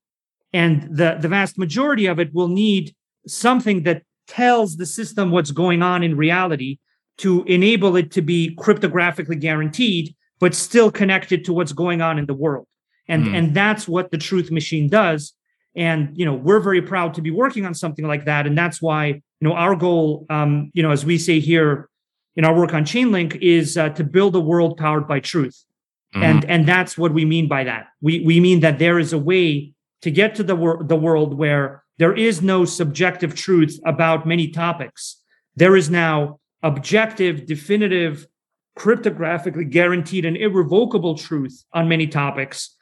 And 0.57 0.89
the, 0.91 1.19
the 1.21 1.29
vast 1.29 1.59
majority 1.59 2.07
of 2.07 2.19
it 2.19 2.33
will 2.33 2.49
need 2.49 2.95
something 3.27 3.83
that 3.83 4.03
tells 4.27 4.79
the 4.79 4.87
system 4.87 5.31
what's 5.31 5.51
going 5.51 5.83
on 5.83 6.03
in 6.03 6.17
reality 6.17 6.79
to 7.19 7.45
enable 7.45 7.95
it 7.97 8.11
to 8.13 8.23
be 8.23 8.57
cryptographically 8.57 9.39
guaranteed 9.39 10.15
but 10.41 10.55
still 10.55 10.91
connected 10.91 11.45
to 11.45 11.53
what's 11.53 11.73
going 11.73 12.01
on 12.01 12.19
in 12.19 12.25
the 12.25 12.35
world. 12.35 12.67
And, 13.07 13.25
mm. 13.27 13.35
and 13.37 13.55
that's 13.55 13.87
what 13.87 14.11
the 14.11 14.17
truth 14.17 14.51
machine 14.51 14.89
does. 14.89 15.35
And, 15.75 16.17
you 16.17 16.25
know, 16.25 16.35
we're 16.35 16.61
very 16.61 16.81
proud 16.81 17.13
to 17.15 17.21
be 17.21 17.31
working 17.31 17.67
on 17.67 17.75
something 17.75 18.07
like 18.07 18.25
that. 18.25 18.47
And 18.47 18.57
that's 18.57 18.81
why, 18.81 19.07
you 19.09 19.23
know, 19.43 19.53
our 19.53 19.77
goal, 19.77 20.25
um, 20.31 20.71
you 20.73 20.83
know, 20.83 20.91
as 20.91 21.05
we 21.05 21.19
say 21.19 21.39
here 21.39 21.91
in 22.35 22.47
our 22.47 22.55
work 22.55 22.73
on 22.73 22.85
Chainlink 22.85 23.37
is 23.43 23.77
uh, 23.77 23.91
to 23.91 24.05
build 24.05 24.35
a 24.35 24.41
world 24.41 24.79
powered 24.79 25.07
by 25.07 25.21
truth. 25.21 25.65
Mm. 26.15 26.23
And, 26.23 26.45
and 26.47 26.67
that's 26.67 26.97
what 26.97 27.13
we 27.13 27.27
mean 27.27 27.47
by 27.47 27.65
that. 27.65 27.89
We, 28.01 28.21
we 28.21 28.41
mean 28.41 28.61
that 28.61 28.79
there 28.79 28.99
is 28.99 29.13
a 29.13 29.19
way 29.19 29.75
to 30.07 30.11
get 30.13 30.37
to 30.37 30.45
the, 30.45 30.55
wor- 30.55 30.85
the 30.85 30.95
world 30.95 31.37
where 31.37 31.83
there 31.99 32.15
is 32.15 32.41
no 32.41 32.65
subjective 32.65 33.35
truth 33.35 33.81
about 33.85 34.25
many 34.25 34.47
topics. 34.47 35.21
There 35.57 35.75
is 35.75 35.91
now 35.91 36.39
objective, 36.63 37.45
definitive, 37.45 38.29
cryptographically 38.79 39.69
guaranteed 39.69 40.25
and 40.25 40.37
irrevocable 40.37 41.17
truth 41.17 41.65
on 41.73 41.89
many 41.89 42.07
topics. 42.07 42.77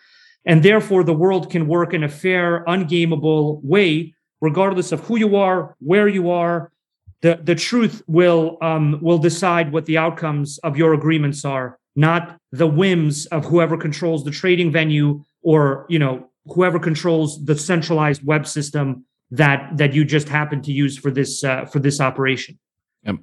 And 0.44 0.62
therefore, 0.62 1.02
the 1.02 1.14
world 1.14 1.50
can 1.50 1.66
work 1.66 1.94
in 1.94 2.04
a 2.04 2.10
fair, 2.10 2.62
ungameable 2.66 3.62
way, 3.62 4.14
regardless 4.42 4.92
of 4.92 5.00
who 5.00 5.18
you 5.18 5.36
are, 5.36 5.76
where 5.78 6.08
you 6.08 6.28
are. 6.28 6.72
The, 7.22 7.40
the 7.42 7.54
truth 7.54 8.02
will 8.06 8.58
um, 8.60 8.98
will 9.00 9.16
decide 9.16 9.72
what 9.72 9.86
the 9.86 9.96
outcomes 9.96 10.58
of 10.58 10.76
your 10.76 10.92
agreements 10.92 11.42
are 11.46 11.78
not 11.96 12.36
the 12.52 12.66
whims 12.66 13.26
of 13.26 13.44
whoever 13.44 13.76
controls 13.76 14.24
the 14.24 14.30
trading 14.30 14.72
venue 14.72 15.24
or 15.42 15.86
you 15.88 15.98
know 15.98 16.28
whoever 16.46 16.78
controls 16.78 17.44
the 17.44 17.56
centralized 17.56 18.24
web 18.24 18.46
system 18.46 19.04
that 19.30 19.76
that 19.76 19.94
you 19.94 20.04
just 20.04 20.28
happen 20.28 20.62
to 20.62 20.72
use 20.72 20.96
for 20.98 21.10
this 21.10 21.42
uh, 21.42 21.64
for 21.66 21.78
this 21.78 22.00
operation. 22.00 22.58
Yep. 23.02 23.16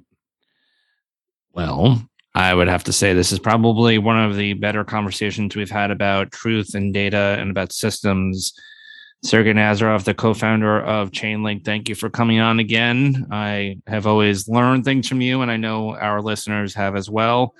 Well, 1.52 2.02
I 2.34 2.54
would 2.54 2.68
have 2.68 2.84
to 2.84 2.92
say 2.92 3.12
this 3.12 3.32
is 3.32 3.38
probably 3.38 3.98
one 3.98 4.18
of 4.18 4.36
the 4.36 4.54
better 4.54 4.84
conversations 4.84 5.54
we've 5.54 5.70
had 5.70 5.90
about 5.90 6.32
truth 6.32 6.74
and 6.74 6.92
data 6.92 7.36
and 7.38 7.50
about 7.50 7.72
systems. 7.72 8.52
Sergey 9.24 9.52
Nazarov, 9.52 10.02
the 10.02 10.14
co-founder 10.14 10.80
of 10.80 11.12
Chainlink, 11.12 11.64
thank 11.64 11.88
you 11.88 11.94
for 11.94 12.10
coming 12.10 12.40
on 12.40 12.58
again. 12.58 13.28
I 13.30 13.76
have 13.86 14.04
always 14.04 14.48
learned 14.48 14.84
things 14.84 15.06
from 15.06 15.20
you, 15.20 15.42
and 15.42 15.50
I 15.50 15.56
know 15.56 15.94
our 15.94 16.20
listeners 16.20 16.74
have 16.74 16.96
as 16.96 17.08
well. 17.08 17.54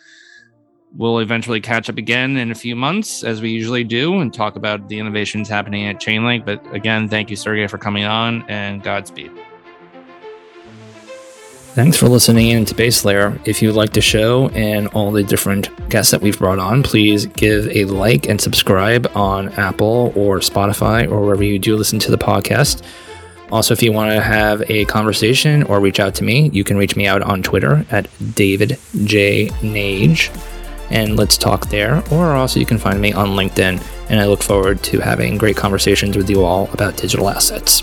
We'll 0.95 1.21
eventually 1.21 1.61
catch 1.61 1.89
up 1.89 1.97
again 1.97 2.37
in 2.37 2.51
a 2.51 2.55
few 2.55 2.77
months, 2.77 3.25
as 3.25 3.41
we 3.41 3.51
usually 3.51 3.83
do, 3.83 4.21
and 4.21 4.33
talk 4.33 4.57
about 4.57 4.89
the 4.89 4.99
innovations 4.99 5.49
happening 5.49 5.87
at 5.87 5.99
Chainlink. 5.99 6.45
But 6.45 6.63
again, 6.75 7.09
thank 7.09 7.31
you, 7.31 7.37
Sergey, 7.37 7.67
for 7.67 7.79
coming 7.79 8.05
on, 8.05 8.45
and 8.49 8.83
Godspeed. 8.83 9.31
Thanks 11.75 11.97
for 11.97 12.11
listening 12.11 12.49
in 12.49 12.67
to 12.67 12.75
Base 12.75 13.07
Layer. 13.07 13.41
If 13.47 13.63
you 13.63 13.73
like 13.73 13.95
the 13.95 14.03
show 14.03 14.51
and 14.51 14.89
all 14.89 15.11
the 15.11 15.23
different 15.23 15.71
guests 15.89 16.11
that 16.11 16.21
we've 16.21 16.39
brought 16.39 16.59
on, 16.59 16.83
please 16.83 17.25
give 17.25 17.75
a 17.75 17.87
like 17.87 18.29
and 18.29 18.39
subscribe 18.39 19.11
on 19.15 19.49
Apple 19.55 20.13
or 20.15 20.41
Spotify 20.41 21.11
or 21.11 21.23
wherever 21.23 21.43
you 21.43 21.59
do 21.59 21.75
listen 21.75 21.99
to 22.01 22.11
the 22.11 22.19
podcast. 22.19 22.83
Also, 23.51 23.73
if 23.73 23.83
you 23.83 23.93
want 23.93 24.13
to 24.13 24.21
have 24.21 24.63
a 24.71 24.85
conversation 24.85 25.63
or 25.63 25.81
reach 25.81 25.99
out 25.99 26.15
to 26.17 26.25
me, 26.25 26.51
you 26.53 26.63
can 26.63 26.77
reach 26.77 26.97
me 26.97 27.07
out 27.07 27.23
on 27.23 27.43
Twitter 27.43 27.87
at 27.91 28.07
David 28.35 28.79
J. 29.05 29.49
Nage 29.63 30.31
and 30.93 31.17
let's 31.17 31.37
talk 31.37 31.67
there. 31.69 32.03
Or 32.11 32.33
also, 32.33 32.61
you 32.61 32.67
can 32.67 32.79
find 32.79 33.01
me 33.01 33.13
on 33.13 33.31
LinkedIn, 33.31 33.83
and 34.11 34.21
I 34.21 34.27
look 34.27 34.43
forward 34.43 34.83
to 34.85 35.01
having 35.01 35.39
great 35.39 35.57
conversations 35.57 36.17
with 36.17 36.31
you 36.31 36.45
all 36.45 36.69
about 36.73 36.97
digital 36.97 37.29
assets. 37.29 37.83